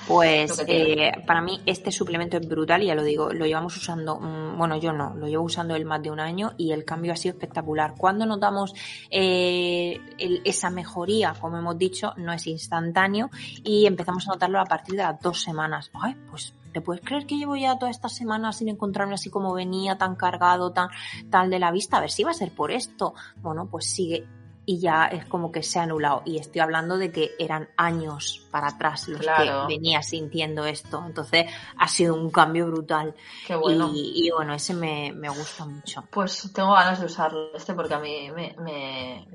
Pues 0.08 0.64
eh, 0.68 1.12
para 1.26 1.42
mí 1.42 1.62
este 1.66 1.92
suplemento 1.92 2.38
es 2.38 2.48
brutal 2.48 2.84
y 2.84 2.86
ya 2.88 2.96
lo 2.96 3.02
digo, 3.04 3.32
lo 3.34 3.48
llevamos 3.48 3.76
usando, 3.76 4.20
mm, 4.20 4.56
bueno 4.56 4.78
yo 4.78 4.94
no, 4.94 5.16
lo 5.16 5.28
llevo 5.28 5.44
usando 5.46 5.76
él 5.76 5.84
más 5.86 6.02
de 6.04 6.12
un 6.12 6.20
año 6.20 6.54
y 6.58 6.72
el 6.74 6.86
cambio 6.86 7.12
ha 7.12 7.16
sido 7.16 7.34
espectacular. 7.34 7.96
Cuando 7.98 8.28
notamos 8.28 8.76
eh, 9.10 10.00
el- 10.20 10.42
esa 10.46 10.70
mejoría, 10.70 11.34
como 11.42 11.58
hemos 11.58 11.78
dicho, 11.80 12.14
no 12.18 12.34
es 12.34 12.46
instantáneo 12.46 13.32
y 13.64 13.88
empezamos 13.88 14.28
a 14.28 14.34
notarlo 14.34 14.60
a 14.60 14.66
partir 14.66 14.96
de 14.96 15.02
las 15.04 15.20
dos 15.20 15.42
semanas. 15.42 15.90
Ay, 16.00 16.16
pues 16.30 16.54
¿te 16.76 16.82
puedes 16.82 17.02
creer 17.02 17.26
que 17.26 17.38
llevo 17.38 17.56
ya 17.56 17.80
todas 17.80 17.96
estas 17.96 18.14
semanas 18.14 18.58
sin 18.58 18.68
encontrarme 18.68 19.14
así 19.14 19.30
como 19.30 19.54
venía, 19.54 19.98
tan 19.98 20.18
cargado, 20.18 20.74
tan 20.74 20.90
tal 21.32 21.50
de 21.50 21.58
la 21.60 21.72
vista? 21.72 21.96
A 21.98 22.02
ver 22.02 22.12
si 22.12 22.26
va 22.26 22.32
a 22.32 22.34
ser 22.34 22.52
por 22.52 22.70
esto. 22.70 23.14
Bueno, 23.38 23.70
pues 23.72 23.86
sigue 23.86 24.28
y 24.66 24.80
ya 24.80 25.06
es 25.06 25.26
como 25.26 25.52
que 25.54 25.64
se 25.64 25.80
ha 25.80 25.84
anulado. 25.84 26.22
Y 26.26 26.38
estoy 26.38 26.60
hablando 26.60 26.98
de 26.98 27.12
que 27.14 27.32
eran 27.40 27.70
años 27.78 28.46
para 28.52 28.68
atrás 28.68 29.08
los 29.08 29.22
Claro. 29.22 29.68
que 29.68 29.76
venía 29.76 30.02
sintiendo 30.02 30.66
esto. 30.66 31.02
Entonces 31.06 31.46
ha 31.78 31.88
sido 31.88 32.14
un 32.16 32.30
cambio 32.30 32.68
brutal. 32.68 33.16
Qué 33.48 33.56
bueno. 33.56 33.92
Y, 33.94 34.12
y 34.28 34.32
bueno, 34.32 34.54
ese 34.54 34.74
me, 34.74 35.14
me 35.14 35.30
gusta 35.30 35.66
mucho. 35.66 36.04
Pues 36.12 36.52
tengo 36.54 36.74
ganas 36.74 37.00
de 37.00 37.06
usarlo 37.06 37.56
este 37.56 37.74
porque 37.74 37.94
a 37.94 38.00
mí 38.00 38.30
me, 38.36 38.56
me, 38.60 39.28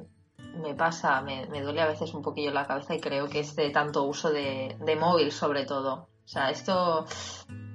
me 0.62 0.74
pasa, 0.74 1.20
me, 1.22 1.46
me 1.46 1.62
duele 1.62 1.81
a 1.81 1.87
veces 1.87 2.12
un 2.12 2.22
poquillo 2.22 2.50
la 2.50 2.66
cabeza 2.66 2.94
y 2.94 3.00
creo 3.00 3.29
que 3.29 3.40
es 3.40 3.55
de 3.57 3.70
tanto 3.70 4.03
uso 4.03 4.31
de, 4.31 4.76
de 4.81 4.96
móvil 4.96 5.33
sobre 5.33 5.64
todo. 5.64 6.09
O 6.30 6.32
sea, 6.32 6.50
esto 6.50 7.06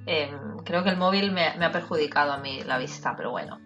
eh, 0.06 0.34
creo 0.64 0.82
que 0.82 0.88
el 0.88 0.96
móvil 0.96 1.30
me, 1.30 1.46
ha 1.46 1.70
perjudicado 1.70 2.32
a 2.32 2.38
mí 2.38 2.64
la 2.64 2.78
vista, 2.78 3.12
pero 3.14 3.30
bueno. 3.30 3.60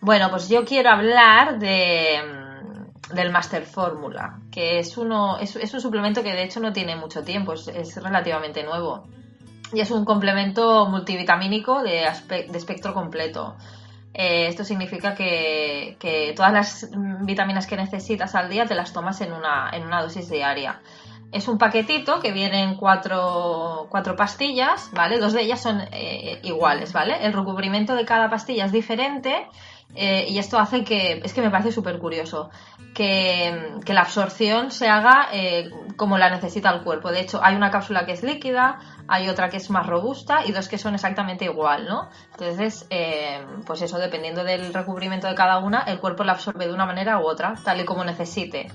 Bueno, 0.00 0.30
pues 0.30 0.48
yo 0.48 0.64
quiero 0.64 0.88
hablar 0.88 1.58
de, 1.58 2.22
mm, 2.24 3.14
del 3.14 3.30
Master 3.30 3.66
Fórmula, 3.66 4.40
que 4.50 4.78
es, 4.78 4.96
uno, 4.96 5.36
es, 5.36 5.54
un 5.74 5.80
suplemento 5.82 6.22
que 6.22 6.32
de 6.32 6.44
hecho 6.44 6.60
no 6.60 6.72
tiene 6.72 6.96
mucho 6.96 7.24
tiempo, 7.24 7.52
es, 7.52 8.02
relativamente 8.02 8.62
nuevo. 8.64 9.06
Y 9.70 9.80
es 9.80 9.90
un 9.90 10.06
complemento 10.06 10.86
multivitamínico 10.86 11.82
de, 11.82 12.06
aspe- 12.06 12.46
de 12.48 12.56
espectro 12.56 12.94
completo. 12.94 13.54
Eh, 14.14 14.46
esto 14.46 14.64
significa 14.64 15.14
que, 15.14 15.98
que 16.00 16.32
todas 16.34 16.54
las 16.54 16.88
mm, 16.90 17.26
vitaminas 17.26 17.66
que 17.66 17.76
necesitas 17.76 18.34
al 18.34 18.48
día 18.48 18.64
te 18.64 18.74
las 18.74 18.94
tomas 18.94 19.20
en 19.20 19.34
una, 19.34 19.68
en 19.74 19.82
una 19.82 20.00
dosis 20.00 20.30
diaria. 20.30 20.80
Es 21.32 21.48
un 21.48 21.58
paquetito 21.58 22.20
que 22.20 22.32
vienen 22.32 22.76
cuatro, 22.76 23.86
cuatro 23.90 24.16
pastillas, 24.16 24.90
¿vale? 24.92 25.18
Dos 25.18 25.32
de 25.32 25.42
ellas 25.42 25.60
son 25.60 25.82
eh, 25.92 26.40
iguales, 26.42 26.92
¿vale? 26.92 27.24
El 27.24 27.32
recubrimiento 27.32 27.94
de 27.94 28.04
cada 28.04 28.30
pastilla 28.30 28.66
es 28.66 28.72
diferente 28.72 29.48
eh, 29.94 30.26
y 30.28 30.38
esto 30.38 30.58
hace 30.58 30.84
que, 30.84 31.20
es 31.24 31.32
que 31.32 31.40
me 31.40 31.50
parece 31.50 31.72
súper 31.72 31.98
curioso, 31.98 32.50
que, 32.94 33.78
que 33.84 33.94
la 33.94 34.02
absorción 34.02 34.70
se 34.70 34.88
haga 34.88 35.28
eh, 35.32 35.70
como 35.96 36.18
la 36.18 36.28
necesita 36.28 36.70
el 36.70 36.82
cuerpo. 36.82 37.10
De 37.10 37.20
hecho, 37.20 37.40
hay 37.42 37.54
una 37.54 37.70
cápsula 37.70 38.04
que 38.04 38.12
es 38.12 38.22
líquida, 38.22 38.78
hay 39.08 39.28
otra 39.28 39.48
que 39.48 39.56
es 39.56 39.70
más 39.70 39.86
robusta 39.86 40.44
y 40.44 40.52
dos 40.52 40.68
que 40.68 40.78
son 40.78 40.94
exactamente 40.94 41.44
igual, 41.44 41.86
¿no? 41.86 42.10
Entonces, 42.32 42.86
eh, 42.90 43.40
pues 43.64 43.80
eso, 43.82 43.98
dependiendo 43.98 44.44
del 44.44 44.74
recubrimiento 44.74 45.28
de 45.28 45.34
cada 45.34 45.58
una, 45.58 45.82
el 45.82 45.98
cuerpo 45.98 46.24
la 46.24 46.32
absorbe 46.32 46.66
de 46.66 46.74
una 46.74 46.86
manera 46.86 47.18
u 47.18 47.26
otra, 47.26 47.54
tal 47.64 47.80
y 47.80 47.84
como 47.84 48.04
necesite. 48.04 48.68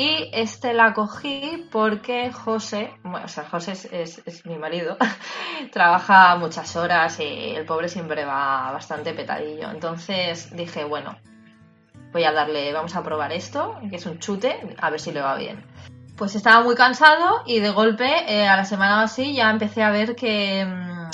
Y 0.00 0.30
este 0.32 0.72
la 0.72 0.94
cogí 0.94 1.68
porque 1.70 2.32
José, 2.32 2.94
bueno, 3.02 3.26
o 3.26 3.28
sea, 3.28 3.44
José 3.44 3.72
es, 3.92 4.46
mi 4.46 4.56
marido, 4.56 4.96
trabaja 5.72 6.36
muchas 6.36 6.74
horas 6.74 7.20
y 7.20 7.50
el 7.54 7.66
pobre 7.66 7.90
siempre 7.90 8.24
va 8.24 8.72
bastante 8.72 9.12
petadillo. 9.12 9.70
Entonces 9.70 10.56
dije, 10.56 10.84
bueno, 10.84 11.18
voy 12.14 12.24
a 12.24 12.32
darle, 12.32 12.72
vamos 12.72 12.96
a 12.96 13.02
probar 13.02 13.30
esto, 13.32 13.78
que 13.90 13.96
es 13.96 14.06
un 14.06 14.18
chute, 14.18 14.74
a 14.80 14.88
ver 14.88 15.00
si 15.00 15.12
le 15.12 15.20
va 15.20 15.36
bien. 15.36 15.66
Pues 16.16 16.34
estaba 16.34 16.64
muy 16.64 16.76
cansado 16.76 17.42
y 17.44 17.60
de 17.60 17.68
golpe 17.68 18.08
eh, 18.26 18.48
a 18.48 18.56
la 18.56 18.64
semana 18.64 19.00
o 19.00 19.04
así 19.04 19.34
ya 19.34 19.50
empecé 19.50 19.82
a 19.82 19.90
ver 19.90 20.16
que 20.16 20.64
mm, 20.64 21.10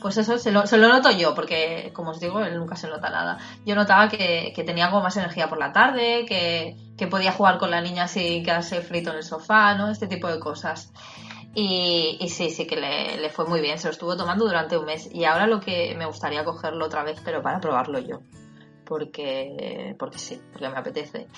pues 0.00 0.16
eso 0.16 0.38
se 0.38 0.50
lo, 0.50 0.66
se 0.66 0.78
lo, 0.78 0.88
noto 0.88 1.10
yo, 1.10 1.34
porque 1.34 1.90
como 1.94 2.10
os 2.10 2.20
digo, 2.20 2.40
él 2.40 2.58
nunca 2.58 2.76
se 2.76 2.88
nota 2.88 3.10
nada. 3.10 3.38
Yo 3.64 3.74
notaba 3.74 4.08
que, 4.08 4.52
tenía 4.66 4.86
algo 4.86 5.00
más 5.00 5.16
energía 5.16 5.48
por 5.48 5.58
la 5.58 5.72
tarde, 5.72 6.24
que, 6.26 7.06
podía 7.08 7.32
jugar 7.32 7.58
con 7.58 7.70
la 7.70 7.80
niña 7.80 8.08
sin 8.08 8.44
quedarse 8.44 8.82
frito 8.82 9.10
en 9.10 9.16
el 9.16 9.22
sofá, 9.22 9.74
¿no? 9.74 9.90
Este 9.90 10.06
tipo 10.06 10.28
de 10.28 10.38
cosas. 10.38 10.92
Y, 11.54 12.18
sí, 12.28 12.50
sí 12.50 12.66
que 12.66 12.76
le, 12.76 13.18
le, 13.18 13.30
fue 13.30 13.46
muy 13.46 13.60
bien, 13.60 13.78
se 13.78 13.88
lo 13.88 13.92
estuvo 13.92 14.16
tomando 14.16 14.44
durante 14.44 14.76
un 14.76 14.84
mes. 14.84 15.08
Y 15.12 15.24
ahora 15.24 15.46
lo 15.46 15.60
que 15.60 15.94
me 15.96 16.06
gustaría 16.06 16.44
cogerlo 16.44 16.86
otra 16.86 17.02
vez, 17.02 17.20
pero 17.24 17.42
para 17.42 17.60
probarlo 17.60 17.98
yo. 17.98 18.20
Porque, 18.90 19.94
porque 19.96 20.18
sí, 20.18 20.42
porque 20.50 20.68
me 20.68 20.76
apetece. 20.76 21.28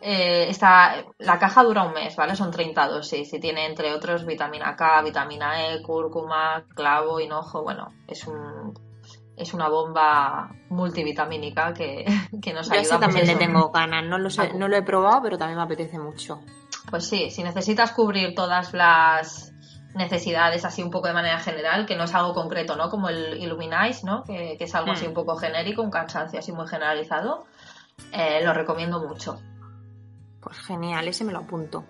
Eh, 0.00 0.56
la 1.18 1.38
caja 1.40 1.64
dura 1.64 1.82
un 1.82 1.92
mes, 1.92 2.14
¿vale? 2.14 2.36
Son 2.36 2.52
30 2.52 2.86
dosis 2.86 3.34
y 3.34 3.40
tiene 3.40 3.66
entre 3.66 3.92
otros 3.92 4.24
vitamina 4.24 4.76
K, 4.76 5.02
vitamina 5.02 5.66
E, 5.66 5.82
cúrcuma, 5.82 6.64
clavo, 6.76 7.18
hinojo, 7.18 7.64
bueno, 7.64 7.88
es 8.06 8.24
un 8.28 8.72
es 9.36 9.52
una 9.52 9.68
bomba 9.68 10.54
multivitamínica 10.68 11.74
que, 11.74 12.04
que 12.40 12.52
nos 12.52 12.70
ayuda. 12.70 12.84
Yo 12.84 13.00
también 13.00 13.26
le 13.26 13.34
tengo 13.34 13.70
ganas, 13.70 14.04
no 14.04 14.16
lo, 14.18 14.30
sé, 14.30 14.54
no 14.54 14.68
lo 14.68 14.76
he 14.76 14.82
probado, 14.82 15.22
pero 15.22 15.38
también 15.38 15.58
me 15.58 15.64
apetece 15.64 15.98
mucho. 15.98 16.40
Pues 16.88 17.08
sí, 17.08 17.30
si 17.30 17.42
necesitas 17.42 17.90
cubrir 17.90 18.36
todas 18.36 18.72
las 18.74 19.51
necesidades 19.94 20.64
así 20.64 20.82
un 20.82 20.90
poco 20.90 21.08
de 21.08 21.14
manera 21.14 21.38
general, 21.38 21.86
que 21.86 21.96
no 21.96 22.04
es 22.04 22.14
algo 22.14 22.34
concreto, 22.34 22.76
¿no? 22.76 22.88
Como 22.88 23.08
el 23.08 23.36
Illuminize, 23.40 24.04
¿no? 24.04 24.24
Que, 24.24 24.56
es 24.58 24.74
algo 24.74 24.92
así 24.92 25.06
un 25.06 25.14
poco 25.14 25.36
genérico, 25.36 25.82
un 25.82 25.90
cansancio 25.90 26.38
así 26.38 26.52
muy 26.52 26.66
generalizado, 26.66 27.46
eh, 28.12 28.40
lo 28.42 28.54
recomiendo 28.54 29.06
mucho. 29.06 29.40
Pues 30.40 30.58
genial, 30.58 31.06
ese 31.06 31.24
me 31.24 31.32
lo 31.32 31.40
apunto. 31.40 31.84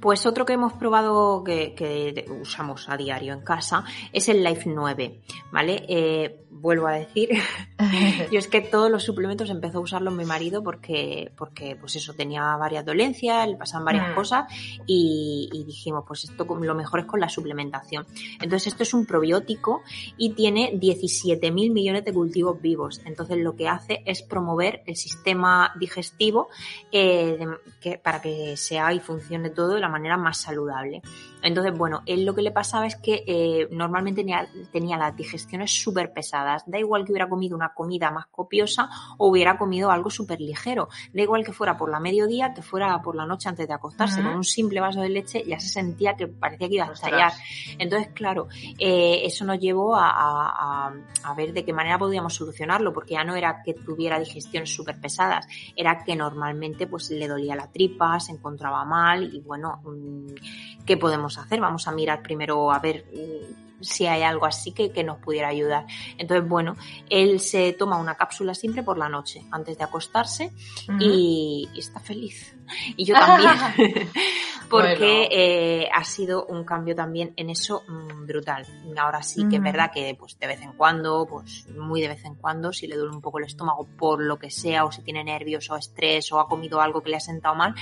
Pues 0.00 0.26
otro 0.26 0.44
que 0.44 0.52
hemos 0.52 0.72
probado 0.74 1.42
que, 1.44 2.24
usamos 2.40 2.88
a 2.88 2.96
diario 2.96 3.32
en 3.32 3.40
casa 3.40 3.84
es 4.12 4.28
el 4.28 4.42
Life 4.44 4.68
9, 4.68 5.20
¿vale? 5.50 5.84
Eh, 5.88 6.44
vuelvo 6.50 6.86
a 6.86 6.92
decir, 6.92 7.30
yo 8.32 8.38
es 8.38 8.48
que 8.48 8.60
todos 8.60 8.90
los 8.90 9.04
suplementos 9.04 9.50
empezó 9.50 9.78
a 9.78 9.80
usarlos 9.82 10.14
mi 10.14 10.24
marido 10.24 10.62
porque, 10.62 11.32
porque 11.36 11.76
pues 11.76 11.96
eso, 11.96 12.14
tenía 12.14 12.56
varias 12.56 12.84
dolencias, 12.84 13.48
le 13.48 13.56
pasaban 13.56 13.84
varias 13.84 14.10
mm. 14.10 14.14
cosas 14.14 14.46
y, 14.86 15.64
dijimos, 15.66 16.04
pues 16.06 16.24
esto 16.24 16.44
lo 16.44 16.74
mejor 16.74 17.00
es 17.00 17.06
con 17.06 17.20
la 17.20 17.28
suplementación. 17.28 18.06
Entonces 18.40 18.68
esto 18.68 18.82
es 18.82 18.94
un 18.94 19.06
probiótico 19.06 19.82
y 20.16 20.30
tiene 20.30 20.72
17.000 20.74 21.72
millones 21.72 22.04
de 22.04 22.12
cultivos 22.12 22.60
vivos. 22.60 23.00
Entonces 23.04 23.38
lo 23.38 23.54
que 23.54 23.68
hace 23.68 24.02
es 24.06 24.22
promover 24.22 24.82
el 24.86 24.96
sistema 24.96 25.72
digestivo 25.78 26.48
eh, 26.92 27.38
que, 27.80 27.98
para 27.98 28.20
que 28.20 28.56
sea 28.56 28.92
y 28.92 29.00
funcione 29.00 29.50
todo 29.50 29.74
de 29.74 29.80
la 29.80 29.87
manera 29.88 30.16
más 30.16 30.38
saludable. 30.38 31.02
Entonces, 31.42 31.76
bueno, 31.76 32.02
él 32.06 32.24
lo 32.24 32.34
que 32.34 32.42
le 32.42 32.50
pasaba 32.50 32.86
es 32.86 32.96
que 32.96 33.24
eh, 33.26 33.68
normalmente 33.70 34.22
tenía, 34.22 34.48
tenía 34.72 34.96
las 34.96 35.16
digestiones 35.16 35.70
súper 35.70 36.12
pesadas. 36.12 36.64
Da 36.66 36.78
igual 36.78 37.04
que 37.04 37.12
hubiera 37.12 37.28
comido 37.28 37.56
una 37.56 37.72
comida 37.74 38.10
más 38.10 38.26
copiosa 38.26 38.88
o 39.18 39.28
hubiera 39.28 39.56
comido 39.58 39.90
algo 39.90 40.10
súper 40.10 40.40
ligero. 40.40 40.88
Da 41.12 41.22
igual 41.22 41.44
que 41.44 41.52
fuera 41.52 41.76
por 41.76 41.90
la 41.90 42.00
mediodía, 42.00 42.52
que 42.54 42.62
fuera 42.62 43.00
por 43.02 43.14
la 43.14 43.26
noche 43.26 43.48
antes 43.48 43.68
de 43.68 43.74
acostarse. 43.74 44.22
Con 44.22 44.34
un 44.34 44.44
simple 44.44 44.80
vaso 44.80 45.00
de 45.00 45.08
leche 45.08 45.44
ya 45.46 45.60
se 45.60 45.68
sentía 45.68 46.14
que 46.14 46.26
parecía 46.26 46.68
que 46.68 46.74
iba 46.74 46.86
a 46.86 46.92
estallar. 46.92 47.32
Entonces, 47.78 48.10
claro, 48.12 48.48
eh, 48.78 49.22
eso 49.24 49.44
nos 49.44 49.58
llevó 49.58 49.96
a, 49.96 50.92
a, 51.24 51.34
ver 51.34 51.52
de 51.52 51.64
qué 51.64 51.72
manera 51.72 51.98
podíamos 51.98 52.34
solucionarlo, 52.34 52.92
porque 52.92 53.14
ya 53.14 53.22
no 53.22 53.36
era 53.36 53.62
que 53.62 53.74
tuviera 53.74 54.18
digestiones 54.18 54.74
súper 54.74 55.00
pesadas, 55.00 55.46
era 55.76 56.02
que 56.04 56.16
normalmente 56.16 56.86
pues 56.86 57.10
le 57.10 57.28
dolía 57.28 57.54
la 57.54 57.70
tripa, 57.70 58.18
se 58.18 58.32
encontraba 58.32 58.84
mal 58.84 59.32
y 59.32 59.40
bueno, 59.40 59.80
mm, 59.84 60.84
¿qué 60.84 60.96
podemos 60.96 61.27
hacer? 61.36 61.60
Vamos 61.60 61.86
a 61.88 61.92
mirar 61.92 62.22
primero 62.22 62.72
a 62.72 62.78
ver 62.78 63.04
mm, 63.12 63.68
si 63.80 64.06
hay 64.06 64.22
algo 64.22 64.46
así 64.46 64.72
que, 64.72 64.90
que, 64.90 65.04
nos 65.04 65.18
pudiera 65.18 65.48
ayudar. 65.48 65.86
Entonces, 66.16 66.48
bueno, 66.48 66.76
él 67.08 67.40
se 67.40 67.72
toma 67.72 67.96
una 67.96 68.16
cápsula 68.16 68.54
siempre 68.54 68.82
por 68.82 68.98
la 68.98 69.08
noche, 69.08 69.44
antes 69.50 69.78
de 69.78 69.84
acostarse, 69.84 70.52
y, 71.00 71.68
está 71.76 72.00
feliz. 72.00 72.54
Y 72.96 73.04
yo 73.04 73.14
también, 73.14 73.50
porque 74.70 75.28
eh, 75.30 75.88
ha 75.92 76.04
sido 76.04 76.44
un 76.46 76.64
cambio 76.64 76.94
también 76.94 77.32
en 77.36 77.50
eso 77.50 77.82
mm, 77.86 78.26
brutal. 78.26 78.66
Ahora 78.96 79.22
sí 79.22 79.48
que 79.48 79.56
es 79.56 79.62
verdad 79.62 79.90
que 79.92 80.16
pues 80.18 80.38
de 80.38 80.46
vez 80.46 80.60
en 80.60 80.72
cuando, 80.72 81.26
pues 81.26 81.66
muy 81.70 82.00
de 82.00 82.08
vez 82.08 82.24
en 82.24 82.34
cuando, 82.34 82.72
si 82.72 82.86
le 82.86 82.96
duele 82.96 83.14
un 83.14 83.22
poco 83.22 83.38
el 83.38 83.44
estómago 83.44 83.86
por 83.96 84.22
lo 84.22 84.38
que 84.38 84.50
sea, 84.50 84.84
o 84.84 84.92
si 84.92 85.02
tiene 85.02 85.24
nervios 85.24 85.70
o 85.70 85.76
estrés, 85.76 86.30
o 86.32 86.40
ha 86.40 86.48
comido 86.48 86.80
algo 86.80 87.02
que 87.02 87.10
le 87.10 87.16
ha 87.16 87.20
sentado 87.20 87.54
mal, 87.54 87.74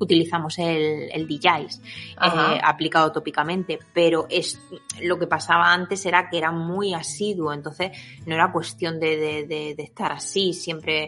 utilizamos 0.00 0.58
el, 0.58 1.10
el 1.12 1.26
DJIs 1.28 1.80
eh, 2.20 2.60
aplicado 2.62 3.12
tópicamente, 3.12 3.78
pero 3.92 4.26
es 4.28 4.60
lo 5.00 5.18
que 5.18 5.26
pasaba 5.26 5.72
antes 5.72 6.04
era 6.06 6.28
que 6.28 6.38
era 6.38 6.50
muy 6.50 6.94
asiduo, 6.94 7.52
entonces 7.52 7.92
no 8.26 8.34
era 8.34 8.50
cuestión 8.50 8.98
de, 8.98 9.16
de, 9.16 9.74
de, 9.76 9.82
estar 9.82 10.10
así 10.10 10.52
siempre 10.52 11.06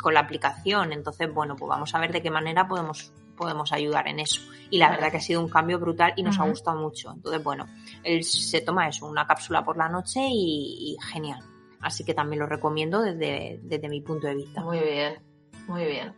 con 0.00 0.12
la 0.12 0.20
aplicación, 0.20 0.92
entonces 0.92 1.32
bueno, 1.32 1.56
pues 1.56 1.68
vamos 1.68 1.94
a 1.94 1.98
ver 1.98 2.12
de 2.12 2.20
qué 2.20 2.30
manera 2.30 2.68
podemos 2.68 3.12
podemos 3.36 3.70
ayudar 3.72 4.08
en 4.08 4.20
eso. 4.20 4.40
Y 4.70 4.78
la 4.78 4.88
verdad 4.88 5.10
que 5.10 5.18
ha 5.18 5.20
sido 5.20 5.42
un 5.42 5.50
cambio 5.50 5.78
brutal 5.78 6.14
y 6.16 6.22
nos 6.22 6.38
ha 6.40 6.48
gustado 6.48 6.80
mucho. 6.80 7.12
Entonces, 7.12 7.44
bueno, 7.44 7.66
él 8.02 8.24
se 8.24 8.62
toma 8.62 8.88
eso, 8.88 9.06
una 9.06 9.26
cápsula 9.26 9.62
por 9.62 9.76
la 9.76 9.90
noche 9.90 10.20
y, 10.26 10.96
y 10.96 10.96
genial. 11.12 11.40
Así 11.80 12.02
que 12.02 12.14
también 12.14 12.40
lo 12.40 12.46
recomiendo 12.46 13.02
desde, 13.02 13.60
desde 13.62 13.88
mi 13.90 14.00
punto 14.00 14.26
de 14.26 14.34
vista. 14.36 14.62
Muy 14.62 14.80
bien, 14.80 15.22
muy 15.68 15.84
bien. 15.84 16.14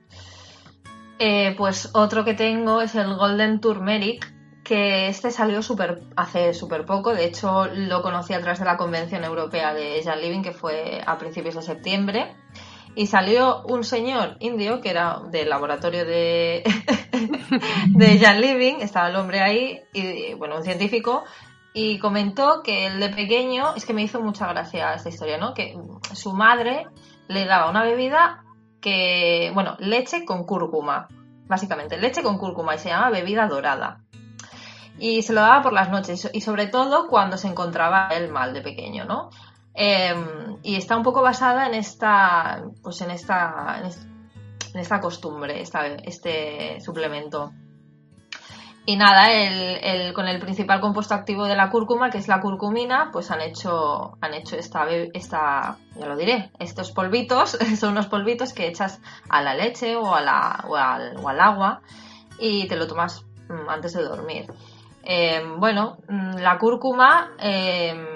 Eh, 1.18 1.54
pues 1.56 1.90
otro 1.94 2.24
que 2.24 2.34
tengo 2.34 2.80
es 2.80 2.94
el 2.94 3.14
Golden 3.16 3.60
Turmeric, 3.60 4.32
que 4.62 5.08
este 5.08 5.30
salió 5.30 5.60
hace 6.16 6.54
súper 6.54 6.84
poco. 6.84 7.14
De 7.14 7.24
hecho, 7.24 7.66
lo 7.66 8.02
conocí 8.02 8.34
a 8.34 8.40
través 8.40 8.58
de 8.60 8.66
la 8.66 8.76
Convención 8.76 9.24
Europea 9.24 9.74
de 9.74 10.00
Jan 10.04 10.20
Living, 10.20 10.42
que 10.42 10.52
fue 10.52 11.02
a 11.04 11.18
principios 11.18 11.56
de 11.56 11.62
septiembre. 11.62 12.36
Y 12.94 13.06
salió 13.06 13.62
un 13.64 13.84
señor 13.84 14.36
indio 14.40 14.80
que 14.80 14.90
era 14.90 15.20
del 15.30 15.48
laboratorio 15.48 16.04
de, 16.04 16.62
de 17.88 18.18
Jan 18.18 18.40
Living, 18.40 18.76
estaba 18.80 19.08
el 19.08 19.16
hombre 19.16 19.40
ahí, 19.40 19.80
y 19.92 20.34
bueno, 20.34 20.56
un 20.56 20.64
científico, 20.64 21.24
y 21.72 21.98
comentó 21.98 22.62
que 22.62 22.86
el 22.86 22.98
de 22.98 23.10
pequeño, 23.10 23.74
es 23.76 23.84
que 23.84 23.94
me 23.94 24.02
hizo 24.02 24.20
mucha 24.20 24.48
gracia 24.48 24.94
esta 24.94 25.08
historia, 25.08 25.38
¿no? 25.38 25.54
Que 25.54 25.76
su 26.12 26.32
madre 26.32 26.86
le 27.28 27.44
daba 27.44 27.70
una 27.70 27.84
bebida 27.84 28.44
que, 28.80 29.50
bueno, 29.54 29.76
leche 29.78 30.24
con 30.24 30.44
cúrcuma, 30.44 31.08
básicamente, 31.46 31.98
leche 31.98 32.22
con 32.22 32.38
cúrcuma 32.38 32.74
y 32.74 32.78
se 32.78 32.88
llama 32.88 33.10
bebida 33.10 33.46
dorada. 33.46 34.00
Y 34.98 35.22
se 35.22 35.32
lo 35.32 35.40
daba 35.40 35.62
por 35.62 35.72
las 35.72 35.90
noches 35.90 36.28
y 36.32 36.40
sobre 36.40 36.66
todo 36.66 37.08
cuando 37.08 37.36
se 37.36 37.48
encontraba 37.48 38.08
el 38.08 38.30
mal 38.30 38.52
de 38.52 38.62
pequeño, 38.62 39.04
¿no? 39.04 39.30
Em, 39.74 40.56
y 40.64 40.74
está 40.74 40.96
un 40.96 41.04
poco 41.04 41.22
basada 41.22 41.66
en 41.68 41.74
esta, 41.74 42.64
pues 42.82 43.00
en 43.00 43.12
esta, 43.12 43.80
en 44.74 44.80
esta 44.80 45.00
costumbre, 45.00 45.60
esta, 45.60 45.86
este 45.86 46.80
suplemento. 46.80 47.52
Y 48.88 48.96
nada, 48.96 49.30
el, 49.30 50.14
con 50.14 50.28
el 50.28 50.40
principal 50.40 50.80
compuesto 50.80 51.12
activo 51.12 51.44
de 51.44 51.54
la 51.54 51.68
cúrcuma, 51.68 52.08
que 52.08 52.16
es 52.16 52.26
la 52.26 52.40
curcumina, 52.40 53.10
pues 53.12 53.30
han 53.30 53.42
hecho, 53.42 54.16
han 54.22 54.32
hecho 54.32 54.56
esta, 54.56 54.88
esta, 55.12 55.76
ya 55.94 56.06
lo 56.06 56.16
diré, 56.16 56.50
estos 56.58 56.90
polvitos, 56.92 57.50
son 57.78 57.90
unos 57.90 58.06
polvitos 58.06 58.54
que 58.54 58.66
echas 58.66 59.02
a 59.28 59.42
la 59.42 59.52
leche 59.52 59.94
o, 59.94 60.14
a 60.14 60.22
la, 60.22 60.64
o, 60.66 60.74
al, 60.74 61.18
o 61.22 61.28
al 61.28 61.38
agua 61.38 61.82
y 62.38 62.66
te 62.66 62.76
lo 62.76 62.86
tomas 62.86 63.26
mm, 63.50 63.68
antes 63.68 63.92
de 63.92 64.04
dormir. 64.04 64.46
Em, 65.02 65.60
bueno, 65.60 65.98
mm, 66.08 66.38
la 66.38 66.56
cúrcuma, 66.56 67.32
em, 67.38 68.06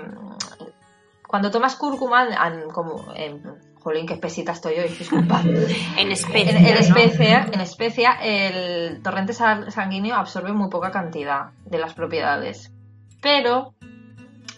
cuando 1.28 1.50
tomas 1.50 1.76
cúrcuma, 1.76 2.26
como, 2.72 3.12
em, 3.14 3.42
Jolín, 3.83 4.07
qué 4.07 4.14
espesita 4.14 4.53
estoy 4.53 4.74
hoy, 4.74 4.89
disculpad. 4.89 5.45
en 5.99 6.12
especia. 6.12 6.51
En, 6.51 7.55
en, 7.55 7.61
especia, 7.61 8.12
el 8.22 9.03
torrente 9.03 9.33
sanguíneo 9.33 10.14
absorbe 10.14 10.53
muy 10.53 10.70
poca 10.70 10.93
cantidad 10.93 11.51
de 11.64 11.78
las 11.78 11.95
propiedades. 11.95 12.72
Pero 13.20 13.74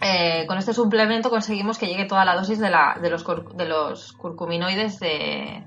eh, 0.01 0.45
con 0.47 0.59
este 0.59 0.73
suplemento 0.73 1.29
conseguimos 1.31 1.79
que 1.79 1.87
llegue 1.87 2.05
toda 2.05 2.23
la 2.23 2.35
dosis 2.35 2.59
de, 2.59 2.69
la, 2.69 2.97
de, 3.01 3.09
los, 3.09 3.25
de 3.55 3.65
los 3.65 4.13
curcuminoides 4.13 4.99
de, 4.99 5.65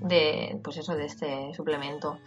de, 0.00 0.58
pues 0.62 0.76
eso, 0.76 0.94
de 0.94 1.06
este 1.06 1.54
suplemento. 1.54 2.18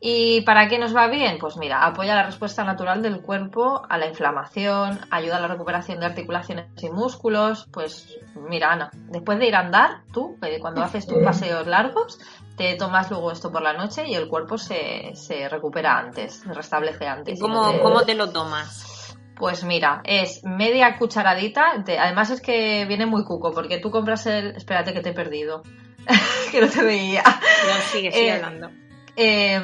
¿Y 0.00 0.42
para 0.42 0.68
qué 0.68 0.78
nos 0.78 0.94
va 0.94 1.08
bien? 1.08 1.38
Pues 1.38 1.56
mira, 1.56 1.84
apoya 1.86 2.14
la 2.14 2.26
respuesta 2.26 2.64
natural 2.64 3.02
del 3.02 3.22
cuerpo 3.22 3.82
a 3.88 3.96
la 3.96 4.06
inflamación, 4.06 5.00
ayuda 5.10 5.38
a 5.38 5.40
la 5.40 5.48
recuperación 5.48 6.00
de 6.00 6.06
articulaciones 6.06 6.66
y 6.82 6.90
músculos. 6.90 7.66
Pues 7.72 8.18
mira, 8.34 8.72
Ana, 8.72 8.90
después 9.08 9.38
de 9.38 9.48
ir 9.48 9.56
a 9.56 9.60
andar, 9.60 10.02
tú, 10.12 10.36
cuando 10.60 10.82
haces 10.82 11.06
tus 11.06 11.22
paseos 11.24 11.66
largos, 11.66 12.18
te 12.56 12.76
tomas 12.76 13.10
luego 13.10 13.32
esto 13.32 13.50
por 13.50 13.62
la 13.62 13.72
noche 13.72 14.06
y 14.06 14.14
el 14.14 14.28
cuerpo 14.28 14.58
se, 14.58 15.14
se 15.14 15.48
recupera 15.48 15.98
antes, 15.98 16.34
se 16.40 16.52
restablece 16.52 17.06
antes. 17.06 17.38
¿Y 17.38 17.40
cómo, 17.40 17.72
te... 17.72 17.80
¿Cómo 17.80 18.02
te 18.02 18.14
lo 18.14 18.30
tomas? 18.30 18.96
Pues 19.36 19.64
mira, 19.64 20.00
es 20.04 20.42
media 20.44 20.96
cucharadita. 20.96 21.84
además 21.98 22.30
es 22.30 22.40
que 22.40 22.86
viene 22.86 23.04
muy 23.04 23.24
cuco, 23.24 23.52
porque 23.52 23.78
tú 23.78 23.90
compras 23.90 24.26
el. 24.26 24.56
Espérate 24.56 24.94
que 24.94 25.00
te 25.00 25.10
he 25.10 25.14
perdido. 25.14 25.62
que 26.50 26.60
no 26.60 26.68
te 26.68 26.82
veía. 26.82 27.22
No, 27.22 27.92
sigue, 27.92 28.12
sigue 28.12 28.28
eh, 28.28 28.32
hablando. 28.32 28.70
Eh, 29.16 29.60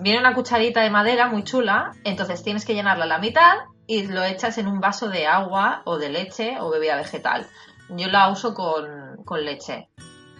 viene 0.00 0.18
una 0.18 0.34
cucharita 0.34 0.82
de 0.82 0.90
madera 0.90 1.28
muy 1.28 1.44
chula, 1.44 1.92
entonces 2.04 2.42
tienes 2.42 2.64
que 2.64 2.74
llenarla 2.74 3.04
a 3.04 3.08
la 3.08 3.18
mitad 3.18 3.54
y 3.86 4.06
lo 4.06 4.22
echas 4.24 4.58
en 4.58 4.66
un 4.66 4.80
vaso 4.80 5.08
de 5.08 5.26
agua 5.26 5.82
o 5.84 5.98
de 5.98 6.10
leche 6.10 6.56
o 6.60 6.70
bebida 6.70 6.96
vegetal. 6.96 7.46
Yo 7.90 8.08
la 8.08 8.30
uso 8.30 8.54
con, 8.54 9.22
con 9.24 9.44
leche. 9.44 9.88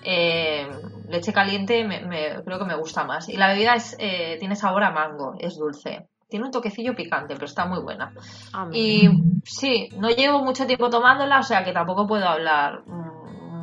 Eh, 0.03 0.69
leche 1.09 1.33
caliente 1.33 1.85
me, 1.85 2.43
creo 2.45 2.59
que 2.59 2.65
me 2.65 2.77
gusta 2.77 3.05
más. 3.05 3.29
Y 3.29 3.37
la 3.37 3.49
bebida 3.49 3.75
es, 3.75 3.97
eh, 3.99 4.37
tiene 4.39 4.57
sabor 4.57 4.85
a 4.85 4.91
mango, 4.91 5.35
es 5.39 5.57
dulce. 5.57 6.09
Tiene 6.29 6.47
un 6.47 6.53
toquecillo 6.53 6.95
picante, 6.95 7.35
pero 7.35 7.47
está 7.47 7.67
muy 7.67 7.81
buena. 7.81 8.13
Ah, 8.53 8.69
y 8.73 9.09
sí, 9.45 9.89
no 9.99 10.09
llevo 10.11 10.43
mucho 10.43 10.67
tiempo 10.67 10.91
tomándola, 10.91 11.41
o 11.41 11.43
sea 11.43 11.65
que 11.65 11.73
tampoco 11.73 12.07
puedo 12.07 12.27
hablar 12.27 12.83
mm, 12.87 13.14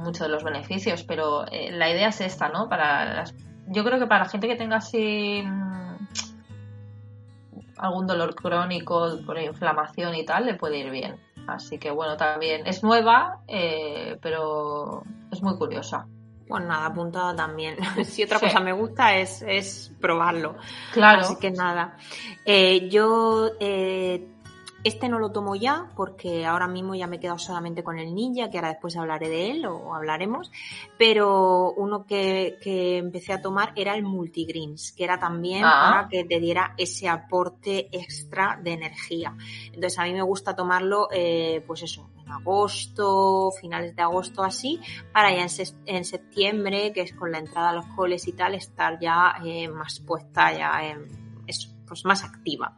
mucho 0.01 0.23
de 0.25 0.29
los 0.29 0.43
beneficios, 0.43 1.03
pero 1.03 1.45
eh, 1.51 1.71
la 1.71 1.89
idea 1.89 2.09
es 2.09 2.21
esta, 2.21 2.49
¿no? 2.49 2.67
Para 2.67 3.13
las 3.13 3.33
yo 3.67 3.83
creo 3.85 3.99
que 3.99 4.07
para 4.07 4.25
la 4.25 4.29
gente 4.29 4.47
que 4.47 4.55
tenga 4.55 4.77
así 4.77 5.41
mm, 5.45 6.07
algún 7.77 8.05
dolor 8.05 8.35
crónico 8.35 9.19
por 9.25 9.39
inflamación 9.39 10.15
y 10.15 10.25
tal, 10.25 10.45
le 10.45 10.55
puede 10.55 10.79
ir 10.79 10.91
bien. 10.91 11.15
Así 11.47 11.79
que 11.79 11.89
bueno, 11.89 12.17
también 12.17 12.67
es 12.67 12.83
nueva, 12.83 13.39
eh, 13.47 14.17
pero 14.21 15.03
es 15.31 15.41
muy 15.41 15.57
curiosa. 15.57 16.05
Pues 16.47 16.63
nada, 16.65 16.87
apuntada 16.87 17.35
también. 17.35 17.77
si 18.05 18.23
otra 18.23 18.39
cosa 18.39 18.59
me 18.59 18.73
gusta 18.73 19.15
es, 19.15 19.41
es 19.47 19.93
probarlo. 20.01 20.57
Claro. 20.91 21.21
Así 21.21 21.37
que 21.37 21.51
nada. 21.51 21.95
Eh, 22.45 22.89
yo 22.89 23.51
eh, 23.59 24.27
este 24.83 25.09
no 25.09 25.19
lo 25.19 25.31
tomo 25.31 25.55
ya 25.55 25.91
porque 25.95 26.45
ahora 26.45 26.67
mismo 26.67 26.95
ya 26.95 27.07
me 27.07 27.17
he 27.17 27.19
quedado 27.19 27.37
solamente 27.37 27.83
con 27.83 27.99
el 27.99 28.13
ninja, 28.15 28.49
que 28.49 28.57
ahora 28.57 28.69
después 28.69 28.97
hablaré 28.97 29.29
de 29.29 29.51
él 29.51 29.65
o 29.65 29.93
hablaremos, 29.93 30.51
pero 30.97 31.71
uno 31.73 32.05
que, 32.05 32.57
empecé 32.97 33.33
a 33.33 33.41
tomar 33.41 33.73
era 33.75 33.95
el 33.95 34.03
multigreens, 34.03 34.91
que 34.91 35.03
era 35.03 35.19
también 35.19 35.63
ah. 35.65 35.89
para 35.89 36.09
que 36.09 36.23
te 36.23 36.39
diera 36.39 36.73
ese 36.77 37.07
aporte 37.07 37.89
extra 37.91 38.59
de 38.61 38.73
energía. 38.73 39.35
Entonces 39.67 39.99
a 39.99 40.03
mí 40.03 40.13
me 40.13 40.23
gusta 40.23 40.55
tomarlo, 40.55 41.09
eh, 41.11 41.63
pues 41.67 41.83
eso, 41.83 42.09
en 42.23 42.31
agosto, 42.31 43.51
finales 43.59 43.95
de 43.95 44.01
agosto 44.01 44.43
así, 44.43 44.79
para 45.13 45.31
ya 45.31 45.45
en, 45.85 46.05
septiembre, 46.05 46.91
que 46.93 47.01
es 47.01 47.13
con 47.13 47.31
la 47.31 47.39
entrada 47.39 47.69
a 47.69 47.73
los 47.73 47.85
coles 47.87 48.27
y 48.27 48.33
tal, 48.33 48.55
estar 48.55 48.99
ya 48.99 49.35
eh, 49.45 49.67
más 49.67 49.99
puesta 49.99 50.51
ya 50.53 50.83
en 50.83 51.43
eso 51.47 51.80
pues 51.91 52.05
más 52.05 52.23
activa 52.23 52.73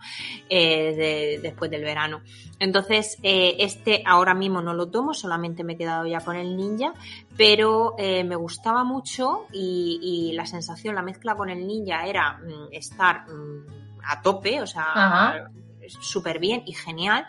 eh, 0.49 1.39
después 1.39 1.70
del 1.70 1.84
verano. 1.84 2.22
Entonces, 2.57 3.20
eh, 3.22 3.57
este 3.59 4.01
ahora 4.07 4.34
mismo 4.34 4.59
no 4.59 4.74
lo 4.74 4.89
tomo, 4.89 5.14
solamente 5.14 5.64
me 5.64 5.74
he 5.74 5.78
quedado 5.78 6.07
ya 6.07 6.20
con 6.22 6.36
el 6.36 6.57
ninja, 6.57 6.95
pero 7.38 7.93
eh, 7.99 8.24
me 8.24 8.36
gustaba 8.36 8.84
mucho 8.84 9.45
y, 9.51 10.32
la 10.34 10.47
sensación, 10.47 10.95
la 10.95 11.03
mezcla 11.03 11.36
con 11.36 11.51
el 11.51 11.68
ninja 11.68 12.07
era 12.07 12.39
mm, 12.39 12.70
estar 12.72 13.30
mm, 13.30 14.01
a 14.03 14.20
tope, 14.24 14.61
o 14.61 14.66
sea, 14.66 15.47
súper 15.88 16.39
bien 16.39 16.64
y 16.66 16.74
genial, 16.74 17.28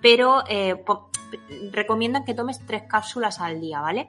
pero 0.00 0.42
recomiendan 1.72 2.24
que 2.24 2.34
tomes 2.34 2.60
tres 2.66 2.84
cápsulas 2.88 3.40
al 3.40 3.60
día, 3.60 3.80
¿vale? 3.80 4.08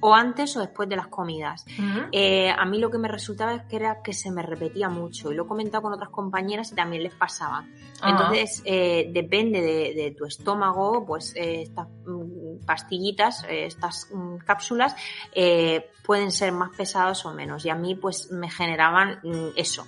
O 0.00 0.14
antes 0.14 0.56
o 0.56 0.60
después 0.60 0.88
de 0.88 0.96
las 0.96 1.08
comidas. 1.08 1.64
Eh, 2.12 2.50
a 2.50 2.64
mí 2.64 2.78
lo 2.78 2.90
que 2.90 2.98
me 2.98 3.08
resultaba 3.08 3.54
es 3.54 3.62
que 3.64 3.76
era 3.76 4.02
que 4.02 4.12
se 4.12 4.30
me 4.30 4.42
repetía 4.42 4.88
mucho 4.88 5.32
y 5.32 5.34
lo 5.34 5.44
he 5.44 5.46
comentado 5.46 5.82
con 5.82 5.92
otras 5.92 6.10
compañeras 6.10 6.72
y 6.72 6.74
también 6.74 7.02
les 7.02 7.14
pasaba. 7.14 7.64
Ah. 8.00 8.10
Entonces, 8.10 8.62
eh, 8.64 9.10
depende 9.12 9.60
de, 9.60 10.14
tu 10.16 10.24
estómago, 10.24 11.04
pues 11.04 11.34
eh, 11.36 11.62
estas 11.62 11.88
mm, 12.06 12.64
pastillitas, 12.64 13.44
estas 13.48 14.08
mm, 14.12 14.36
cápsulas, 14.38 14.94
pueden 16.04 16.30
ser 16.30 16.52
más 16.52 16.70
pesadas 16.76 17.26
o 17.26 17.34
menos. 17.34 17.64
Y 17.64 17.70
a 17.70 17.74
mí, 17.74 17.94
pues, 17.94 18.30
me 18.30 18.50
generaban 18.50 19.18
mm, 19.22 19.48
eso, 19.56 19.86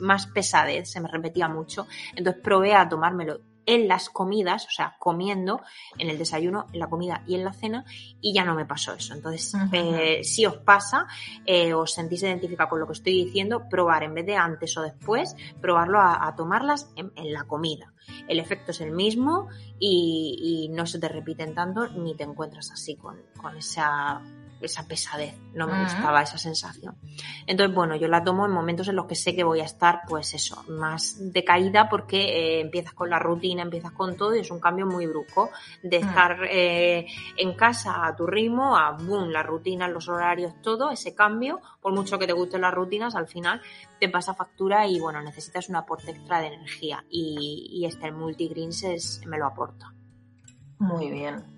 más 0.00 0.26
pesadez, 0.26 0.90
se 0.90 1.00
me 1.00 1.08
repetía 1.08 1.48
mucho. 1.48 1.86
Entonces, 2.16 2.42
probé 2.42 2.74
a 2.74 2.88
tomármelo 2.88 3.40
en 3.66 3.88
las 3.88 4.10
comidas, 4.10 4.66
o 4.66 4.70
sea, 4.70 4.96
comiendo, 4.98 5.60
en 5.98 6.10
el 6.10 6.18
desayuno, 6.18 6.66
en 6.72 6.80
la 6.80 6.88
comida 6.88 7.22
y 7.26 7.34
en 7.34 7.44
la 7.44 7.52
cena, 7.52 7.84
y 8.20 8.32
ya 8.32 8.44
no 8.44 8.54
me 8.54 8.66
pasó 8.66 8.94
eso. 8.94 9.14
Entonces, 9.14 9.54
eh, 9.72 10.22
si 10.22 10.46
os 10.46 10.56
pasa, 10.58 11.06
eh, 11.46 11.74
os 11.74 11.92
sentís 11.92 12.22
identificado 12.22 12.70
con 12.70 12.80
lo 12.80 12.86
que 12.86 12.92
estoy 12.92 13.24
diciendo, 13.24 13.68
probar 13.68 14.02
en 14.02 14.14
vez 14.14 14.26
de 14.26 14.36
antes 14.36 14.76
o 14.76 14.82
después, 14.82 15.36
probarlo 15.60 16.00
a, 16.00 16.34
tomarlas 16.36 16.90
en, 16.96 17.12
la 17.32 17.44
comida. 17.44 17.92
El 18.28 18.38
efecto 18.38 18.72
es 18.72 18.80
el 18.80 18.92
mismo 18.92 19.48
y, 19.78 20.70
no 20.72 20.86
se 20.86 20.98
te 20.98 21.08
repiten 21.08 21.54
tanto 21.54 21.88
ni 21.88 22.14
te 22.14 22.24
encuentras 22.24 22.70
así 22.70 22.96
con, 22.96 23.20
con 23.40 23.56
esa 23.56 24.22
esa 24.64 24.86
pesadez, 24.86 25.34
no 25.52 25.66
me 25.66 25.82
gustaba 25.82 26.22
esa 26.22 26.38
sensación. 26.38 26.96
Entonces, 27.46 27.74
bueno, 27.74 27.96
yo 27.96 28.08
la 28.08 28.22
tomo 28.22 28.46
en 28.46 28.52
momentos 28.52 28.88
en 28.88 28.96
los 28.96 29.06
que 29.06 29.14
sé 29.14 29.34
que 29.34 29.44
voy 29.44 29.60
a 29.60 29.64
estar, 29.64 30.02
pues 30.08 30.34
eso, 30.34 30.64
más 30.68 31.16
decaída 31.32 31.88
porque 31.88 32.18
eh, 32.18 32.60
empiezas 32.60 32.92
con 32.94 33.10
la 33.10 33.18
rutina, 33.18 33.62
empiezas 33.62 33.92
con 33.92 34.16
todo 34.16 34.34
y 34.34 34.40
es 34.40 34.50
un 34.50 34.60
cambio 34.60 34.86
muy 34.86 35.06
brusco 35.06 35.50
de 35.82 36.00
mm. 36.00 36.08
estar 36.08 36.38
eh, 36.50 37.06
en 37.36 37.54
casa 37.54 38.06
a 38.06 38.16
tu 38.16 38.26
ritmo, 38.26 38.76
a 38.76 38.92
boom, 38.92 39.30
la 39.30 39.42
rutina, 39.42 39.88
los 39.88 40.08
horarios, 40.08 40.60
todo, 40.62 40.90
ese 40.90 41.14
cambio, 41.14 41.60
por 41.80 41.94
mucho 41.94 42.18
que 42.18 42.26
te 42.26 42.32
gusten 42.32 42.60
las 42.60 42.74
rutinas, 42.74 43.14
al 43.14 43.26
final 43.26 43.60
te 44.00 44.08
pasa 44.08 44.34
factura 44.34 44.86
y 44.86 45.00
bueno, 45.00 45.22
necesitas 45.22 45.68
un 45.68 45.76
aporte 45.76 46.10
extra 46.10 46.40
de 46.40 46.48
energía 46.48 47.04
y, 47.08 47.68
y 47.70 47.86
este 47.86 48.06
el 48.06 48.12
multigreens 48.12 49.20
me 49.26 49.38
lo 49.38 49.46
aporta. 49.46 49.92
Muy 50.78 51.10
bien. 51.10 51.53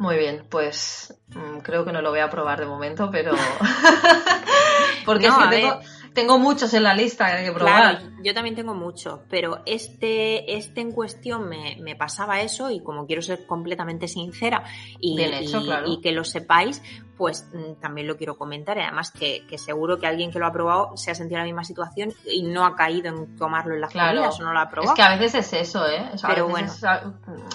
Muy 0.00 0.16
bien, 0.16 0.46
pues 0.48 1.14
mm, 1.28 1.58
creo 1.58 1.84
que 1.84 1.92
no 1.92 2.00
lo 2.00 2.08
voy 2.08 2.20
a 2.20 2.30
probar 2.30 2.58
de 2.58 2.64
momento, 2.64 3.10
pero 3.12 3.32
porque 5.04 5.26
es 5.26 5.34
que 5.34 5.48
tengo, 5.48 5.80
tengo, 6.14 6.38
muchos 6.38 6.72
en 6.72 6.84
la 6.84 6.94
lista 6.94 7.26
que 7.26 7.32
hay 7.32 7.44
que 7.44 7.52
probar. 7.52 8.00
yo 8.24 8.32
también 8.32 8.54
tengo 8.54 8.72
muchos, 8.72 9.20
pero 9.28 9.60
este, 9.66 10.56
este 10.56 10.80
en 10.80 10.92
cuestión 10.92 11.50
me, 11.50 11.76
me, 11.82 11.96
pasaba 11.96 12.40
eso 12.40 12.70
y 12.70 12.82
como 12.82 13.06
quiero 13.06 13.20
ser 13.20 13.44
completamente 13.44 14.08
sincera 14.08 14.64
y, 15.00 15.20
y 15.84 16.00
que 16.00 16.12
lo 16.12 16.24
sepáis, 16.24 16.80
pues 17.20 17.46
mm, 17.52 17.82
también 17.82 18.06
lo 18.06 18.16
quiero 18.16 18.38
comentar. 18.38 18.78
Y 18.78 18.80
además 18.80 19.10
que, 19.10 19.44
seguro 19.58 19.98
que 19.98 20.06
alguien 20.06 20.32
que 20.32 20.38
lo 20.38 20.46
ha 20.46 20.52
probado 20.52 20.96
se 20.96 21.10
ha 21.10 21.14
sentido 21.14 21.36
en 21.36 21.42
la 21.42 21.44
misma 21.44 21.64
situación 21.64 22.14
y 22.24 22.42
no 22.44 22.64
ha 22.64 22.74
caído 22.74 23.10
en 23.10 23.36
tomarlo 23.36 23.74
en 23.74 23.82
las 23.82 23.92
comidas 23.92 24.40
o 24.40 24.42
no 24.42 24.54
lo 24.54 24.58
ha 24.58 24.70
probado. 24.70 24.94
Es 24.94 24.96
que 24.96 25.02
a 25.02 25.18
veces 25.18 25.34
es 25.34 25.68
eso, 25.68 25.86
¿eh? 25.86 26.12
Pero 26.26 26.48
bueno. 26.48 26.72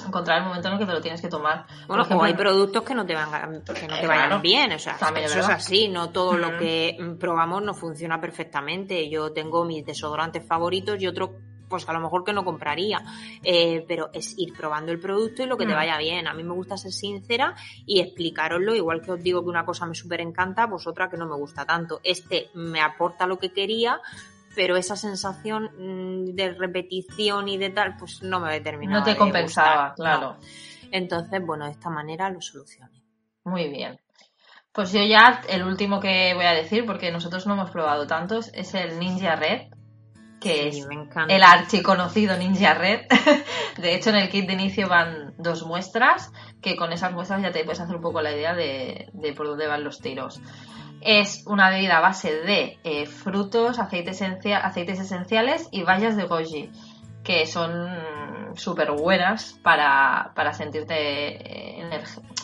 encontrar 0.05 0.37
el 0.37 0.43
momento 0.45 0.67
en 0.67 0.75
el 0.75 0.79
que 0.79 0.85
te 0.85 0.93
lo 0.93 1.01
tienes 1.01 1.19
que 1.19 1.29
tomar. 1.29 1.65
Bueno, 1.87 2.07
como 2.07 2.23
hay 2.23 2.35
productos 2.35 2.83
que 2.83 2.93
no 2.93 3.07
te, 3.07 3.15
van, 3.15 3.63
que 3.63 3.87
no 3.87 3.99
te 3.99 4.05
vayan 4.05 4.39
bien, 4.43 4.71
o 4.71 4.77
sea, 4.77 4.97
eso 5.15 5.39
es 5.39 5.49
así, 5.49 5.87
no 5.87 6.11
todo 6.11 6.37
lo 6.37 6.59
que 6.59 6.95
mm, 6.99 7.17
probamos 7.17 7.63
no 7.63 7.73
funciona 7.73 8.21
perfectamente. 8.21 9.09
Yo 9.09 9.33
tengo 9.33 9.65
mis 9.65 9.83
desodorantes 9.83 10.47
favoritos 10.47 11.01
y 11.01 11.07
otro 11.07 11.33
pues 11.75 11.89
a 11.89 11.91
lo 11.91 11.99
mejor 11.99 12.23
que 12.23 12.31
no 12.31 12.45
compraría, 12.45 13.03
eh, 13.43 13.83
pero 13.85 14.09
es 14.13 14.37
ir 14.37 14.53
probando 14.53 14.93
el 14.93 14.99
producto 14.99 15.43
y 15.43 15.45
lo 15.45 15.57
que 15.57 15.65
te 15.65 15.73
mm. 15.73 15.75
vaya 15.75 15.97
bien. 15.97 16.25
A 16.25 16.33
mí 16.33 16.41
me 16.41 16.53
gusta 16.53 16.77
ser 16.77 16.93
sincera 16.93 17.53
y 17.85 17.99
explicaroslo, 17.99 18.73
igual 18.73 19.01
que 19.01 19.11
os 19.11 19.21
digo 19.21 19.43
que 19.43 19.49
una 19.49 19.65
cosa 19.65 19.85
me 19.85 19.93
súper 19.93 20.21
encanta, 20.21 20.69
pues 20.69 20.87
otra 20.87 21.09
que 21.09 21.17
no 21.17 21.27
me 21.27 21.35
gusta 21.35 21.65
tanto. 21.65 21.99
Este 22.01 22.49
me 22.53 22.79
aporta 22.79 23.27
lo 23.27 23.37
que 23.37 23.51
quería, 23.51 23.99
pero 24.55 24.77
esa 24.77 24.95
sensación 24.95 25.69
mm, 25.77 26.33
de 26.33 26.53
repetición 26.53 27.49
y 27.49 27.57
de 27.57 27.71
tal, 27.71 27.97
pues 27.97 28.23
no 28.23 28.39
me 28.39 28.53
determinado. 28.53 29.01
No 29.01 29.05
te 29.05 29.17
compensaba, 29.17 29.93
claro. 29.95 30.37
Entonces, 30.91 31.45
bueno, 31.45 31.65
de 31.65 31.71
esta 31.71 31.89
manera 31.89 32.29
lo 32.29 32.39
solucioné. 32.39 33.03
Muy 33.43 33.67
bien. 33.67 33.99
Pues 34.71 34.93
yo 34.93 35.03
ya, 35.03 35.41
el 35.49 35.63
último 35.63 35.99
que 35.99 36.33
voy 36.35 36.45
a 36.45 36.53
decir, 36.53 36.85
porque 36.85 37.11
nosotros 37.11 37.45
no 37.47 37.53
hemos 37.55 37.69
probado 37.69 38.07
tantos, 38.07 38.49
es 38.53 38.73
el 38.75 38.97
Ninja 38.97 39.35
Red, 39.35 39.71
que 40.45 40.67
es 40.67 40.87
el 41.27 41.41
archiconocido 41.41 42.37
Ninja 42.37 42.75
Red. 42.75 43.07
de 43.77 43.95
hecho, 43.95 44.11
en 44.11 44.17
el 44.17 44.29
kit 44.29 44.45
de 44.45 44.53
inicio 44.53 44.87
van 44.87 45.33
dos 45.39 45.65
muestras, 45.65 46.31
que 46.61 46.75
con 46.75 46.93
esas 46.93 47.13
muestras 47.13 47.41
ya 47.41 47.51
te 47.51 47.63
puedes 47.63 47.79
hacer 47.79 47.95
un 47.95 48.03
poco 48.03 48.21
la 48.21 48.31
idea 48.31 48.53
de, 48.53 49.09
por 49.35 49.47
dónde 49.47 49.65
van 49.65 49.83
los 49.83 50.01
tiros. 50.01 50.39
Es 51.01 51.45
una 51.47 51.71
bebida 51.71 51.97
a 51.97 52.01
base 52.01 52.31
de 52.41 52.77
eh, 52.83 53.07
frutos, 53.07 53.79
aceites, 53.79 54.21
aceites 54.21 54.99
esenciales 54.99 55.67
y 55.71 55.81
bayas 55.81 56.15
de 56.15 56.25
goji, 56.25 56.69
que 57.23 57.47
son 57.47 57.89
súper 58.57 58.91
buenas 58.91 59.59
para, 59.63 60.31
para 60.35 60.53
sentirte 60.53 61.75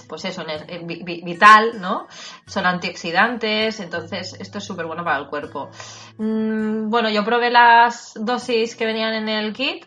pues 0.07 0.25
eso, 0.25 0.43
vital, 0.83 1.79
¿no? 1.79 2.07
Son 2.45 2.65
antioxidantes, 2.65 3.79
entonces 3.79 4.35
esto 4.39 4.57
es 4.57 4.63
súper 4.63 4.85
bueno 4.85 5.03
para 5.03 5.17
el 5.19 5.27
cuerpo. 5.27 5.69
Mm, 6.17 6.89
bueno, 6.89 7.09
yo 7.09 7.23
probé 7.23 7.49
las 7.49 8.13
dosis 8.15 8.75
que 8.75 8.85
venían 8.85 9.13
en 9.13 9.29
el 9.29 9.53
kit 9.53 9.85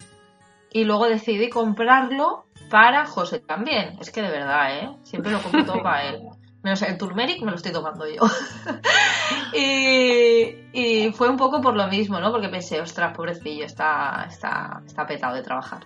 y 0.72 0.84
luego 0.84 1.08
decidí 1.08 1.50
comprarlo 1.50 2.46
para 2.70 3.04
José 3.06 3.40
también. 3.40 3.98
Es 4.00 4.10
que 4.10 4.22
de 4.22 4.30
verdad, 4.30 4.76
¿eh? 4.78 4.96
Siempre 5.02 5.30
lo 5.30 5.42
compro 5.42 5.64
todo 5.64 5.82
para 5.82 6.08
él. 6.08 6.22
Menos 6.62 6.80
el 6.80 6.96
turmeric 6.96 7.42
me 7.42 7.50
lo 7.50 7.56
estoy 7.58 7.72
tomando 7.72 8.06
yo. 8.06 8.22
y, 9.52 11.12
fue 11.12 11.28
un 11.28 11.36
poco 11.36 11.60
por 11.60 11.76
lo 11.76 11.86
mismo, 11.88 12.18
¿no? 12.18 12.32
Porque 12.32 12.48
pensé, 12.48 12.80
ostras, 12.80 13.14
pobrecillo, 13.14 13.66
está, 13.66 14.24
está, 14.26 14.82
está 14.86 15.06
petado 15.06 15.36
de 15.36 15.42
trabajar. 15.42 15.84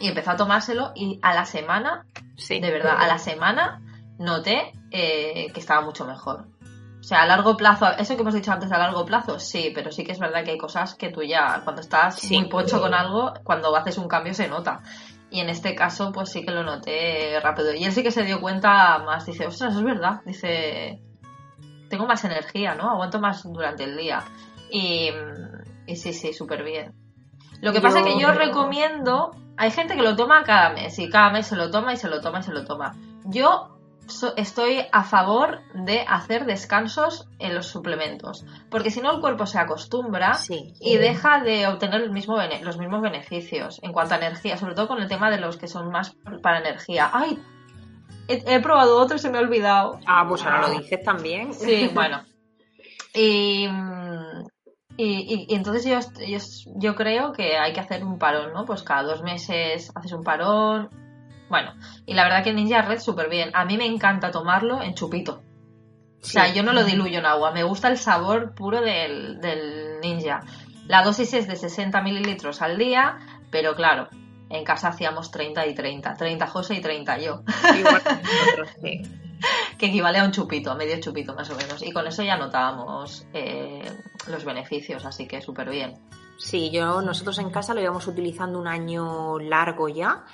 Y 0.00 0.08
empezó 0.08 0.32
a 0.32 0.36
tomárselo 0.36 0.92
y 0.94 1.18
a 1.22 1.34
la 1.34 1.44
semana, 1.44 2.06
sí. 2.36 2.60
de 2.60 2.70
verdad, 2.70 2.96
a 2.98 3.06
la 3.06 3.18
semana 3.18 3.80
noté 4.18 4.72
eh, 4.90 5.50
que 5.52 5.60
estaba 5.60 5.80
mucho 5.82 6.06
mejor. 6.06 6.48
O 7.00 7.02
sea, 7.02 7.22
a 7.22 7.26
largo 7.26 7.56
plazo, 7.56 7.86
eso 7.98 8.16
que 8.16 8.22
hemos 8.22 8.34
dicho 8.34 8.50
antes 8.50 8.72
a 8.72 8.78
largo 8.78 9.04
plazo, 9.04 9.38
sí, 9.38 9.70
pero 9.74 9.92
sí 9.92 10.02
que 10.02 10.12
es 10.12 10.18
verdad 10.18 10.44
que 10.44 10.52
hay 10.52 10.58
cosas 10.58 10.94
que 10.94 11.10
tú 11.10 11.22
ya, 11.22 11.60
cuando 11.62 11.80
estás 11.80 12.28
muy 12.30 12.48
pocho 12.48 12.80
con 12.80 12.94
algo, 12.94 13.32
cuando 13.44 13.74
haces 13.76 13.96
un 13.98 14.08
cambio 14.08 14.34
se 14.34 14.48
nota. 14.48 14.80
Y 15.30 15.40
en 15.40 15.48
este 15.48 15.74
caso, 15.74 16.12
pues 16.12 16.30
sí 16.30 16.44
que 16.44 16.50
lo 16.50 16.62
noté 16.62 17.38
rápido. 17.40 17.74
Y 17.74 17.84
él 17.84 17.92
sí 17.92 18.02
que 18.02 18.10
se 18.10 18.24
dio 18.24 18.40
cuenta 18.40 18.98
más, 19.00 19.26
dice, 19.26 19.46
ostras, 19.46 19.74
es 19.76 19.82
verdad. 19.82 20.20
Dice, 20.24 21.02
tengo 21.88 22.06
más 22.06 22.24
energía, 22.24 22.74
¿no? 22.74 22.90
Aguanto 22.90 23.20
más 23.20 23.42
durante 23.42 23.84
el 23.84 23.96
día. 23.96 24.22
Y, 24.70 25.10
sí, 25.94 26.12
sí, 26.12 26.32
súper 26.32 26.62
bien. 26.62 26.94
Lo 27.60 27.72
que 27.72 27.80
pasa 27.80 28.00
es 28.00 28.06
que 28.06 28.20
yo 28.20 28.32
recomiendo, 28.32 29.30
hay 29.56 29.70
gente 29.70 29.96
que 29.96 30.02
lo 30.02 30.16
toma 30.16 30.44
cada 30.44 30.70
mes 30.70 30.98
y 30.98 31.08
cada 31.08 31.30
mes 31.30 31.46
se 31.46 31.56
lo 31.56 31.70
toma 31.70 31.92
y 31.92 31.96
se 31.96 32.08
lo 32.08 32.20
toma 32.20 32.40
y 32.40 32.42
se 32.42 32.52
lo 32.52 32.64
toma. 32.64 32.94
Yo 33.24 33.76
estoy 34.36 34.84
a 34.92 35.02
favor 35.02 35.60
de 35.74 36.04
hacer 36.06 36.46
descansos 36.46 37.28
en 37.38 37.54
los 37.54 37.66
suplementos, 37.66 38.44
porque 38.70 38.90
si 38.90 39.00
no 39.00 39.12
el 39.12 39.20
cuerpo 39.20 39.46
se 39.46 39.58
acostumbra 39.58 40.38
y 40.80 40.96
deja 40.96 41.40
de 41.40 41.66
obtener 41.66 42.02
el 42.02 42.12
mismo 42.12 42.38
los 42.62 42.78
mismos 42.78 43.02
beneficios 43.02 43.80
en 43.82 43.92
cuanto 43.92 44.14
a 44.14 44.18
energía, 44.18 44.56
sobre 44.56 44.74
todo 44.74 44.88
con 44.88 45.02
el 45.02 45.08
tema 45.08 45.30
de 45.30 45.38
los 45.38 45.56
que 45.56 45.66
son 45.66 45.90
más 45.90 46.14
para 46.42 46.60
energía. 46.60 47.10
¡Ay! 47.12 47.38
He, 48.28 48.60
probado 48.60 48.98
otro 48.98 49.16
y 49.16 49.20
se 49.20 49.30
me 49.30 49.38
ha 49.38 49.40
olvidado. 49.40 50.00
Ah, 50.04 50.26
pues 50.28 50.44
ahora 50.44 50.68
lo 50.68 50.78
dices 50.78 51.00
también. 51.02 51.52
Sí, 51.52 51.90
bueno. 51.92 52.22
Y, 53.18 53.66
y, 54.96 55.46
entonces 55.54 55.84
yo, 55.84 55.98
yo, 56.26 56.38
yo 56.76 56.94
creo 56.94 57.32
que 57.32 57.58
hay 57.58 57.72
que 57.72 57.80
hacer 57.80 58.04
un 58.04 58.18
parón, 58.18 58.52
¿no? 58.52 58.64
Pues 58.64 58.82
cada 58.82 59.02
dos 59.02 59.22
meses 59.22 59.90
haces 59.94 60.12
un 60.12 60.22
parón, 60.22 60.90
bueno, 61.48 61.74
y 62.06 62.14
la 62.14 62.24
verdad 62.24 62.42
que 62.42 62.52
Ninja 62.52 62.82
Red 62.82 62.98
súper 62.98 63.28
bien. 63.28 63.50
A 63.54 63.64
mí 63.64 63.76
me 63.76 63.86
encanta 63.86 64.30
tomarlo 64.30 64.82
en 64.82 64.94
chupito. 64.94 65.42
O 66.22 66.26
sea, 66.26 66.52
yo 66.52 66.62
no 66.62 66.72
lo 66.72 66.84
diluyo 66.84 67.20
en 67.20 67.26
agua. 67.26 67.52
Me 67.52 67.62
gusta 67.62 67.88
el 67.88 67.98
sabor 67.98 68.54
puro 68.54 68.80
del, 68.80 70.00
Ninja. 70.02 70.40
La 70.88 71.02
dosis 71.02 71.34
es 71.34 71.46
de 71.46 71.56
60 71.56 72.00
mililitros 72.02 72.62
al 72.62 72.78
día, 72.78 73.18
pero 73.50 73.76
claro, 73.76 74.08
en 74.50 74.64
casa 74.64 74.88
hacíamos 74.88 75.30
30 75.30 75.66
y 75.66 75.74
30. 75.74 76.14
30 76.14 76.46
José 76.48 76.74
y 76.74 76.80
30 76.80 77.18
yo. 77.18 77.42
Igual 77.78 78.02
que 78.02 78.14
nosotros, 78.14 78.70
sí. 78.82 79.02
que 79.78 79.86
equivale 79.86 80.18
a 80.18 80.24
un 80.24 80.32
chupito, 80.32 80.70
a 80.70 80.74
medio 80.74 81.00
chupito 81.00 81.34
más 81.34 81.50
o 81.50 81.56
menos. 81.56 81.82
Y 81.82 81.92
con 81.92 82.06
eso 82.06 82.22
ya 82.22 82.36
notábamos 82.36 83.26
eh, 83.32 83.90
los 84.28 84.44
beneficios, 84.44 85.04
así 85.04 85.26
que 85.26 85.40
súper 85.40 85.70
bien. 85.70 85.94
Sí, 86.38 86.70
yo 86.70 87.00
nosotros 87.00 87.38
en 87.38 87.50
casa 87.50 87.72
lo 87.72 87.80
llevamos 87.80 88.06
utilizando 88.06 88.58
un 88.58 88.66
año 88.66 89.38
largo 89.38 89.88
ya 89.88 90.24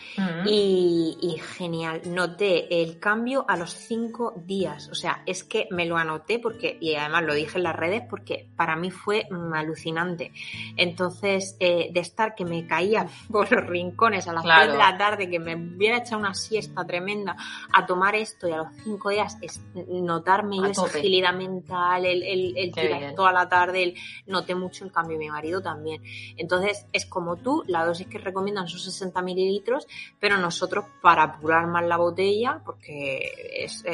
y, 0.44 1.40
genial. 1.56 2.02
Noté 2.06 2.82
el 2.82 2.98
cambio 2.98 3.44
a 3.48 3.56
los 3.56 3.72
cinco 3.72 4.34
días. 4.44 4.88
O 4.90 4.94
sea, 4.94 5.22
es 5.26 5.44
que 5.44 5.68
me 5.70 5.86
lo 5.86 5.96
anoté 5.96 6.38
porque, 6.38 6.76
y 6.80 6.94
además 6.94 7.24
lo 7.24 7.34
dije 7.34 7.58
en 7.58 7.64
las 7.64 7.76
redes 7.76 8.02
porque 8.08 8.48
para 8.56 8.74
mí 8.74 8.90
fue 8.90 9.28
alucinante. 9.54 10.32
Entonces, 10.76 11.56
eh, 11.60 11.90
de 11.92 12.00
estar 12.00 12.34
que 12.34 12.44
me 12.44 12.66
caía 12.66 13.06
por 13.30 13.50
los 13.52 13.64
rincones 13.64 14.26
a 14.26 14.32
las 14.32 14.42
de 14.42 14.76
la 14.76 14.96
tarde, 14.98 15.30
que 15.30 15.38
me 15.38 15.54
hubiera 15.54 15.98
echado 15.98 16.18
una 16.18 16.34
siesta 16.34 16.84
tremenda 16.84 17.36
a 17.72 17.86
tomar 17.86 18.14
esto 18.16 18.48
y 18.48 18.52
a 18.52 18.58
los 18.58 18.68
cinco 18.82 19.10
días 19.10 19.38
es 19.40 19.60
notarme 19.88 20.56
yo 20.56 20.66
esa 20.66 20.86
agilidad 20.86 21.32
mental, 21.32 22.04
el, 22.04 22.22
el, 22.22 22.54
el 22.56 22.72
tirar 22.72 23.14
toda 23.14 23.32
la 23.32 23.48
tarde, 23.48 23.82
el, 23.82 23.94
noté 24.26 24.54
mucho 24.54 24.84
el 24.84 24.90
cambio. 24.90 25.18
Mi 25.18 25.28
marido 25.28 25.60
también 25.60 25.91
entonces, 26.36 26.86
es 26.92 27.06
como 27.06 27.36
tú, 27.36 27.64
la 27.66 27.84
dosis 27.84 28.06
que 28.06 28.18
recomiendan 28.18 28.68
son 28.68 28.80
60 28.80 29.20
mililitros, 29.22 29.86
pero 30.20 30.36
nosotros 30.36 30.84
para 31.00 31.24
apurar 31.24 31.66
más 31.66 31.84
la 31.86 31.96
botella, 31.96 32.60
porque 32.64 33.32
es, 33.58 33.84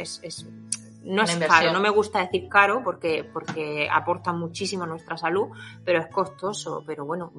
no 1.04 1.22
es 1.22 1.36
caro, 1.36 1.72
no 1.72 1.80
me 1.80 1.90
gusta 1.90 2.20
decir 2.20 2.48
caro 2.48 2.82
porque, 2.82 3.28
porque 3.32 3.88
aporta 3.90 4.32
muchísimo 4.32 4.84
a 4.84 4.86
nuestra 4.86 5.16
salud, 5.16 5.48
pero 5.84 6.00
es 6.00 6.08
costoso. 6.08 6.82
Pero 6.86 7.04
bueno, 7.04 7.32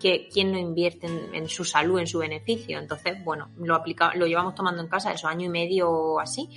¿quién 0.00 0.52
no 0.52 0.58
invierte 0.58 1.06
en, 1.32 1.48
su 1.48 1.64
salud, 1.64 2.00
en 2.00 2.06
su 2.06 2.18
beneficio? 2.18 2.78
Entonces, 2.78 3.22
bueno, 3.24 3.50
lo, 3.58 3.74
aplica, 3.74 4.14
lo 4.14 4.26
llevamos 4.26 4.54
tomando 4.54 4.82
en 4.82 4.88
casa 4.88 5.12
eso, 5.12 5.28
año 5.28 5.46
y 5.46 5.48
medio 5.48 6.18
así. 6.18 6.48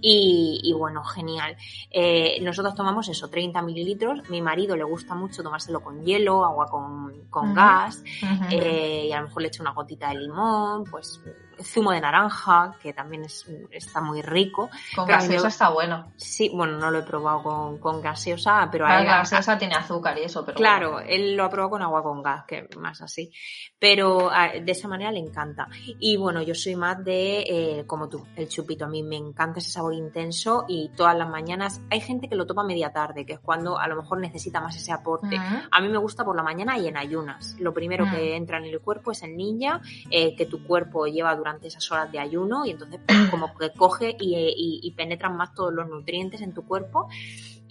Y, 0.00 0.74
bueno, 0.76 1.04
genial. 1.04 1.56
Eh, 1.90 2.38
nosotros 2.42 2.74
tomamos 2.74 3.08
eso, 3.08 3.28
30 3.28 3.62
mililitros. 3.62 4.28
Mi 4.30 4.40
marido 4.40 4.76
le 4.76 4.84
gusta 4.84 5.14
mucho 5.14 5.42
tomárselo 5.42 5.80
con 5.80 6.04
hielo, 6.04 6.44
agua 6.44 6.66
con, 6.66 7.26
con 7.28 7.54
gas, 7.54 8.02
eh, 8.50 9.06
y 9.08 9.12
a 9.12 9.20
lo 9.20 9.28
mejor 9.28 9.42
le 9.42 9.48
echa 9.48 9.62
una 9.62 9.72
gotita 9.72 10.08
de 10.08 10.16
limón, 10.16 10.84
pues 10.84 11.20
zumo 11.62 11.92
de 11.92 12.00
naranja, 12.00 12.74
que 12.80 12.92
también 12.92 13.24
es, 13.24 13.46
está 13.70 14.00
muy 14.00 14.22
rico. 14.22 14.70
Con 14.94 15.06
gaseosa 15.06 15.48
está 15.48 15.68
bueno. 15.70 16.12
Sí, 16.16 16.50
bueno, 16.54 16.78
no 16.78 16.90
lo 16.90 17.00
he 17.00 17.02
probado 17.02 17.42
con, 17.42 17.78
con 17.78 18.00
gaseosa, 18.00 18.68
pero... 18.70 18.86
La 18.86 19.02
gaseosa 19.02 19.58
tiene 19.58 19.74
azúcar 19.74 20.18
y 20.18 20.24
eso, 20.24 20.44
pero... 20.44 20.56
Claro, 20.56 21.00
él 21.00 21.36
lo 21.36 21.44
ha 21.44 21.50
probado 21.50 21.70
con 21.70 21.82
agua 21.82 22.02
con 22.02 22.22
gas, 22.22 22.44
que 22.46 22.68
más 22.78 23.00
así. 23.02 23.32
Pero 23.78 24.30
de 24.30 24.72
esa 24.72 24.88
manera 24.88 25.10
le 25.12 25.20
encanta. 25.20 25.68
Y 25.98 26.16
bueno, 26.16 26.42
yo 26.42 26.54
soy 26.54 26.76
más 26.76 27.02
de, 27.04 27.40
eh, 27.40 27.84
como 27.86 28.08
tú, 28.08 28.26
el 28.36 28.48
chupito. 28.48 28.84
A 28.84 28.88
mí 28.88 29.02
me 29.02 29.16
encanta 29.16 29.58
ese 29.58 29.70
sabor 29.70 29.94
intenso 29.94 30.64
y 30.68 30.90
todas 30.90 31.16
las 31.16 31.28
mañanas 31.28 31.80
hay 31.90 32.00
gente 32.00 32.28
que 32.28 32.36
lo 32.36 32.46
toma 32.46 32.64
media 32.64 32.92
tarde, 32.92 33.26
que 33.26 33.34
es 33.34 33.40
cuando 33.40 33.78
a 33.78 33.86
lo 33.88 33.96
mejor 33.96 34.18
necesita 34.18 34.60
más 34.60 34.76
ese 34.76 34.92
aporte. 34.92 35.36
A 35.70 35.80
mí 35.80 35.88
me 35.88 35.98
gusta 35.98 36.24
por 36.24 36.36
la 36.36 36.42
mañana 36.42 36.78
y 36.78 36.88
en 36.88 36.96
ayunas. 36.96 37.56
Lo 37.58 37.72
primero 37.72 38.06
que 38.10 38.36
entra 38.36 38.58
en 38.58 38.64
el 38.64 38.80
cuerpo 38.80 39.12
es 39.12 39.22
el 39.22 39.36
ninja, 39.36 39.80
eh, 40.10 40.34
que 40.36 40.46
tu 40.46 40.64
cuerpo 40.64 41.06
lleva 41.06 41.34
durante 41.42 41.66
esas 41.66 41.90
horas 41.90 42.12
de 42.12 42.20
ayuno 42.20 42.64
y 42.64 42.70
entonces 42.70 43.00
pues, 43.04 43.28
como 43.30 43.52
que 43.58 43.72
coge 43.72 44.16
y, 44.20 44.36
y, 44.36 44.80
y 44.80 44.90
penetran 44.92 45.36
más 45.36 45.52
todos 45.54 45.72
los 45.74 45.88
nutrientes 45.88 46.40
en 46.40 46.54
tu 46.54 46.64
cuerpo 46.64 47.08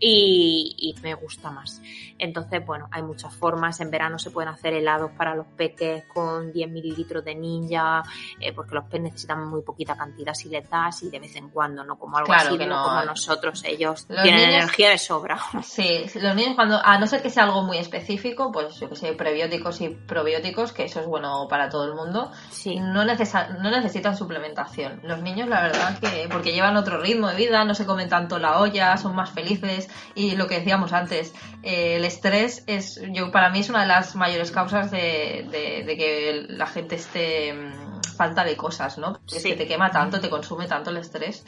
y, 0.03 0.95
me 1.03 1.13
gusta 1.13 1.51
más. 1.51 1.81
Entonces, 2.17 2.65
bueno, 2.65 2.87
hay 2.91 3.03
muchas 3.03 3.33
formas. 3.35 3.79
En 3.79 3.91
verano 3.91 4.17
se 4.17 4.31
pueden 4.31 4.49
hacer 4.49 4.73
helados 4.73 5.11
para 5.11 5.35
los 5.35 5.45
peques 5.47 6.03
con 6.05 6.51
10 6.51 6.69
mililitros 6.69 7.23
de 7.23 7.35
ninja, 7.35 8.03
eh, 8.39 8.51
porque 8.51 8.75
los 8.75 8.85
peques 8.85 9.01
necesitan 9.01 9.47
muy 9.47 9.61
poquita 9.61 9.95
cantidad 9.95 10.33
si 10.33 10.49
les 10.49 10.67
das 10.69 11.03
y 11.03 11.09
de 11.09 11.19
vez 11.19 11.35
en 11.35 11.49
cuando, 11.49 11.83
no 11.83 11.97
como 11.97 12.17
algo 12.17 12.33
así, 12.33 12.57
no, 12.57 12.83
como 12.83 13.03
nosotros. 13.05 13.63
Ellos 13.65 14.07
tienen 14.07 14.49
energía 14.49 14.89
de 14.89 14.97
sobra. 14.97 15.39
Sí, 15.61 16.05
los 16.15 16.35
niños 16.35 16.55
cuando, 16.55 16.79
a 16.83 16.97
no 16.97 17.07
ser 17.07 17.21
que 17.21 17.29
sea 17.29 17.43
algo 17.43 17.63
muy 17.63 17.77
específico, 17.77 18.51
pues 18.51 18.79
yo 18.79 18.89
que 18.89 18.95
sé, 18.95 19.13
prebióticos 19.13 19.81
y 19.81 19.89
probióticos, 19.89 20.73
que 20.73 20.85
eso 20.85 20.99
es 20.99 21.05
bueno 21.05 21.47
para 21.47 21.69
todo 21.69 21.85
el 21.85 21.93
mundo, 21.93 22.31
sí. 22.49 22.79
no, 22.79 23.05
no 23.05 23.71
necesitan 23.71 24.17
suplementación. 24.17 24.99
Los 25.03 25.21
niños, 25.21 25.47
la 25.47 25.61
verdad, 25.61 25.99
que 25.99 26.27
porque 26.31 26.51
llevan 26.51 26.77
otro 26.77 26.99
ritmo 26.99 27.27
de 27.27 27.35
vida, 27.35 27.63
no 27.65 27.75
se 27.75 27.85
comen 27.85 28.09
tanto 28.09 28.39
la 28.39 28.59
olla, 28.59 28.97
son 28.97 29.15
más 29.15 29.31
felices, 29.31 29.90
y 30.15 30.35
lo 30.35 30.47
que 30.47 30.59
decíamos 30.59 30.93
antes, 30.93 31.33
eh, 31.63 31.95
el 31.95 32.05
estrés 32.05 32.63
es, 32.67 33.01
yo 33.11 33.31
para 33.31 33.49
mí 33.49 33.59
es 33.59 33.69
una 33.69 33.81
de 33.81 33.87
las 33.87 34.15
mayores 34.15 34.51
causas 34.51 34.91
de, 34.91 35.45
que 35.85 36.45
la 36.49 36.67
gente 36.67 36.95
esté 36.95 37.53
mm, 37.53 38.03
falta 38.15 38.43
de 38.43 38.57
cosas, 38.57 38.97
¿no? 38.97 39.19
Es 39.33 39.43
que 39.43 39.55
te 39.55 39.67
quema 39.67 39.91
tanto, 39.91 40.19
te 40.19 40.29
consume 40.29 40.67
tanto 40.67 40.89
el 40.89 40.97
estrés. 40.97 41.45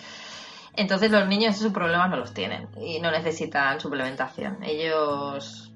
Entonces 0.76 1.12
los 1.12 1.28
niños 1.28 1.56
esos 1.56 1.72
problemas 1.72 2.10
no 2.10 2.18
los 2.18 2.34
tienen 2.34 2.68
y 2.82 3.00
no 3.00 3.12
necesitan 3.12 3.80
suplementación. 3.80 4.64
Ellos 4.64 5.73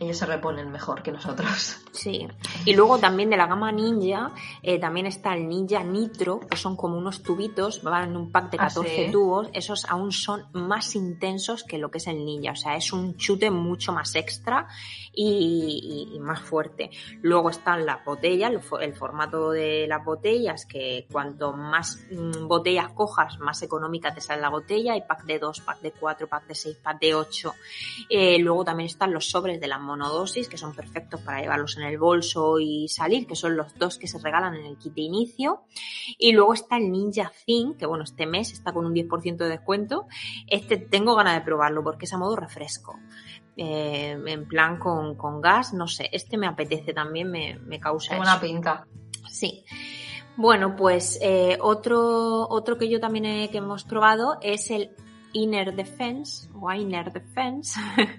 ellos 0.00 0.16
se 0.16 0.26
reponen 0.26 0.70
mejor 0.70 1.02
que 1.02 1.12
nosotros. 1.12 1.76
Sí. 1.98 2.28
Y 2.64 2.76
luego 2.76 2.98
también 2.98 3.28
de 3.28 3.36
la 3.36 3.48
gama 3.48 3.72
Ninja, 3.72 4.30
eh, 4.62 4.78
también 4.78 5.06
está 5.06 5.34
el 5.34 5.48
Ninja 5.48 5.82
Nitro, 5.82 6.38
que 6.38 6.56
son 6.56 6.76
como 6.76 6.96
unos 6.96 7.24
tubitos, 7.24 7.82
van 7.82 8.10
en 8.10 8.16
un 8.16 8.30
pack 8.30 8.52
de 8.52 8.56
14 8.58 9.06
ah, 9.08 9.10
tubos. 9.10 9.48
Esos 9.52 9.84
aún 9.84 10.12
son 10.12 10.46
más 10.52 10.94
intensos 10.94 11.64
que 11.64 11.76
lo 11.76 11.90
que 11.90 11.98
es 11.98 12.06
el 12.06 12.24
Ninja. 12.24 12.52
O 12.52 12.56
sea, 12.56 12.76
es 12.76 12.92
un 12.92 13.16
chute 13.16 13.50
mucho 13.50 13.92
más 13.92 14.14
extra 14.14 14.68
y, 15.12 16.16
más 16.20 16.40
fuerte. 16.40 16.90
Luego 17.22 17.50
están 17.50 17.84
las 17.84 18.04
botellas, 18.04 18.52
el, 18.80 18.94
formato 18.94 19.50
de 19.50 19.86
las 19.88 20.04
botellas, 20.04 20.66
que 20.66 21.08
cuanto 21.10 21.52
más 21.52 21.98
mm, 22.12 22.46
botellas 22.46 22.92
cojas, 22.92 23.40
más 23.40 23.60
económica 23.62 24.14
te 24.14 24.20
sale 24.20 24.40
la 24.40 24.50
botella. 24.50 24.92
Hay 24.92 25.02
pack 25.02 25.24
de 25.24 25.40
2, 25.40 25.60
pack 25.62 25.80
de 25.80 25.90
4, 25.90 26.28
pack 26.28 26.46
de 26.46 26.54
6, 26.54 26.76
pack 26.76 27.00
de 27.00 27.14
8. 27.16 27.54
Eh, 28.08 28.38
luego 28.38 28.64
también 28.64 28.86
están 28.86 29.12
los 29.12 29.28
sobres 29.28 29.60
de 29.60 29.66
las 29.66 29.80
monodosis, 29.88 30.48
que 30.48 30.56
son 30.56 30.74
perfectos 30.74 31.20
para 31.22 31.40
llevarlos 31.40 31.76
en 31.76 31.82
el 31.82 31.98
bolso 31.98 32.60
y 32.60 32.88
salir, 32.88 33.26
que 33.26 33.34
son 33.34 33.56
los 33.56 33.76
dos 33.76 33.98
que 33.98 34.06
se 34.06 34.18
regalan 34.18 34.54
en 34.54 34.66
el 34.66 34.78
kit 34.78 34.94
de 34.94 35.00
inicio. 35.00 35.62
Y 36.18 36.32
luego 36.32 36.54
está 36.54 36.76
el 36.76 36.92
Ninja 36.92 37.32
Thin, 37.44 37.74
que 37.74 37.86
bueno, 37.86 38.04
este 38.04 38.26
mes 38.26 38.52
está 38.52 38.72
con 38.72 38.86
un 38.86 38.94
10% 38.94 39.36
de 39.36 39.48
descuento. 39.48 40.06
Este 40.46 40.76
tengo 40.76 41.16
ganas 41.16 41.34
de 41.34 41.40
probarlo 41.40 41.82
porque 41.82 42.04
es 42.04 42.12
a 42.12 42.18
modo 42.18 42.36
refresco. 42.36 42.98
Eh, 43.56 44.16
en 44.24 44.46
plan 44.46 44.78
con, 44.78 45.16
con, 45.16 45.40
gas, 45.40 45.74
no 45.74 45.88
sé, 45.88 46.08
este 46.12 46.38
me 46.38 46.46
apetece 46.46 46.92
también, 46.92 47.28
me, 47.28 47.58
me 47.58 47.80
causa... 47.80 48.16
Buena 48.16 48.40
pinta. 48.40 48.86
Sí. 49.28 49.64
Bueno, 50.36 50.76
pues 50.76 51.18
eh, 51.20 51.58
otro, 51.60 52.48
otro 52.48 52.78
que 52.78 52.88
yo 52.88 53.00
también 53.00 53.24
he, 53.24 53.50
que 53.50 53.58
hemos 53.58 53.82
probado 53.82 54.38
es 54.40 54.70
el 54.70 54.94
Inner 55.32 55.74
Defense 55.74 56.48
o 56.60 56.72
Inner 56.72 57.12
Defense. 57.12 57.80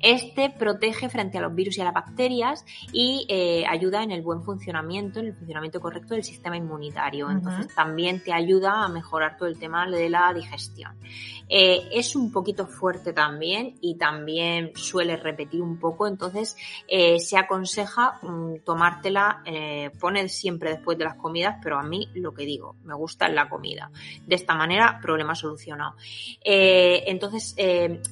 Este 0.00 0.50
protege 0.50 1.08
frente 1.08 1.38
a 1.38 1.40
los 1.40 1.54
virus 1.54 1.78
y 1.78 1.80
a 1.80 1.84
las 1.84 1.94
bacterias 1.94 2.62
y 2.92 3.24
eh, 3.30 3.64
ayuda 3.66 4.02
en 4.02 4.10
el 4.10 4.20
buen 4.20 4.42
funcionamiento, 4.42 5.18
en 5.20 5.28
el 5.28 5.34
funcionamiento 5.34 5.80
correcto 5.80 6.12
del 6.12 6.22
sistema 6.22 6.58
inmunitario. 6.58 7.30
Entonces 7.30 7.74
también 7.74 8.22
te 8.22 8.30
ayuda 8.30 8.84
a 8.84 8.88
mejorar 8.88 9.38
todo 9.38 9.48
el 9.48 9.58
tema 9.58 9.88
de 9.88 10.10
la 10.10 10.30
digestión. 10.34 10.92
Eh, 11.48 11.88
es 11.92 12.16
un 12.16 12.30
poquito 12.30 12.66
fuerte 12.66 13.14
también 13.14 13.76
y 13.80 13.96
también 13.96 14.72
suele 14.74 15.16
repetir 15.16 15.62
un 15.62 15.78
poco, 15.78 16.06
entonces 16.06 16.56
eh, 16.88 17.20
se 17.20 17.36
aconseja 17.38 18.18
mm, 18.22 18.56
tomártela, 18.64 19.42
poner 19.98 20.28
siempre 20.28 20.70
después 20.70 20.98
de 20.98 21.04
las 21.04 21.16
comidas, 21.16 21.56
pero 21.62 21.78
a 21.78 21.82
mí 21.82 22.08
lo 22.14 22.34
que 22.34 22.44
digo, 22.44 22.76
me 22.84 22.94
gusta 22.94 23.28
la 23.28 23.48
comida. 23.48 23.90
De 24.26 24.34
esta 24.34 24.54
manera, 24.54 24.98
problema 25.00 25.34
solucionado. 25.34 25.94
Entonces, 26.44 27.56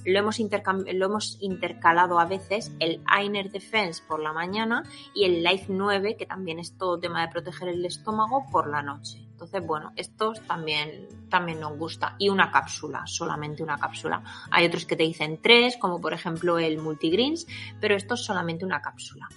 lo, 0.05 0.18
hemos 0.18 0.39
lo 0.39 1.07
hemos 1.07 1.37
intercalado 1.41 2.18
a 2.18 2.24
veces 2.24 2.72
el 2.80 3.03
Einer 3.14 3.51
Defense 3.51 4.03
por 4.09 4.20
la 4.20 4.33
mañana 4.33 4.85
y 5.14 5.24
el 5.24 5.43
Life 5.43 5.66
9, 5.68 6.16
que 6.16 6.26
también 6.26 6.59
es 6.59 6.76
todo 6.78 6.99
tema 6.99 7.20
de 7.20 7.33
proteger 7.33 7.68
el 7.68 7.85
estómago, 7.85 8.47
por 8.51 8.68
la 8.68 8.83
noche. 8.83 9.18
Entonces, 9.43 9.66
bueno, 9.66 9.93
estos 9.97 10.41
también, 10.47 11.09
también 11.28 11.59
nos 11.59 11.76
gusta. 11.76 12.14
Y 12.18 12.28
una 12.28 12.51
cápsula, 12.51 13.03
solamente 13.07 13.62
una 13.62 13.76
cápsula. 13.76 14.22
Hay 14.51 14.66
otros 14.66 14.87
que 14.87 14.95
te 14.95 15.03
dicen 15.03 15.41
tres, 15.43 15.76
como 15.78 16.01
por 16.01 16.12
ejemplo 16.12 16.59
el 16.59 16.78
Multigreens, 16.78 17.47
pero 17.80 17.97
esto 17.97 18.14
es 18.14 18.24
solamente 18.24 18.64
una 18.64 18.80
cápsula. 18.80 19.28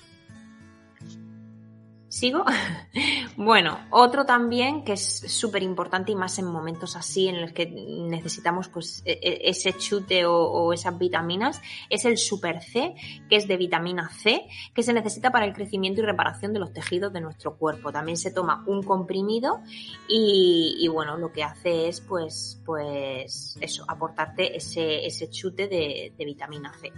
¿Sigo? 2.16 2.46
bueno, 3.36 3.78
otro 3.90 4.26
también 4.26 4.86
que 4.86 4.94
es 4.94 5.04
súper 5.04 5.64
importante 5.64 6.14
y 6.14 6.16
más 6.16 6.40
en 6.40 6.46
momentos 6.46 6.96
así 6.96 7.28
en 7.28 7.42
los 7.42 7.52
que 7.52 7.66
necesitamos 7.66 8.70
pues 8.70 9.02
e, 9.04 9.20
e, 9.22 9.50
ese 9.50 9.74
chute 9.74 10.26
o, 10.26 10.72
esas 10.72 10.98
vitaminas 10.98 11.62
es 11.90 12.06
el 12.06 12.18
Super 12.18 12.64
C, 12.64 12.96
que 13.30 13.36
es 13.36 13.50
de 13.50 13.58
vitamina 13.58 14.08
C, 14.08 14.48
que 14.74 14.82
se 14.82 14.94
necesita 14.94 15.30
para 15.30 15.46
el 15.46 15.52
crecimiento 15.52 16.00
y 16.00 16.06
reparación 16.06 16.54
de 16.54 16.60
los 16.60 16.72
tejidos 16.72 17.12
de 17.12 17.20
nuestro 17.20 17.58
cuerpo. 17.58 17.92
También 17.92 18.16
se 18.16 18.32
toma 18.32 18.64
un 18.66 18.82
comprimido 18.82 19.60
y, 20.08 20.88
bueno, 20.88 21.18
lo 21.18 21.34
que 21.34 21.44
hace 21.44 21.90
es 21.90 22.00
pues, 22.00 22.62
pues 22.66 23.58
eso, 23.60 23.84
aportarte 23.90 24.56
ese, 24.56 25.06
ese 25.06 25.30
chute 25.30 25.68
de 25.68 26.14
vitamina 26.26 26.72
C 26.80 26.94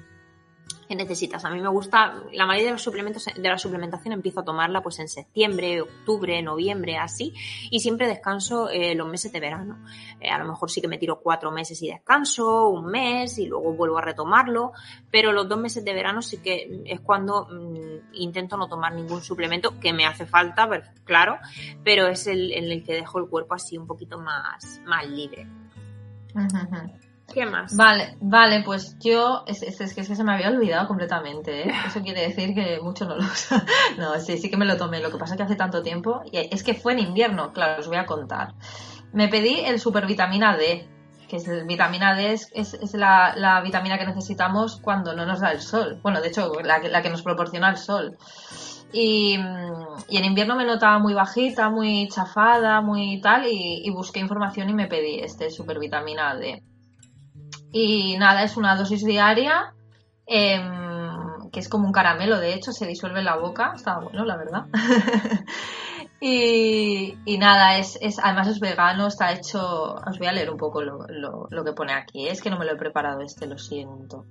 que 0.87 0.95
necesitas. 0.95 1.43
A 1.45 1.49
mí 1.49 1.61
me 1.61 1.69
gusta, 1.69 2.23
la 2.33 2.45
mayoría 2.45 2.67
de 2.67 2.71
los 2.73 2.81
suplementos, 2.81 3.25
de 3.25 3.49
la 3.49 3.57
suplementación 3.57 4.13
empiezo 4.13 4.39
a 4.39 4.45
tomarla 4.45 4.81
pues 4.81 4.99
en 4.99 5.07
septiembre, 5.07 5.81
octubre, 5.81 6.41
noviembre, 6.41 6.97
así, 6.97 7.33
y 7.69 7.79
siempre 7.79 8.07
descanso 8.07 8.69
eh, 8.69 8.95
los 8.95 9.07
meses 9.07 9.31
de 9.31 9.39
verano. 9.39 9.83
Eh, 10.19 10.29
a 10.29 10.37
lo 10.37 10.45
mejor 10.45 10.71
sí 10.71 10.81
que 10.81 10.87
me 10.87 10.97
tiro 10.97 11.19
cuatro 11.19 11.51
meses 11.51 11.81
y 11.81 11.89
descanso, 11.89 12.69
un 12.69 12.85
mes, 12.85 13.37
y 13.37 13.47
luego 13.47 13.73
vuelvo 13.73 13.97
a 13.97 14.01
retomarlo, 14.01 14.71
pero 15.11 15.31
los 15.31 15.47
dos 15.47 15.59
meses 15.59 15.83
de 15.83 15.93
verano 15.93 16.21
sí 16.21 16.37
que 16.37 16.83
es 16.85 17.01
cuando 17.01 17.47
mm, 17.47 18.13
intento 18.13 18.57
no 18.57 18.67
tomar 18.67 18.93
ningún 18.93 19.21
suplemento 19.21 19.79
que 19.79 19.93
me 19.93 20.05
hace 20.05 20.25
falta, 20.25 20.67
claro, 21.03 21.37
pero 21.83 22.07
es 22.07 22.27
el 22.27 22.51
en 22.53 22.71
el 22.71 22.83
que 22.83 22.93
dejo 22.93 23.19
el 23.19 23.27
cuerpo 23.27 23.53
así 23.53 23.77
un 23.77 23.87
poquito 23.87 24.19
más, 24.19 24.81
más 24.85 25.07
libre. 25.07 25.47
¿Qué 27.33 27.45
más? 27.45 27.75
Vale, 27.75 28.17
vale, 28.21 28.63
pues 28.63 28.97
yo, 28.99 29.43
es, 29.45 29.61
es, 29.61 29.81
es, 29.81 29.93
que 29.93 30.03
se 30.03 30.23
me 30.23 30.33
había 30.33 30.49
olvidado 30.49 30.87
completamente, 30.87 31.67
¿eh? 31.67 31.73
Eso 31.87 32.01
quiere 32.01 32.21
decir 32.21 32.55
que 32.55 32.79
mucho 32.81 33.05
no 33.05 33.17
lo 33.17 33.23
No, 33.97 34.19
sí, 34.19 34.37
sí 34.37 34.49
que 34.49 34.57
me 34.57 34.65
lo 34.65 34.77
tomé. 34.77 35.01
Lo 35.01 35.11
que 35.11 35.17
pasa 35.17 35.33
es 35.33 35.37
que 35.37 35.43
hace 35.43 35.55
tanto 35.55 35.81
tiempo, 35.83 36.21
y 36.31 36.37
es 36.37 36.63
que 36.63 36.73
fue 36.73 36.93
en 36.93 36.99
invierno, 36.99 37.51
claro, 37.51 37.81
os 37.81 37.87
voy 37.87 37.97
a 37.97 38.05
contar. 38.05 38.53
Me 39.11 39.27
pedí 39.27 39.59
el 39.59 39.79
supervitamina 39.79 40.55
D, 40.55 40.87
que 41.27 41.35
es 41.35 41.47
el 41.47 41.65
vitamina 41.65 42.15
D 42.15 42.31
es, 42.31 42.49
es, 42.53 42.93
la, 42.93 43.33
la, 43.35 43.61
vitamina 43.61 43.97
que 43.97 44.05
necesitamos 44.05 44.79
cuando 44.81 45.13
no 45.13 45.25
nos 45.25 45.41
da 45.41 45.51
el 45.51 45.59
sol. 45.59 45.99
Bueno, 46.01 46.21
de 46.21 46.29
hecho, 46.29 46.53
la, 46.63 46.79
la 46.79 47.01
que 47.01 47.09
nos 47.09 47.23
proporciona 47.23 47.69
el 47.69 47.77
sol. 47.77 48.17
Y, 48.93 49.37
y, 50.07 50.17
en 50.17 50.25
invierno 50.25 50.55
me 50.55 50.63
notaba 50.63 50.97
muy 50.99 51.13
bajita, 51.13 51.69
muy 51.69 52.07
chafada, 52.07 52.79
muy 52.79 53.19
tal, 53.19 53.45
y, 53.45 53.85
y 53.85 53.89
busqué 53.89 54.21
información 54.21 54.69
y 54.69 54.73
me 54.73 54.87
pedí 54.87 55.19
este 55.19 55.51
supervitamina 55.51 56.35
D. 56.35 56.63
Y 57.71 58.17
nada, 58.17 58.43
es 58.43 58.57
una 58.57 58.75
dosis 58.75 59.03
diaria, 59.03 59.73
em, 60.25 61.49
que 61.51 61.59
es 61.59 61.69
como 61.69 61.85
un 61.85 61.91
caramelo, 61.91 62.39
de 62.39 62.53
hecho, 62.53 62.71
se 62.71 62.87
disuelve 62.87 63.19
en 63.19 63.25
la 63.25 63.37
boca, 63.37 63.73
está 63.75 63.99
bueno, 63.99 64.25
la 64.25 64.37
verdad. 64.37 64.65
y, 66.21 67.37
nada, 67.39 67.77
es, 67.77 67.97
es, 68.01 68.19
además 68.19 68.47
es 68.47 68.59
vegano, 68.59 69.07
está 69.07 69.31
hecho, 69.31 69.95
os 69.95 70.17
voy 70.17 70.27
a 70.27 70.31
leer 70.31 70.49
un 70.49 70.57
poco 70.57 70.81
lo, 70.81 71.05
lo, 71.09 71.63
que 71.63 71.73
pone 71.73 71.93
aquí, 71.93 72.27
es 72.27 72.41
que 72.41 72.49
no 72.49 72.57
me 72.57 72.65
lo 72.65 72.73
he 72.73 72.77
preparado 72.77 73.21
este, 73.21 73.47
lo 73.47 73.57
siento. 73.57 74.25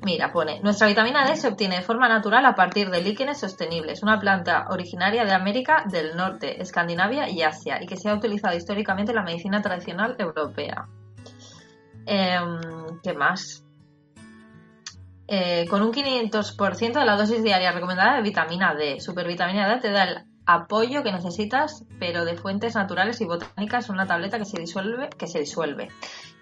Mira, 0.00 0.32
pone, 0.32 0.60
nuestra 0.60 0.86
vitamina 0.86 1.26
D 1.26 1.34
se 1.34 1.48
obtiene 1.48 1.76
de 1.76 1.82
forma 1.82 2.08
natural 2.08 2.46
a 2.46 2.54
partir 2.54 2.88
de 2.88 3.02
líquenes 3.02 3.40
sostenibles, 3.40 4.04
una 4.04 4.20
planta 4.20 4.66
originaria 4.70 5.24
de 5.24 5.32
América 5.32 5.84
del 5.90 6.16
Norte, 6.16 6.62
Escandinavia 6.62 7.28
y 7.28 7.42
Asia, 7.42 7.82
y 7.82 7.86
que 7.86 7.96
se 7.96 8.08
ha 8.08 8.14
utilizado 8.14 8.56
históricamente 8.56 9.10
en 9.10 9.16
la 9.16 9.24
medicina 9.24 9.60
tradicional 9.60 10.14
europea. 10.18 10.86
Em, 12.10 13.00
¿Qué 13.02 13.12
más? 13.12 13.64
Eh, 15.26 15.66
con 15.68 15.82
un 15.82 15.92
500% 15.92 17.00
de 17.00 17.04
la 17.04 17.16
dosis 17.16 17.42
diaria 17.42 17.70
recomendada 17.70 18.16
de 18.16 18.22
vitamina 18.22 18.74
D. 18.74 18.98
Supervitamina 18.98 19.68
D 19.68 19.80
te 19.80 19.90
da 19.90 20.04
el 20.04 20.24
apoyo 20.46 21.02
que 21.02 21.12
necesitas, 21.12 21.84
pero 22.00 22.24
de 22.24 22.34
fuentes 22.34 22.74
naturales 22.74 23.20
y 23.20 23.26
botánicas, 23.26 23.90
una 23.90 24.06
tableta 24.06 24.38
que 24.38 24.46
se 24.46 24.58
disuelve, 24.58 25.10
que 25.10 25.26
se 25.26 25.40
disuelve. 25.40 25.88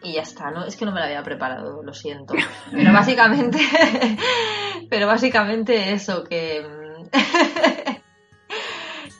Y 0.04 0.12
ya 0.12 0.22
está, 0.22 0.52
¿no? 0.52 0.64
Es 0.64 0.76
que 0.76 0.84
no 0.84 0.92
me 0.92 1.00
la 1.00 1.06
había 1.06 1.24
preparado, 1.24 1.82
lo 1.82 1.92
siento. 1.92 2.34
Pero 2.70 2.92
básicamente, 2.92 3.58
pero 4.88 5.08
básicamente 5.08 5.92
eso, 5.92 6.22
que 6.22 6.64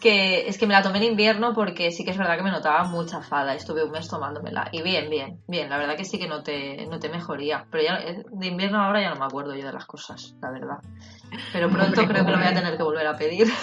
que 0.06 0.48
es 0.48 0.56
que 0.56 0.68
me 0.68 0.72
la 0.72 0.82
tomé 0.82 0.98
en 0.98 1.04
invierno 1.10 1.52
porque 1.52 1.90
sí 1.90 2.04
que 2.04 2.12
es 2.12 2.16
verdad 2.16 2.36
que 2.36 2.44
me 2.44 2.52
notaba 2.52 2.84
mucha 2.84 3.20
fada. 3.22 3.56
Estuve 3.56 3.82
un 3.82 3.90
mes 3.90 4.06
tomándomela. 4.06 4.68
Y 4.70 4.80
bien, 4.82 5.10
bien, 5.10 5.40
bien. 5.48 5.68
La 5.68 5.78
verdad 5.78 5.96
que 5.96 6.04
sí 6.04 6.16
que 6.16 6.28
no 6.28 6.44
te, 6.44 6.86
no 6.86 7.00
te 7.00 7.08
mejoría. 7.08 7.66
Pero 7.72 7.82
ya 7.82 7.96
eh, 7.96 8.24
de 8.30 8.46
invierno 8.46 8.80
ahora 8.80 9.00
ya 9.00 9.10
no 9.10 9.16
me 9.16 9.24
acuerdo 9.24 9.56
yo 9.56 9.66
de 9.66 9.72
las 9.72 9.84
cosas, 9.84 10.36
la 10.40 10.52
verdad. 10.52 10.78
Pero 11.52 11.68
pronto 11.70 12.06
creo 12.06 12.24
que 12.24 12.30
lo 12.30 12.38
voy 12.38 12.46
a 12.46 12.54
tener 12.54 12.76
que 12.76 12.82
volver 12.84 13.06
a 13.06 13.16
pedir. 13.16 13.48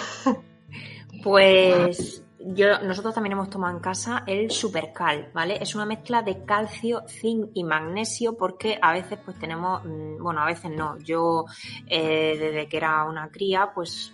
Pues 1.22 2.23
yo, 2.46 2.80
nosotros 2.80 3.14
también 3.14 3.32
hemos 3.32 3.48
tomado 3.48 3.74
en 3.74 3.82
casa 3.82 4.22
el 4.26 4.50
Supercal, 4.50 5.30
¿vale? 5.32 5.58
Es 5.60 5.74
una 5.74 5.86
mezcla 5.86 6.22
de 6.22 6.44
calcio, 6.44 7.02
zinc 7.08 7.50
y 7.54 7.64
magnesio 7.64 8.36
porque 8.36 8.78
a 8.80 8.92
veces 8.92 9.18
pues 9.24 9.38
tenemos, 9.38 9.82
mm, 9.84 10.22
bueno, 10.22 10.42
a 10.42 10.46
veces 10.46 10.70
no. 10.70 10.98
Yo 10.98 11.46
eh, 11.86 12.36
desde 12.38 12.68
que 12.68 12.76
era 12.76 13.04
una 13.04 13.30
cría 13.30 13.70
pues 13.74 14.12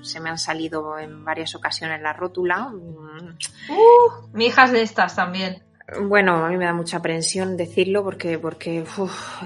se 0.00 0.20
me 0.20 0.30
han 0.30 0.38
salido 0.38 0.98
en 0.98 1.24
varias 1.24 1.54
ocasiones 1.54 2.00
la 2.00 2.12
rótula. 2.12 2.70
Uh, 2.72 4.28
mi 4.32 4.46
hija 4.46 4.64
es 4.64 4.72
de 4.72 4.82
estas 4.82 5.14
también. 5.16 5.65
Bueno, 6.02 6.44
a 6.44 6.48
mí 6.48 6.56
me 6.56 6.64
da 6.64 6.72
mucha 6.72 6.96
aprensión 6.96 7.56
decirlo 7.56 8.02
porque, 8.02 8.40
porque 8.40 8.84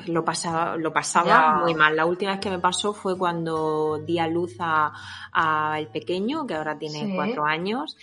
lo 0.06 0.24
pasaba, 0.24 0.74
lo 0.78 0.90
pasaba 0.90 1.60
muy 1.60 1.74
mal. 1.74 1.94
La 1.94 2.06
última 2.06 2.30
vez 2.30 2.40
que 2.40 2.48
me 2.48 2.58
pasó 2.58 2.94
fue 2.94 3.18
cuando 3.18 3.98
di 3.98 4.18
a 4.18 4.26
luz 4.26 4.56
a, 4.58 5.76
el 5.78 5.88
pequeño, 5.88 6.46
que 6.46 6.54
ahora 6.54 6.78
tiene 6.78 7.14
cuatro 7.14 7.44
años, 7.44 7.96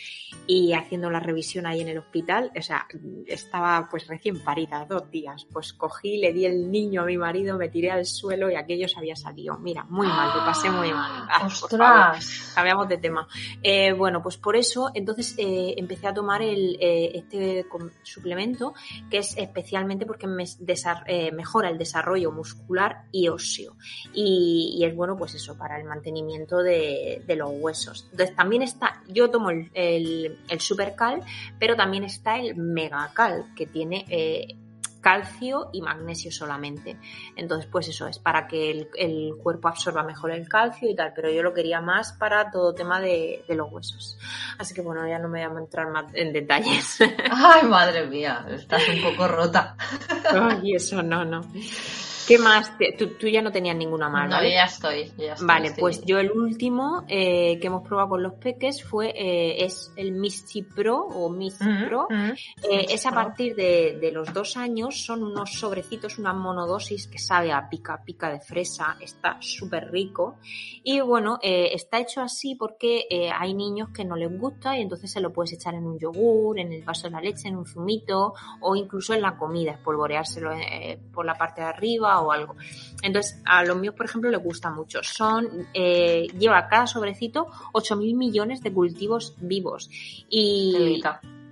y 0.46 0.74
haciendo 0.74 1.10
la 1.10 1.20
revisión 1.20 1.66
ahí 1.66 1.82
en 1.82 1.88
el 1.88 1.98
hospital, 1.98 2.52
o 2.56 2.62
sea, 2.62 2.88
estaba 3.26 3.88
pues 3.90 4.08
recién 4.08 4.40
parida, 4.44 4.86
dos 4.88 5.10
días. 5.10 5.48
Pues 5.52 5.74
cogí, 5.74 6.18
le 6.18 6.32
di 6.32 6.46
el 6.46 6.72
niño 6.72 7.02
a 7.02 7.06
mi 7.06 7.18
marido, 7.18 7.58
me 7.58 7.70
tiré 7.70 7.90
al 7.90 8.06
suelo 8.06 8.52
y 8.52 8.56
aquello 8.56 8.88
se 8.88 9.00
había 9.00 9.16
salido. 9.16 9.58
Mira, 9.58 9.84
muy 9.90 10.06
mal, 10.06 10.38
lo 10.38 10.46
pasé 10.46 10.70
muy 10.70 10.92
mal. 10.92 11.28
Ah, 11.28 11.48
¡Ostras! 11.48 12.52
Cambiamos 12.54 12.88
de 12.88 12.98
tema. 12.98 13.28
Eh, 13.64 13.94
bueno, 13.94 14.22
pues 14.22 14.38
por 14.38 14.56
eso, 14.56 14.92
entonces 14.94 15.34
eh, 15.40 15.74
empecé 15.76 16.08
a 16.08 16.14
tomar 16.14 16.44
el, 16.44 16.78
eh, 16.80 17.12
este 17.16 17.66
suplemento, 18.04 18.27
que 19.10 19.20
es 19.20 19.38
especialmente 19.38 20.06
porque 20.06 20.28
eh, 21.06 21.32
mejora 21.32 21.70
el 21.70 21.78
desarrollo 21.78 22.32
muscular 22.32 23.04
y 23.12 23.28
óseo. 23.28 23.76
Y, 24.14 24.84
es 24.84 24.96
bueno, 24.96 25.18
pues 25.18 25.36
eso, 25.36 25.58
para 25.58 25.80
el 25.80 25.86
mantenimiento 25.86 26.64
de, 26.64 27.24
los 27.28 27.52
huesos. 27.54 28.08
Entonces 28.12 28.36
también 28.36 28.64
está, 28.64 29.04
yo 29.08 29.30
tomo 29.30 29.52
el, 29.52 29.70
el, 29.74 30.60
Supercal, 30.60 31.22
pero 31.60 31.76
también 31.76 32.04
está 32.04 32.38
el 32.38 32.56
Megacal, 32.56 33.54
que 33.56 33.68
tiene... 33.68 34.06
Eh, 34.10 34.56
calcio 35.08 35.70
y 35.72 35.82
magnesio 35.82 36.34
solamente. 36.34 36.98
Entonces, 37.38 37.70
pues 37.72 37.88
eso 37.88 38.08
es 38.08 38.20
para 38.20 38.46
que 38.46 38.90
el, 38.98 39.36
cuerpo 39.42 39.70
absorba 39.70 40.04
mejor 40.04 40.32
el 40.32 40.50
calcio 40.50 40.90
y 40.90 40.96
tal, 40.96 41.14
pero 41.16 41.32
yo 41.32 41.42
lo 41.44 41.54
quería 41.54 41.80
más 41.80 42.12
para 42.12 42.52
todo 42.52 42.74
tema 42.74 43.00
de, 43.00 43.46
los 43.48 43.72
huesos. 43.72 44.18
Así 44.58 44.74
que 44.74 44.82
bueno, 44.82 45.08
ya 45.08 45.18
no 45.18 45.30
me 45.30 45.48
voy 45.48 45.58
a 45.58 45.62
entrar 45.62 45.90
más 45.90 46.14
en 46.14 46.34
detalles. 46.34 47.00
Ay, 47.32 47.66
madre 47.70 48.06
mía, 48.08 48.46
estás 48.50 48.84
un 48.90 49.02
poco 49.02 49.30
rota. 49.30 49.78
Ay, 50.30 50.76
eso 50.76 51.02
no, 51.02 51.24
no. 51.24 51.42
¿Qué 52.28 52.38
más? 52.38 52.74
Tú, 52.98 53.28
ya 53.28 53.42
no 53.42 53.54
tenías 53.54 53.78
ninguna 53.78 54.10
más, 54.10 54.30
¿vale? 54.30 54.50
No, 54.50 54.54
ya 54.54 54.66
estoy. 54.66 55.14
vale, 55.42 55.72
pues 55.80 56.04
yo 56.04 56.20
el 56.20 56.30
último 56.32 57.06
eh, 57.08 57.58
que 57.62 57.68
hemos 57.68 57.88
probado 57.88 58.10
con 58.10 58.24
los 58.24 58.34
peques 58.34 58.84
fue 58.84 59.14
eh, 59.16 59.64
es 59.64 59.94
el 59.96 60.12
Misty 60.12 60.64
Pro 60.64 60.98
o 60.98 61.30
Misty 61.30 61.66
Pro. 61.88 62.08
Eh, 62.12 62.88
es 62.90 63.06
a 63.06 63.12
partir 63.12 63.56
de, 63.56 64.12
los 64.14 64.34
dos 64.34 64.58
años, 64.58 65.06
son 65.06 65.24
unos 65.24 65.54
sobrecitos, 65.54 66.18
una 66.18 66.34
monodosis 66.34 67.08
que 67.08 67.18
sabe 67.18 67.52
a 67.54 67.70
pica 67.70 68.04
pica 68.04 68.30
de 68.30 68.42
fresa, 68.42 68.98
está 69.00 69.38
súper 69.40 69.90
rico. 69.90 70.38
Y 70.84 71.00
bueno, 71.00 71.40
está 71.42 72.00
hecho 72.00 72.22
así 72.22 72.56
porque 72.56 73.08
hay 73.34 73.54
niños 73.54 73.90
que 73.94 74.04
no 74.04 74.18
les 74.18 74.38
gusta 74.38 74.78
y 74.78 74.82
entonces 74.82 75.12
se 75.12 75.22
lo 75.22 75.32
puedes 75.32 75.54
echar 75.54 75.76
en 75.76 75.86
un 75.86 75.98
yogur, 75.98 76.60
en 76.60 76.74
el 76.74 76.84
vaso 76.84 77.08
de 77.08 77.12
la 77.12 77.22
leche, 77.22 77.48
en 77.48 77.56
un 77.56 77.66
zumito 77.66 78.34
o 78.60 78.76
incluso 78.76 79.14
en 79.14 79.22
la 79.22 79.38
comida, 79.38 79.72
espolvoreárselo 79.72 80.52
por 81.14 81.26
la 81.26 81.36
parte 81.36 81.62
de 81.62 81.68
arriba 81.68 82.17
o 82.22 82.32
algo. 82.32 82.56
Entonces, 83.02 83.42
a 83.46 83.64
los 83.64 83.78
míos, 83.78 83.94
por 83.96 84.06
ejemplo, 84.06 84.30
les 84.30 84.42
gusta 84.42 84.70
mucho. 84.70 85.02
Son, 85.04 85.68
eh, 85.74 86.28
lleva 86.38 86.68
cada 86.68 86.88
sobrecito 86.88 87.48
8.000 87.74 88.16
millones 88.16 88.62
de 88.62 88.74
cultivos 88.74 89.36
vivos. 89.40 89.90
Y, 90.30 91.02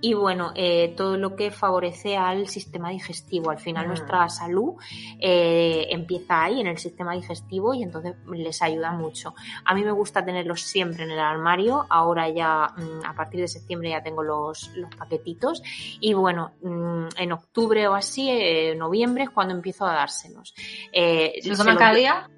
y 0.00 0.14
bueno, 0.14 0.52
eh, 0.54 0.94
todo 0.96 1.16
lo 1.16 1.36
que 1.36 1.50
favorece 1.50 2.16
al 2.16 2.48
sistema 2.48 2.90
digestivo. 2.90 3.50
Al 3.50 3.58
final, 3.58 3.86
mm. 3.86 3.88
nuestra 3.88 4.28
salud 4.28 4.74
eh, 5.18 5.86
empieza 5.90 6.44
ahí, 6.44 6.60
en 6.60 6.66
el 6.66 6.78
sistema 6.78 7.14
digestivo, 7.14 7.74
y 7.74 7.82
entonces 7.82 8.14
les 8.30 8.60
ayuda 8.62 8.92
mucho. 8.92 9.34
A 9.64 9.74
mí 9.74 9.84
me 9.84 9.92
gusta 9.92 10.24
tenerlos 10.24 10.62
siempre 10.62 11.04
en 11.04 11.10
el 11.10 11.18
armario. 11.18 11.86
Ahora 11.88 12.28
ya, 12.28 12.74
mm, 12.76 13.06
a 13.06 13.14
partir 13.14 13.40
de 13.40 13.48
septiembre, 13.48 13.90
ya 13.90 14.02
tengo 14.02 14.22
los, 14.22 14.70
los 14.74 14.94
paquetitos. 14.94 15.62
Y 16.00 16.12
bueno, 16.12 16.52
mm, 16.62 17.08
en 17.16 17.32
octubre 17.32 17.88
o 17.88 17.94
así, 17.94 18.28
eh, 18.30 18.74
noviembre, 18.76 19.24
es 19.24 19.30
cuando 19.30 19.54
empiezo 19.54 19.86
a 19.86 19.94
dárselos. 19.94 20.54
¿Se 20.92 21.56
toman 21.56 21.76
cada 21.76 21.94
día? 21.94 22.30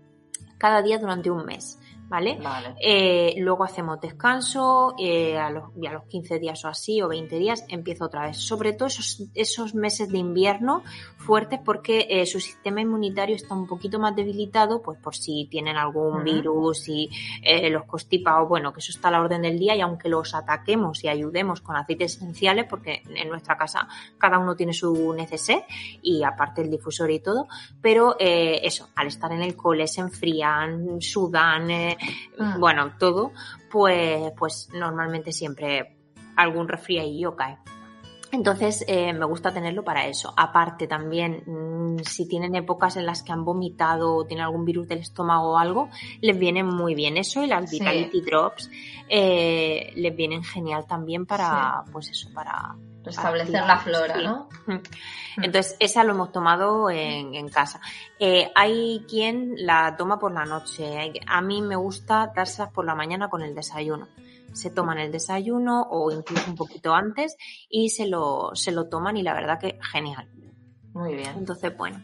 Cada 0.58 0.82
día 0.82 0.98
durante 0.98 1.30
un 1.30 1.44
mes. 1.44 1.78
¿Vale? 2.08 2.38
Eh, 2.80 3.34
luego 3.38 3.64
hacemos 3.64 4.00
descanso, 4.00 4.94
eh, 4.98 5.36
a, 5.36 5.50
los, 5.50 5.64
y 5.80 5.86
a 5.86 5.92
los 5.92 6.04
15 6.04 6.38
días 6.38 6.64
o 6.64 6.68
así, 6.68 7.02
o 7.02 7.08
20 7.08 7.38
días, 7.38 7.64
empiezo 7.68 8.06
otra 8.06 8.26
vez. 8.26 8.38
Sobre 8.38 8.72
todo 8.72 8.88
esos, 8.88 9.24
esos 9.34 9.74
meses 9.74 10.08
de 10.08 10.18
invierno 10.18 10.82
fuertes 11.16 11.60
porque 11.64 12.06
eh, 12.08 12.26
su 12.26 12.40
sistema 12.40 12.80
inmunitario 12.80 13.36
está 13.36 13.54
un 13.54 13.66
poquito 13.66 13.98
más 13.98 14.16
debilitado, 14.16 14.80
pues 14.80 14.98
por 14.98 15.14
si 15.14 15.46
tienen 15.50 15.76
algún 15.76 16.24
virus 16.24 16.88
y 16.88 17.10
los 17.70 17.84
constipados, 17.84 18.48
bueno, 18.48 18.72
que 18.72 18.80
eso 18.80 18.92
está 18.92 19.08
a 19.08 19.10
la 19.12 19.20
orden 19.20 19.42
del 19.42 19.58
día 19.58 19.76
y 19.76 19.80
aunque 19.80 20.08
los 20.08 20.34
ataquemos 20.34 21.04
y 21.04 21.08
ayudemos 21.08 21.60
con 21.60 21.76
aceites 21.76 22.16
esenciales, 22.16 22.66
porque 22.68 23.02
en 23.14 23.28
nuestra 23.28 23.56
casa 23.56 23.88
cada 24.16 24.38
uno 24.38 24.56
tiene 24.56 24.72
su 24.72 25.12
neceser 25.12 25.64
y 26.02 26.22
aparte 26.22 26.62
el 26.62 26.70
difusor 26.70 27.10
y 27.10 27.20
todo, 27.20 27.48
pero 27.80 28.16
eso, 28.18 28.88
al 28.94 29.08
estar 29.08 29.32
en 29.32 29.42
el 29.42 29.56
cole 29.56 29.86
se 29.86 30.00
enfrían, 30.00 31.00
sudan, 31.00 31.68
Ah. 32.38 32.56
bueno, 32.58 32.92
todo, 32.98 33.32
pues, 33.70 34.32
pues 34.38 34.68
normalmente 34.72 35.32
siempre 35.32 35.96
algún 36.36 36.68
resfriadillo 36.68 37.34
cae. 37.36 37.58
Entonces 38.30 38.84
eh, 38.86 39.12
me 39.12 39.24
gusta 39.24 39.52
tenerlo 39.52 39.82
para 39.84 40.06
eso. 40.06 40.32
Aparte 40.36 40.86
también, 40.86 41.42
mm, 41.46 42.00
si 42.04 42.28
tienen 42.28 42.54
épocas 42.54 42.96
en 42.96 43.06
las 43.06 43.22
que 43.22 43.32
han 43.32 43.44
vomitado 43.44 44.14
o 44.14 44.24
tienen 44.26 44.44
algún 44.44 44.64
virus 44.64 44.86
del 44.86 44.98
estómago 44.98 45.52
o 45.52 45.58
algo, 45.58 45.88
les 46.20 46.38
viene 46.38 46.62
muy 46.62 46.94
bien 46.94 47.16
eso 47.16 47.42
y 47.42 47.46
las 47.46 47.70
Vitality 47.70 48.20
Drops 48.20 48.70
eh, 49.08 49.92
les 49.96 50.14
vienen 50.14 50.44
genial 50.44 50.86
también 50.86 51.26
para, 51.26 51.84
pues 51.90 52.10
eso, 52.10 52.28
para... 52.34 52.76
Restablecer 53.08 53.62
la 53.64 53.78
flora, 53.78 54.16
¿no? 54.22 54.48
Entonces, 55.36 55.76
esa 55.80 56.04
lo 56.04 56.12
hemos 56.12 56.32
tomado 56.32 56.90
en, 56.90 57.48
casa. 57.48 57.80
Eh, 58.18 58.50
hay 58.54 59.04
quien 59.08 59.54
la 59.56 59.96
toma 59.96 60.18
por 60.18 60.32
la 60.32 60.44
noche. 60.44 61.12
A 61.26 61.40
mí 61.40 61.62
me 61.62 61.76
gusta 61.76 62.32
dárselas 62.34 62.72
por 62.72 62.84
la 62.84 62.94
mañana 62.94 63.28
con 63.28 63.42
el 63.42 63.54
desayuno 63.54 64.08
se 64.52 64.70
toman 64.70 64.98
el 64.98 65.12
desayuno 65.12 65.86
o 65.90 66.10
incluso 66.10 66.50
un 66.50 66.56
poquito 66.56 66.94
antes 66.94 67.36
y 67.68 67.90
se 67.90 68.06
lo, 68.06 68.50
se 68.54 68.72
lo 68.72 68.88
toman 68.88 69.16
y 69.16 69.22
la 69.22 69.34
verdad 69.34 69.60
que 69.60 69.78
genial. 69.92 70.28
Muy 70.94 71.14
bien. 71.14 71.30
Entonces, 71.36 71.76
bueno. 71.76 72.00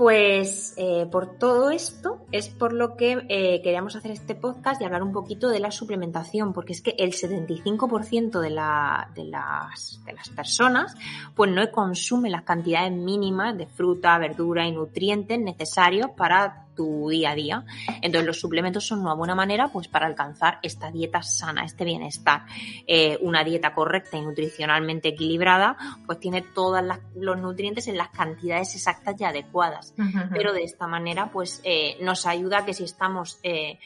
Pues 0.00 0.72
eh, 0.78 1.06
por 1.12 1.36
todo 1.36 1.68
esto 1.68 2.24
es 2.32 2.48
por 2.48 2.72
lo 2.72 2.96
que 2.96 3.22
eh, 3.28 3.60
queríamos 3.62 3.96
hacer 3.96 4.12
este 4.12 4.34
podcast 4.34 4.80
y 4.80 4.86
hablar 4.86 5.02
un 5.02 5.12
poquito 5.12 5.50
de 5.50 5.60
la 5.60 5.70
suplementación, 5.70 6.54
porque 6.54 6.72
es 6.72 6.80
que 6.80 6.94
el 6.96 7.12
75% 7.12 8.40
de, 8.40 8.48
la, 8.48 9.10
de, 9.14 9.24
las, 9.24 10.00
de 10.06 10.14
las 10.14 10.30
personas 10.30 10.96
pues 11.34 11.50
no 11.50 11.70
consume 11.70 12.30
las 12.30 12.44
cantidades 12.44 12.92
mínimas 12.92 13.58
de 13.58 13.66
fruta, 13.66 14.16
verdura 14.16 14.66
y 14.66 14.72
nutrientes 14.72 15.38
necesarios 15.38 16.08
para 16.16 16.69
tu 16.80 17.10
día 17.10 17.32
a 17.32 17.34
día. 17.34 17.64
Entonces 18.00 18.26
los 18.26 18.40
suplementos 18.40 18.86
son 18.86 19.00
una 19.00 19.12
buena 19.12 19.34
manera 19.34 19.68
pues 19.68 19.86
para 19.86 20.06
alcanzar 20.06 20.60
esta 20.62 20.90
dieta 20.90 21.22
sana, 21.22 21.62
este 21.62 21.84
bienestar. 21.84 22.46
Eh, 22.86 23.18
una 23.20 23.44
dieta 23.44 23.74
correcta 23.74 24.16
y 24.16 24.22
nutricionalmente 24.22 25.08
equilibrada 25.08 25.76
pues 26.06 26.18
tiene 26.20 26.40
todos 26.40 26.82
los 27.16 27.38
nutrientes 27.38 27.86
en 27.88 27.98
las 27.98 28.08
cantidades 28.08 28.74
exactas 28.74 29.20
y 29.20 29.24
adecuadas. 29.24 29.92
Pero 30.32 30.54
de 30.54 30.62
esta 30.62 30.86
manera 30.86 31.30
pues 31.30 31.60
eh, 31.64 31.98
nos 32.00 32.24
ayuda 32.24 32.60
a 32.60 32.64
que 32.64 32.72
si 32.72 32.84
estamos 32.84 33.38
eh, 33.42 33.78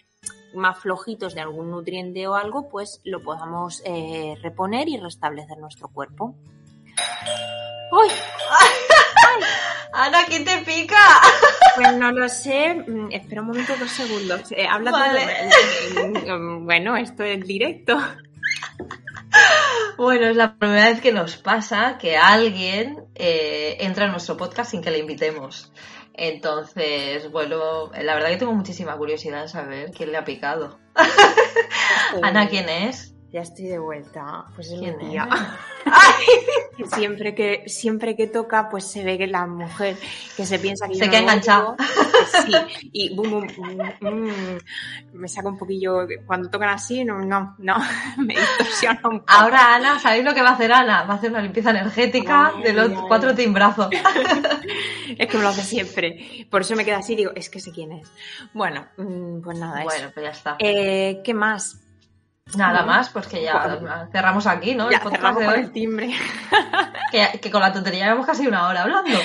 más 0.55 0.79
flojitos 0.79 1.35
de 1.35 1.41
algún 1.41 1.73
nutriente 1.73 2.29
o 2.29 2.37
algo, 2.37 2.69
pues 2.69 3.01
lo 3.03 3.25
podamos 3.25 3.83
reponer 4.41 4.89
y 4.89 4.99
restablecer 4.99 5.59
nuestro 5.59 5.89
cuerpo. 5.89 6.37
¡Uy! 7.91 8.09
Ana, 9.95 10.25
¿quién 10.27 10.45
te 10.45 10.59
pica? 10.59 10.97
Pues 11.77 11.97
no 11.97 12.11
lo 12.11 12.29
sé. 12.29 12.75
Mm, 12.75 13.13
espera 13.13 13.43
un 13.43 13.49
momento, 13.49 13.75
dos 13.79 13.91
segundos. 13.91 14.51
Eh, 14.53 14.67
habla 14.69 14.91
Bueno, 16.61 16.97
esto 16.97 17.23
es 17.23 17.45
directo. 17.47 17.99
Bueno, 19.97 20.29
es 20.29 20.37
la 20.37 20.57
primera 20.57 20.89
vez 20.89 21.01
que 21.01 21.13
nos 21.13 21.37
pasa 21.37 21.99
que 21.99 22.17
alguien 22.17 23.05
eh, 23.15 23.77
entra 23.81 24.07
en 24.07 24.13
nuestro 24.13 24.37
podcast 24.37 24.71
sin 24.71 24.83
que 24.83 24.91
le 24.91 24.99
invitemos. 24.99 25.73
Entonces, 26.13 27.31
bueno, 27.31 27.91
la 27.93 28.15
verdad 28.15 28.29
que 28.29 28.37
tengo 28.37 28.53
muchísima 28.53 28.97
curiosidad 28.97 29.43
de 29.43 29.49
saber 29.49 29.91
quién 29.91 30.13
le 30.13 30.19
ha 30.19 30.25
picado. 30.25 30.79
Ana, 32.23 32.49
¿quién 32.49 32.69
es? 32.69 33.14
Ya 33.35 33.41
estoy 33.41 33.65
de 33.65 33.81
vuelta. 33.81 34.45
Pues 34.55 34.71
es 34.71 34.79
mi 34.81 34.93
tía. 34.97 35.29
siempre 36.95 37.35
que 37.35 37.65
siempre 37.67 38.15
que 38.15 38.29
toca, 38.29 38.69
pues 38.69 38.85
se 38.89 39.03
ve 39.03 39.19
que 39.19 39.27
la 39.27 39.45
mujer 39.45 39.97
que 40.37 40.47
se 40.47 40.61
piensa 40.61 40.87
que 40.87 40.95
se 40.95 41.11
queda 41.11 41.19
enganchada. 41.19 41.75
sí, 42.47 42.53
y 42.93 43.17
me 45.15 45.27
saca 45.27 45.49
un 45.49 45.59
poquillo 45.59 46.07
cuando 46.25 46.49
tocan 46.49 46.69
así, 46.69 47.05
no, 47.05 47.19
no, 47.25 47.57
no, 47.59 47.75
me 48.19 48.35
distorsiona 48.35 49.01
un 49.03 49.19
poco. 49.19 49.33
Ahora 49.33 49.75
Ana, 49.75 49.99
¿sabéis 49.99 50.25
lo 50.25 50.33
que 50.33 50.41
va 50.41 50.51
a 50.51 50.55
hacer 50.55 50.73
Ana? 50.73 51.03
Va 51.03 51.15
a 51.15 51.17
hacer 51.17 51.31
una 51.33 51.43
limpieza 51.43 51.71
energética 51.71 52.53
de 52.63 52.73
los 52.73 52.93
cuatro 53.09 53.35
timbrazos. 53.35 53.89
es 55.19 55.27
que 55.27 55.37
me 55.37 55.43
lo 55.43 55.49
hace 55.49 55.63
siempre. 55.63 56.47
Por 56.49 56.61
eso 56.61 56.77
me 56.77 56.85
queda 56.85 56.99
así, 56.99 57.17
digo, 57.17 57.33
es 57.35 57.51
que 57.51 57.59
sé 57.59 57.73
quién 57.73 57.91
es. 57.91 58.09
Bueno, 58.53 58.87
mm, 58.97 59.41
pues 59.41 59.59
nada, 59.59 59.83
Bueno, 59.83 60.11
pues 60.15 60.25
ya 60.25 60.31
está. 60.31 60.57
Eh, 60.61 61.21
¿Qué 61.25 61.35
más? 61.35 61.84
Nada 62.57 62.85
más, 62.85 63.09
pues 63.09 63.27
que 63.27 63.43
ya 63.43 64.07
cerramos 64.13 64.47
aquí, 64.47 64.75
¿no? 64.75 64.91
Ya, 64.91 64.99
el 64.99 65.11
cerramos 65.11 65.43
con 65.43 65.55
el 65.55 65.73
timbre. 65.73 66.11
Que, 67.41 67.49
con 67.49 67.61
la 67.61 67.73
tontería 67.73 68.07
llevamos 68.07 68.27
casi 68.27 68.45
una 68.45 68.67
hora 68.67 68.83
hablando. 68.83 69.17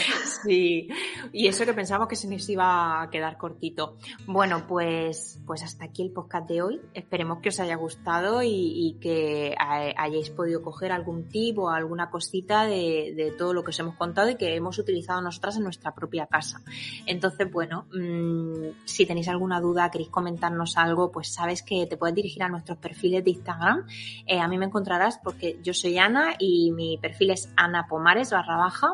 Sí, 0.44 0.90
y 1.34 1.48
eso 1.48 1.66
que 1.66 1.74
pensamos 1.74 2.08
que 2.08 2.16
se 2.16 2.28
nos 2.28 2.48
iba 2.48 3.02
a 3.02 3.10
quedar 3.10 3.36
cortito. 3.36 3.98
Bueno, 4.28 4.68
pues, 4.68 5.42
pues 5.48 5.64
hasta 5.64 5.86
aquí 5.86 6.04
el 6.04 6.12
podcast 6.12 6.48
de 6.48 6.62
hoy. 6.62 6.80
Esperemos 6.94 7.40
que 7.40 7.50
os 7.50 7.60
haya 7.60 7.76
gustado 7.78 8.44
y, 8.44 9.00
que 9.02 9.56
hayáis 9.58 10.30
podido 10.30 10.62
coger 10.62 10.92
algún 10.92 11.30
tip 11.30 11.58
o 11.58 11.72
alguna 11.72 12.12
cosita 12.12 12.66
de, 12.66 13.34
todo 13.40 13.56
lo 13.56 13.64
que 13.64 13.72
os 13.72 13.80
hemos 13.80 13.96
contado 13.96 14.30
y 14.30 14.36
que 14.36 14.56
hemos 14.56 14.78
utilizado 14.78 15.20
nosotras 15.22 15.58
en 15.58 15.64
nuestra 15.64 15.96
propia 15.96 16.28
casa. 16.28 16.62
Entonces, 17.08 17.52
bueno, 17.52 17.88
mm, 17.92 18.86
si 18.86 19.08
tenéis 19.08 19.30
alguna 19.30 19.60
duda, 19.60 19.90
queréis 19.90 20.12
comentarnos 20.12 20.78
algo, 20.78 21.12
pues 21.12 21.34
sabes 21.34 21.64
que 21.64 21.88
te 21.88 21.98
puedes 21.98 22.16
dirigir 22.16 22.44
a 22.44 22.50
nuestros 22.50 22.78
perfiles 22.78 23.09
de 23.12 23.32
Instagram. 23.32 23.86
Eh, 24.26 24.40
a 24.40 24.48
mí 24.48 24.58
me 24.58 24.66
encontrarás 24.66 25.20
porque 25.24 25.60
yo 25.62 25.74
soy 25.74 25.98
Ana 25.98 26.36
y 26.40 26.72
mi 26.72 26.98
perfil 26.98 27.32
es 27.32 27.52
Ana 27.56 27.86
Pomares 27.88 28.32
barra 28.32 28.58
baja. 28.58 28.88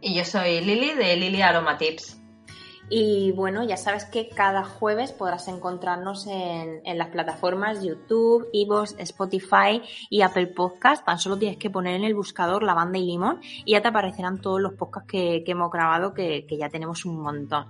Y 0.00 0.14
yo 0.14 0.24
soy 0.24 0.60
Lili 0.60 0.94
de 0.94 1.16
Lili 1.16 1.42
Aroma 1.42 1.78
Tips. 1.78 2.21
Y 2.94 3.32
bueno, 3.32 3.64
ya 3.64 3.78
sabes 3.78 4.04
que 4.04 4.28
cada 4.28 4.64
jueves 4.64 5.12
podrás 5.12 5.48
encontrarnos 5.48 6.26
en, 6.26 6.82
las 6.98 7.08
plataformas 7.08 7.82
YouTube, 7.82 8.50
Evox, 8.52 8.94
Spotify 8.98 9.80
y 10.10 10.20
Apple 10.20 10.48
Podcast. 10.48 11.02
Tan 11.02 11.18
solo 11.18 11.38
tienes 11.38 11.56
que 11.56 11.70
poner 11.70 11.94
en 11.94 12.04
el 12.04 12.14
buscador 12.14 12.62
la 12.62 12.74
banda 12.74 12.98
y 12.98 13.06
limón 13.06 13.40
y 13.64 13.72
ya 13.72 13.80
te 13.80 13.88
aparecerán 13.88 14.42
todos 14.42 14.60
los 14.60 14.74
podcasts 14.74 15.10
que, 15.10 15.42
hemos 15.46 15.72
grabado, 15.72 16.12
que, 16.12 16.46
ya 16.46 16.68
tenemos 16.68 17.06
un 17.06 17.22
montón. 17.22 17.68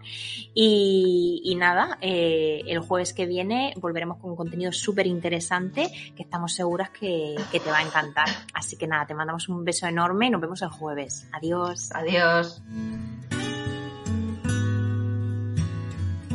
Y, 0.55 1.55
nada, 1.57 1.99
eh, 2.01 2.63
el 2.67 2.81
jueves 2.81 3.15
que 3.15 3.27
viene 3.27 3.75
volveremos 3.77 4.19
con 4.19 4.31
un 4.31 4.37
contenido 4.37 4.73
súper 4.73 5.07
interesante 5.07 5.89
que 6.17 6.25
estamos 6.25 6.53
seguras 6.53 6.91
que, 6.91 7.37
que 7.53 7.61
te 7.61 7.71
va 7.71 7.79
a 7.79 7.83
encantar. 7.83 8.27
Así 8.55 8.77
que 8.77 8.89
nada, 8.89 9.07
te 9.07 9.15
mandamos 9.15 9.49
un 9.49 9.65
beso 9.65 9.87
enorme 9.87 10.27
y 10.27 10.31
nos 10.31 10.41
vemos 10.41 10.63
el 10.63 10.71
jueves. 10.71 11.29
Adiós. 11.33 11.93
Adiós. 11.95 12.61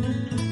thank 0.08 0.42
you 0.42 0.47